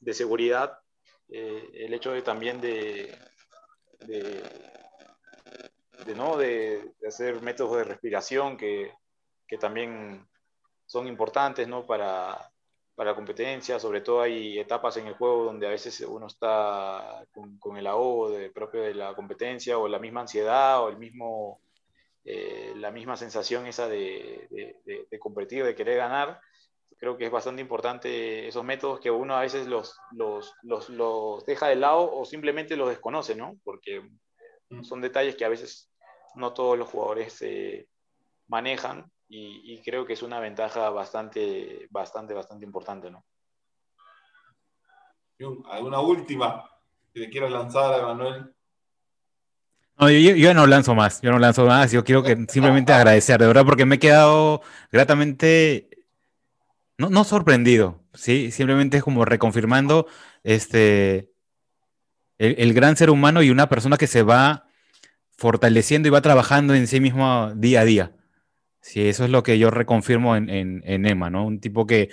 de 0.00 0.14
seguridad. 0.14 0.78
Eh, 1.32 1.70
el 1.74 1.94
hecho 1.94 2.12
de 2.12 2.22
también 2.22 2.60
de, 2.60 3.16
de 4.00 4.42
de, 6.04 6.14
¿no? 6.14 6.36
de, 6.36 6.92
hacer 7.06 7.40
métodos 7.42 7.78
de 7.78 7.84
respiración 7.84 8.56
que, 8.56 8.92
que 9.46 9.58
también 9.58 10.26
son 10.86 11.06
importantes 11.06 11.68
¿no? 11.68 11.86
para, 11.86 12.36
para 12.94 13.14
competencia, 13.14 13.78
sobre 13.78 14.00
todo 14.00 14.22
hay 14.22 14.58
etapas 14.58 14.96
en 14.96 15.06
el 15.06 15.14
juego 15.14 15.44
donde 15.44 15.66
a 15.66 15.70
veces 15.70 16.00
uno 16.00 16.26
está 16.26 17.24
con, 17.32 17.58
con 17.58 17.76
el 17.76 17.86
ahogo 17.86 18.30
de, 18.30 18.50
propio 18.50 18.82
de 18.82 18.94
la 18.94 19.14
competencia 19.14 19.78
o 19.78 19.88
la 19.88 19.98
misma 19.98 20.22
ansiedad 20.22 20.82
o 20.82 20.88
el 20.88 20.96
mismo, 20.96 21.60
eh, 22.24 22.72
la 22.76 22.90
misma 22.90 23.16
sensación 23.16 23.66
esa 23.66 23.88
de, 23.88 24.48
de, 24.84 25.06
de, 25.10 25.18
competir, 25.18 25.64
de 25.64 25.74
querer 25.74 25.96
ganar. 25.96 26.40
Creo 27.00 27.16
que 27.16 27.24
es 27.24 27.32
bastante 27.32 27.62
importante 27.62 28.46
esos 28.46 28.62
métodos 28.62 29.00
que 29.00 29.10
uno 29.10 29.34
a 29.34 29.40
veces 29.40 29.66
los, 29.66 29.98
los, 30.12 30.54
los, 30.62 30.88
los 30.90 31.44
deja 31.46 31.66
de 31.66 31.76
lado 31.76 32.14
o 32.14 32.24
simplemente 32.24 32.76
los 32.76 32.90
desconoce, 32.90 33.34
¿no? 33.34 33.56
Porque 33.64 34.08
son 34.82 35.00
detalles 35.00 35.34
que 35.34 35.44
a 35.44 35.48
veces 35.48 35.90
no 36.34 36.52
todos 36.52 36.78
los 36.78 36.88
jugadores 36.88 37.32
se 37.32 37.88
manejan 38.48 39.10
y, 39.32 39.80
creo 39.82 40.04
que 40.04 40.14
es 40.14 40.22
una 40.22 40.40
ventaja 40.40 40.90
bastante, 40.90 41.86
bastante, 41.90 42.34
bastante 42.34 42.66
importante, 42.66 43.10
¿no? 43.10 43.24
¿Alguna 45.70 46.00
última 46.00 46.68
que 47.14 47.20
le 47.20 47.30
quieras 47.30 47.52
lanzar 47.52 47.94
a 47.94 48.06
Manuel? 48.06 48.52
No, 49.98 50.10
yo, 50.10 50.34
yo, 50.34 50.52
no 50.52 50.66
lanzo 50.66 50.94
más, 50.94 51.20
yo 51.22 51.30
no 51.30 51.38
lanzo 51.38 51.64
más, 51.64 51.92
yo 51.92 52.02
quiero 52.02 52.22
que 52.22 52.34
simplemente 52.48 52.92
agradecer, 52.92 53.38
de 53.38 53.46
verdad, 53.46 53.64
porque 53.64 53.84
me 53.84 53.96
he 53.96 53.98
quedado 54.00 54.62
gratamente, 54.90 55.89
no, 57.00 57.08
no 57.08 57.24
sorprendido, 57.24 58.04
¿sí? 58.12 58.50
Simplemente 58.50 58.98
es 58.98 59.02
como 59.02 59.24
reconfirmando 59.24 60.06
este, 60.44 61.32
el, 62.36 62.74
gran 62.74 62.94
ser 62.96 63.08
humano 63.08 63.42
y 63.42 63.48
una 63.48 63.70
persona 63.70 63.96
que 63.96 64.06
se 64.06 64.22
va 64.22 64.66
fortaleciendo 65.30 66.08
y 66.08 66.10
va 66.10 66.20
trabajando 66.20 66.74
en 66.74 66.86
sí 66.86 67.00
mismo 67.00 67.52
día 67.56 67.80
a 67.80 67.84
día. 67.86 68.12
Sí, 68.82 69.08
eso 69.08 69.24
es 69.24 69.30
lo 69.30 69.42
que 69.42 69.58
yo 69.58 69.70
reconfirmo 69.70 70.36
en, 70.36 70.50
en, 70.50 71.06
Emma, 71.06 71.30
¿no? 71.30 71.46
Un 71.46 71.58
tipo 71.60 71.86
que, 71.86 72.10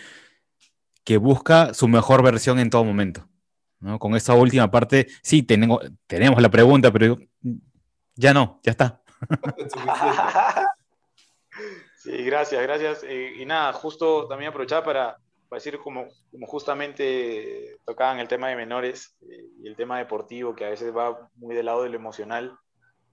que 1.04 1.18
busca 1.18 1.74
su 1.74 1.90
mejor 1.90 2.24
versión 2.24 2.58
en 2.58 2.70
todo 2.70 2.86
momento. 2.86 3.28
¿no? 3.82 4.00
Con 4.00 4.16
esa 4.16 4.36
última 4.36 4.72
parte, 4.72 5.08
sí, 5.22 5.44
tenemos, 5.44 5.82
tenemos 6.08 6.42
la 6.42 6.50
pregunta, 6.50 6.94
pero 6.94 7.18
ya 8.16 8.34
no, 8.34 8.62
ya 8.64 8.72
está. 8.72 9.02
sí, 12.08 12.24
gracias, 12.24 12.62
gracias. 12.62 13.04
Eh, 13.04 13.34
y 13.38 13.46
nada, 13.46 13.74
justo 13.74 14.28
también 14.28 14.50
aprovechar 14.50 14.84
para, 14.84 15.18
para, 15.50 15.58
decir 15.58 15.78
como, 15.80 16.08
como 16.32 16.48
justamente 16.48 17.78
tocaban 17.86 18.20
el 18.20 18.28
tema 18.28 18.48
de 18.48 18.56
menores 18.56 19.18
eh, 19.22 19.46
y 19.62 19.68
el 19.68 19.76
tema 19.76 19.98
deportivo, 19.98 20.56
que 20.56 20.66
a 20.66 20.70
veces 20.70 20.96
va 20.96 21.30
muy 21.36 21.56
del 21.56 21.66
lado 21.66 21.84
de 21.84 21.90
lo 21.90 21.96
emocional 21.96 22.58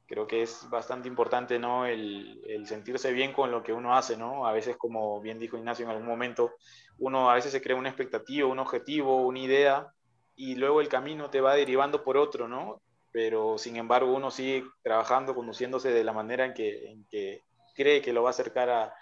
creo 0.06 0.26
que 0.26 0.42
es 0.42 0.68
bastante 0.70 1.08
importante, 1.08 1.58
¿no? 1.58 1.86
El, 1.86 2.66
sentirse 2.66 3.12
bien 3.12 3.32
con 3.32 3.50
lo 3.50 3.62
que 3.62 3.72
uno 3.72 3.96
hace, 3.96 4.16
¿no? 4.16 4.46
A 4.46 4.52
veces, 4.52 4.76
como 4.76 5.20
bien 5.20 5.38
dijo 5.38 5.56
Ignacio 5.56 5.84
en 5.84 5.90
algún 5.90 6.06
momento, 6.06 6.52
uno 6.98 7.30
a 7.30 7.34
veces 7.34 7.52
se 7.52 7.60
crea 7.60 7.76
una 7.76 7.88
expectativa, 7.88 8.46
un 8.46 8.58
objetivo, 8.58 9.26
una 9.26 9.38
idea, 9.40 9.88
y 10.36 10.56
luego 10.56 10.80
el 10.80 10.88
camino 10.88 11.30
te 11.30 11.40
va 11.40 11.54
derivando 11.54 12.04
por 12.04 12.16
otro, 12.16 12.48
¿no? 12.48 12.80
Pero 13.12 13.58
sin 13.58 13.76
embargo 13.76 14.14
uno 14.14 14.30
sigue 14.30 14.64
trabajando, 14.82 15.34
conduciéndose 15.34 15.92
de 15.92 16.04
la 16.04 16.12
manera 16.12 16.44
en 16.44 16.54
que 16.54 17.42
cree 17.74 18.00
que 18.00 18.12
lo 18.12 18.22
va 18.22 18.30
a 18.30 18.30
acercar 18.30 18.70
a, 18.70 18.94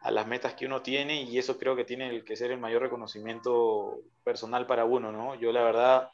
a 0.00 0.10
las 0.10 0.26
metas 0.26 0.54
que 0.54 0.66
uno 0.66 0.82
tiene 0.82 1.22
y 1.22 1.38
eso 1.38 1.58
creo 1.58 1.76
que 1.76 1.84
tiene 1.84 2.24
que 2.24 2.36
ser 2.36 2.50
el 2.50 2.58
mayor 2.58 2.82
reconocimiento 2.82 4.00
personal 4.24 4.66
para 4.66 4.84
uno, 4.84 5.12
¿no? 5.12 5.34
Yo 5.34 5.52
la 5.52 5.62
verdad 5.62 6.10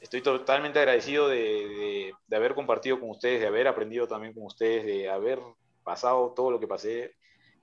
estoy 0.00 0.20
totalmente 0.20 0.78
agradecido 0.78 1.28
de, 1.28 2.12
de, 2.26 2.36
haber 2.36 2.54
compartido 2.54 2.98
con 2.98 3.10
ustedes, 3.10 3.40
de 3.40 3.46
haber 3.46 3.68
aprendido 3.68 4.08
también 4.08 4.32
con 4.34 4.44
ustedes, 4.44 4.84
de 4.84 5.08
haber 5.08 5.38
pasado 5.84 6.32
todo 6.34 6.50
lo 6.50 6.58
que 6.58 6.66
pasé, 6.66 7.14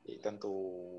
eh, 0.05 0.19
tanto 0.21 0.47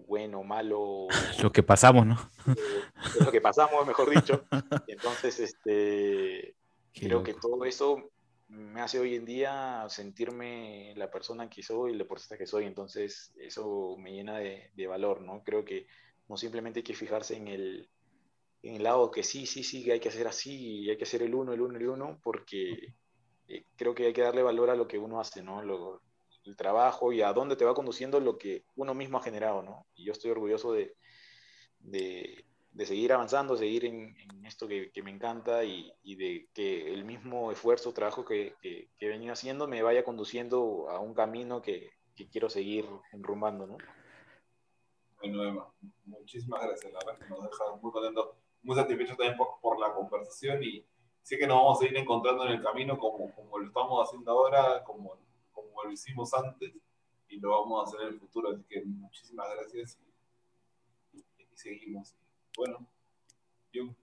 bueno, 0.06 0.42
malo. 0.42 1.06
Lo 1.42 1.50
que 1.50 1.62
pasamos, 1.62 2.06
¿no? 2.06 2.14
Eh, 2.46 3.24
lo 3.24 3.30
que 3.30 3.40
pasamos, 3.40 3.86
mejor 3.86 4.10
dicho. 4.10 4.44
Entonces, 4.86 5.40
este, 5.40 6.54
creo 6.92 7.22
que 7.22 7.34
todo 7.34 7.64
eso 7.64 8.10
me 8.48 8.80
hace 8.80 8.98
hoy 8.98 9.14
en 9.14 9.24
día 9.24 9.86
sentirme 9.88 10.94
la 10.96 11.10
persona 11.10 11.48
que 11.48 11.62
soy, 11.62 11.92
el 11.92 11.98
deportista 11.98 12.38
que 12.38 12.46
soy. 12.46 12.64
Entonces, 12.64 13.32
eso 13.38 13.96
me 13.98 14.12
llena 14.12 14.38
de, 14.38 14.70
de 14.74 14.86
valor, 14.86 15.20
¿no? 15.20 15.42
Creo 15.44 15.64
que 15.64 15.86
no 16.28 16.36
simplemente 16.36 16.80
hay 16.80 16.84
que 16.84 16.94
fijarse 16.94 17.36
en 17.36 17.48
el, 17.48 17.88
en 18.62 18.76
el 18.76 18.82
lado 18.82 19.10
que 19.10 19.22
sí, 19.22 19.46
sí, 19.46 19.62
sí, 19.62 19.84
que 19.84 19.92
hay 19.92 20.00
que 20.00 20.08
hacer 20.08 20.26
así, 20.26 20.88
hay 20.90 20.96
que 20.96 21.04
hacer 21.04 21.22
el 21.22 21.34
uno, 21.34 21.52
el 21.52 21.60
uno, 21.60 21.78
el 21.78 21.88
uno, 21.88 22.20
porque 22.22 22.94
eh, 23.48 23.64
creo 23.76 23.94
que 23.94 24.06
hay 24.06 24.12
que 24.12 24.22
darle 24.22 24.42
valor 24.42 24.70
a 24.70 24.76
lo 24.76 24.88
que 24.88 24.98
uno 24.98 25.20
hace, 25.20 25.42
¿no? 25.42 25.62
Lo, 25.62 26.02
el 26.44 26.56
trabajo 26.56 27.12
y 27.12 27.22
a 27.22 27.32
dónde 27.32 27.56
te 27.56 27.64
va 27.64 27.74
conduciendo 27.74 28.20
lo 28.20 28.38
que 28.38 28.64
uno 28.76 28.94
mismo 28.94 29.18
ha 29.18 29.22
generado, 29.22 29.62
¿no? 29.62 29.86
Y 29.94 30.04
yo 30.04 30.12
estoy 30.12 30.30
orgulloso 30.30 30.72
de, 30.72 30.96
de, 31.80 32.44
de 32.72 32.86
seguir 32.86 33.12
avanzando, 33.12 33.56
seguir 33.56 33.84
en, 33.84 34.16
en 34.16 34.46
esto 34.46 34.68
que, 34.68 34.90
que, 34.92 35.02
me 35.02 35.10
encanta 35.10 35.64
y, 35.64 35.92
y, 36.02 36.16
de 36.16 36.48
que 36.54 36.92
el 36.92 37.04
mismo 37.04 37.50
esfuerzo, 37.50 37.92
trabajo 37.92 38.24
que, 38.24 38.54
que, 38.60 38.90
que, 38.98 39.06
he 39.06 39.08
venido 39.08 39.32
haciendo 39.32 39.66
me 39.66 39.82
vaya 39.82 40.04
conduciendo 40.04 40.88
a 40.90 41.00
un 41.00 41.14
camino 41.14 41.62
que, 41.62 41.90
quiero 42.32 42.50
seguir 42.50 42.84
enrumbando, 43.12 43.68
¿no? 43.68 43.78
Bueno, 45.20 45.44
Emma, 45.44 45.72
muchísimas 46.04 46.60
gracias, 46.62 46.92
la 46.92 46.98
verdad 46.98 47.18
que 47.18 47.28
nos 47.28 47.44
deja 47.44 47.76
muy 47.80 47.92
contentos 47.92 48.30
muy 48.62 48.74
satisfecho 48.74 49.16
también 49.16 49.36
por, 49.36 49.60
por, 49.60 49.78
la 49.78 49.94
conversación 49.94 50.62
y 50.64 50.84
sé 51.22 51.38
que 51.38 51.46
nos 51.46 51.58
vamos 51.58 51.80
a 51.80 51.86
ir 51.86 51.96
encontrando 51.96 52.44
en 52.44 52.52
el 52.52 52.62
camino 52.62 52.98
como, 52.98 53.32
como 53.34 53.58
lo 53.58 53.66
estamos 53.66 54.06
haciendo 54.06 54.32
ahora, 54.32 54.82
como, 54.84 55.16
como 55.52 55.84
lo 55.84 55.92
hicimos 55.92 56.34
antes 56.34 56.74
y 57.28 57.38
lo 57.38 57.50
vamos 57.50 57.80
a 57.80 57.88
hacer 57.88 58.08
en 58.08 58.14
el 58.14 58.20
futuro. 58.20 58.50
Así 58.50 58.64
que 58.68 58.82
muchísimas 58.84 59.46
gracias 59.54 59.98
y, 61.12 61.18
y 61.18 61.56
seguimos. 61.56 62.16
Bueno, 62.58 62.88
yo. 63.72 63.94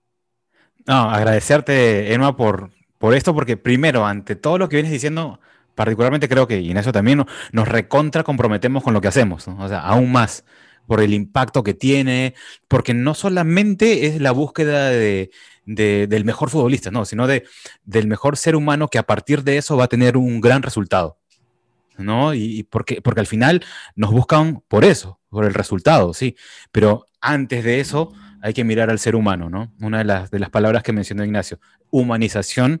No, 0.86 1.10
agradecerte, 1.10 2.14
Emma, 2.14 2.34
por, 2.38 2.70
por 2.96 3.12
esto, 3.12 3.34
porque 3.34 3.58
primero, 3.58 4.06
ante 4.06 4.34
todo 4.34 4.56
lo 4.56 4.70
que 4.70 4.76
vienes 4.76 4.92
diciendo, 4.92 5.40
particularmente 5.74 6.26
creo 6.26 6.48
que, 6.48 6.60
y 6.60 6.70
en 6.70 6.78
eso 6.78 6.90
también 6.90 7.22
nos 7.52 7.68
recontra 7.68 8.24
comprometemos 8.24 8.82
con 8.82 8.94
lo 8.94 9.02
que 9.02 9.08
hacemos, 9.08 9.46
¿no? 9.46 9.62
o 9.62 9.68
sea, 9.68 9.80
aún 9.80 10.10
más 10.10 10.46
por 10.86 11.02
el 11.02 11.12
impacto 11.12 11.62
que 11.62 11.74
tiene, 11.74 12.34
porque 12.66 12.94
no 12.94 13.12
solamente 13.12 14.06
es 14.06 14.22
la 14.22 14.30
búsqueda 14.30 14.88
de, 14.88 15.30
de, 15.66 16.06
del 16.06 16.24
mejor 16.24 16.48
futbolista, 16.48 16.90
no, 16.90 17.04
sino 17.04 17.26
de, 17.26 17.44
del 17.84 18.06
mejor 18.06 18.38
ser 18.38 18.56
humano 18.56 18.88
que 18.88 18.98
a 18.98 19.02
partir 19.02 19.42
de 19.42 19.58
eso 19.58 19.76
va 19.76 19.84
a 19.84 19.88
tener 19.88 20.16
un 20.16 20.40
gran 20.40 20.62
resultado. 20.62 21.18
¿no? 21.98 22.32
Y, 22.32 22.60
y 22.60 22.62
porque, 22.62 23.02
porque 23.02 23.20
al 23.20 23.26
final 23.26 23.62
nos 23.96 24.12
buscan 24.12 24.62
por 24.68 24.86
eso, 24.86 25.20
por 25.28 25.44
el 25.44 25.52
resultado, 25.52 26.14
sí. 26.14 26.36
Pero 26.72 27.06
antes 27.20 27.64
de 27.64 27.80
eso 27.80 28.12
hay 28.46 28.54
que 28.54 28.62
mirar 28.62 28.90
al 28.90 29.00
ser 29.00 29.16
humano, 29.16 29.50
¿no? 29.50 29.72
Una 29.80 29.98
de 29.98 30.04
las, 30.04 30.30
de 30.30 30.38
las 30.38 30.50
palabras 30.50 30.84
que 30.84 30.92
mencionó 30.92 31.24
Ignacio, 31.24 31.58
humanización 31.90 32.80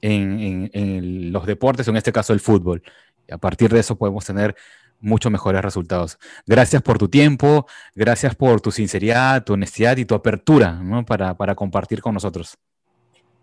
en, 0.00 0.40
en, 0.40 0.70
en 0.72 1.32
los 1.32 1.46
deportes, 1.46 1.86
en 1.86 1.96
este 1.96 2.10
caso 2.10 2.32
el 2.32 2.40
fútbol. 2.40 2.82
Y 3.28 3.32
a 3.32 3.38
partir 3.38 3.72
de 3.72 3.78
eso 3.78 3.96
podemos 3.96 4.24
tener 4.24 4.56
mucho 4.98 5.30
mejores 5.30 5.62
resultados. 5.62 6.18
Gracias 6.46 6.82
por 6.82 6.98
tu 6.98 7.08
tiempo, 7.08 7.66
gracias 7.94 8.34
por 8.34 8.60
tu 8.60 8.72
sinceridad, 8.72 9.44
tu 9.44 9.52
honestidad 9.52 9.96
y 9.98 10.04
tu 10.04 10.16
apertura 10.16 10.72
¿no? 10.72 11.04
para, 11.04 11.36
para, 11.36 11.54
compartir 11.54 12.02
con 12.02 12.14
nosotros. 12.14 12.58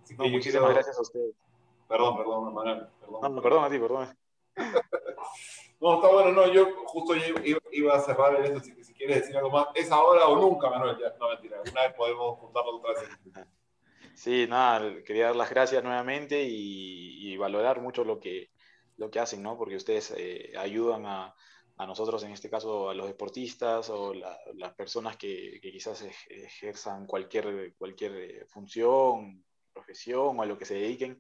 Sí, 0.04 0.14
no, 0.18 0.28
muchísimas 0.28 0.72
gracias 0.72 0.98
a 0.98 1.02
ustedes. 1.02 1.34
Perdón, 1.88 2.18
perdón, 2.18 2.54
Manuel. 2.54 2.88
Perdón. 3.00 3.36
No, 3.36 3.42
perdón 3.42 3.64
a 3.64 3.70
ti, 3.70 3.80
perdón. 3.80 4.08
No, 5.82 5.96
está 5.96 6.10
bueno, 6.10 6.32
no, 6.32 6.54
yo 6.54 6.68
justo 6.86 7.16
iba, 7.72 7.96
a 7.96 8.02
cerrar 8.02 8.36
en 8.36 8.46
esto, 8.46 8.60
si, 8.60 8.84
si, 8.84 8.94
quieres 8.94 9.22
decir 9.22 9.36
algo 9.36 9.50
más, 9.50 9.66
¿es 9.74 9.92
ahora 9.92 10.28
o 10.28 10.40
nunca, 10.40 10.70
Manuel? 10.70 10.96
Ya, 11.00 11.16
no, 11.20 11.30
mentira, 11.30 11.60
una 11.60 11.82
vez 11.82 11.94
podemos 11.96 12.38
juntarnos 12.38 12.76
otra 12.76 12.94
vez. 12.94 13.10
Sí, 14.14 14.46
nada, 14.48 15.02
quería 15.04 15.28
dar 15.28 15.36
las 15.36 15.50
gracias 15.50 15.84
nuevamente 15.84 16.44
y, 16.44 17.36
valorar 17.38 17.82
mucho 17.82 18.04
lo 18.04 18.20
que, 18.20 18.52
lo 18.98 19.10
que 19.10 19.20
hacen, 19.20 19.42
¿no? 19.42 19.58
Porque 19.58 19.78
ustedes 19.78 20.14
eh, 20.16 20.54
ayudan 20.56 21.08
a, 21.08 21.34
a, 21.78 21.88
nosotros, 21.88 22.22
en 22.24 22.32
este 22.32 22.48
caso 22.48 22.92
a 22.92 22.94
los 22.94 23.08
deportistas 23.08 23.90
o 23.90 24.14
las 24.14 24.74
personas 24.76 25.18
que, 25.18 25.60
que, 25.60 25.72
quizás 25.72 26.06
ejerzan 26.30 27.08
cualquier, 27.08 27.74
cualquier 27.76 28.16
eh, 28.16 28.46
función, 28.46 29.44
profesión 29.74 30.38
o 30.38 30.44
a 30.44 30.46
lo 30.46 30.56
que 30.56 30.66
se 30.66 30.76
dediquen, 30.76 31.20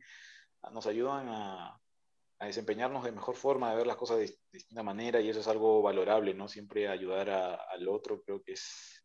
nos 0.72 0.86
ayudan 0.86 1.28
a, 1.30 1.81
a 2.42 2.48
desempeñarnos 2.48 3.04
de 3.04 3.12
mejor 3.12 3.36
forma, 3.36 3.70
de 3.70 3.78
ver 3.78 3.88
las 3.88 3.98
cosas 3.98 4.18
de, 4.18 4.36
distinta 4.52 4.82
manera 4.82 5.22
y 5.22 5.30
eso 5.30 5.42
es 5.42 5.48
algo 5.48 5.84
valorable, 5.84 6.34
¿no? 6.34 6.48
Siempre 6.48 6.88
ayudar 6.88 7.30
al 7.30 7.88
otro 7.88 8.24
creo 8.24 8.42
que 8.42 8.54
es, 8.54 9.04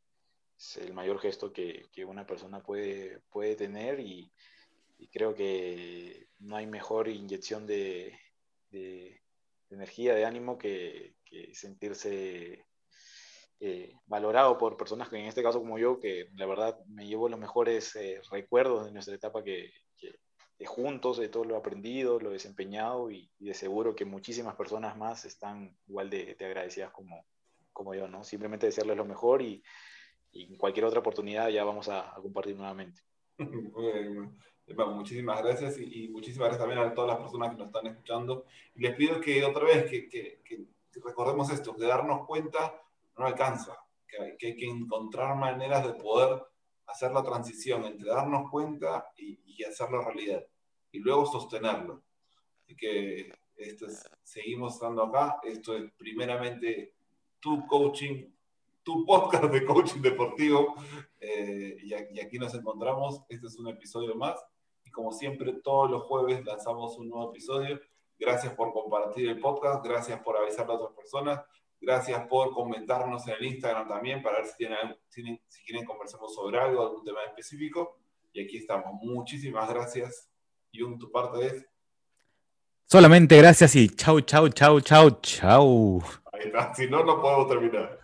el 0.80 0.94
mayor 0.94 1.18
gesto 1.18 1.52
que, 1.52 1.84
que, 1.92 2.06
una 2.06 2.26
persona 2.26 2.62
puede, 2.62 3.20
puede 3.30 3.54
tener 3.54 4.00
y, 4.00 4.32
creo 5.12 5.34
que 5.34 6.28
no 6.38 6.56
hay 6.56 6.66
mejor 6.66 7.08
inyección 7.08 7.66
de, 7.66 8.18
de 8.70 9.20
energía, 9.68 10.14
de 10.14 10.24
ánimo 10.24 10.56
que, 10.56 11.14
sentirse 11.52 12.64
eh, 13.60 13.92
valorado 14.06 14.56
por 14.56 14.78
personas 14.78 15.10
que 15.10 15.18
en 15.18 15.26
este 15.26 15.42
caso 15.42 15.58
como 15.58 15.78
yo, 15.78 16.00
que 16.00 16.30
la 16.36 16.46
verdad 16.46 16.78
me 16.86 17.06
llevo 17.06 17.28
los 17.28 17.38
mejores 17.38 17.94
eh, 17.96 18.22
recuerdos 18.30 18.86
de 18.86 18.92
nuestra 18.92 19.14
etapa 19.14 19.44
que, 19.44 19.52
de 19.52 19.85
juntos, 20.64 21.18
de 21.18 21.28
todo 21.28 21.44
lo 21.44 21.56
aprendido, 21.56 22.18
lo 22.18 22.30
desempeñado 22.30 23.10
y, 23.10 23.30
de 23.38 23.52
seguro 23.52 23.94
que 23.94 24.06
muchísimas 24.06 24.54
personas 24.54 24.96
más 24.96 25.26
están 25.26 25.76
igual 25.86 26.08
de, 26.08 26.36
agradecidas 26.40 26.92
como, 26.92 27.26
como 27.72 27.94
yo, 27.94 28.08
¿no? 28.08 28.24
Simplemente 28.24 28.66
desearles 28.66 28.96
lo 28.96 29.04
mejor 29.04 29.42
y, 29.42 29.62
en 30.32 30.56
cualquier 30.56 30.84
otra 30.84 31.00
oportunidad 31.00 31.48
ya 31.48 31.64
vamos 31.64 31.88
a, 31.88 32.14
compartir 32.22 32.56
nuevamente. 32.56 33.02
muchísimas 34.94 35.42
gracias 35.42 35.78
y, 35.78 36.08
muchísimas 36.08 36.48
gracias 36.48 36.66
también 36.66 36.80
a 36.80 36.94
todas 36.94 37.10
las 37.10 37.20
personas 37.20 37.50
que 37.50 37.56
nos 37.56 37.66
están 37.66 37.86
escuchando. 37.86 38.44
Les 38.74 38.94
pido 38.96 39.20
que 39.20 39.44
otra 39.44 39.64
vez 39.64 39.84
que, 39.90 40.40
recordemos 41.04 41.50
esto, 41.50 41.74
de 41.74 41.86
darnos 41.86 42.26
cuenta 42.26 42.80
no 43.18 43.26
alcanza, 43.26 43.78
que 44.06 44.46
hay 44.46 44.56
que 44.56 44.66
encontrar 44.66 45.36
maneras 45.36 45.86
de 45.86 45.94
poder 45.94 46.42
hacer 46.86 47.12
la 47.12 47.22
transición 47.22 47.84
entre 47.84 48.08
darnos 48.08 48.50
cuenta 48.50 49.10
y, 49.16 49.36
hacerlo 49.64 50.02
realidad, 50.02 50.44
y 50.92 50.98
luego 50.98 51.26
sostenerlo. 51.26 52.02
Así 52.62 52.76
que 52.76 53.32
esto 53.56 53.86
es, 53.86 54.04
seguimos 54.22 54.74
estando 54.74 55.02
acá, 55.02 55.38
esto 55.42 55.76
es 55.76 55.90
primeramente 55.96 56.94
tu 57.40 57.66
coaching, 57.66 58.30
tu 58.82 59.04
podcast 59.04 59.44
de 59.44 59.64
coaching 59.64 60.00
deportivo, 60.00 60.74
eh, 61.18 61.76
y, 61.82 61.88
y 61.88 62.20
aquí 62.20 62.38
nos 62.38 62.54
encontramos, 62.54 63.22
este 63.28 63.46
es 63.46 63.58
un 63.58 63.68
episodio 63.68 64.14
más, 64.14 64.38
y 64.84 64.90
como 64.90 65.10
siempre 65.10 65.52
todos 65.54 65.90
los 65.90 66.02
jueves 66.04 66.44
lanzamos 66.44 66.96
un 66.98 67.08
nuevo 67.08 67.30
episodio. 67.30 67.80
Gracias 68.18 68.54
por 68.54 68.72
compartir 68.72 69.28
el 69.28 69.40
podcast, 69.40 69.84
gracias 69.84 70.20
por 70.20 70.36
avisar 70.36 70.70
a 70.70 70.74
otras 70.74 70.92
personas, 70.96 71.40
Gracias 71.86 72.26
por 72.26 72.50
comentarnos 72.50 73.28
en 73.28 73.34
el 73.34 73.44
Instagram 73.44 73.86
también 73.86 74.20
para 74.20 74.38
ver 74.38 74.46
si, 74.46 74.56
tienen, 74.56 74.98
si, 75.08 75.62
quieren 75.64 75.84
conversemos 75.84 76.34
sobre 76.34 76.58
algo, 76.58 76.82
algún 76.82 77.04
tema 77.04 77.22
específico. 77.22 78.00
Y 78.32 78.42
aquí 78.42 78.56
estamos. 78.56 78.92
Muchísimas 79.00 79.68
gracias. 79.68 80.28
Y 80.72 80.82
un 80.82 80.98
tu 80.98 81.12
parte 81.12 81.46
es. 81.46 81.64
Solamente 82.86 83.36
gracias 83.36 83.76
y 83.76 83.88
chau, 83.88 84.20
chau, 84.20 84.48
chau, 84.48 84.80
chau, 84.80 85.10
chau. 85.22 86.02
Ahí 86.32 86.46
está. 86.46 86.74
Si 86.74 86.88
no, 86.88 87.04
no 87.04 87.22
podemos 87.22 87.46
terminar. 87.46 88.00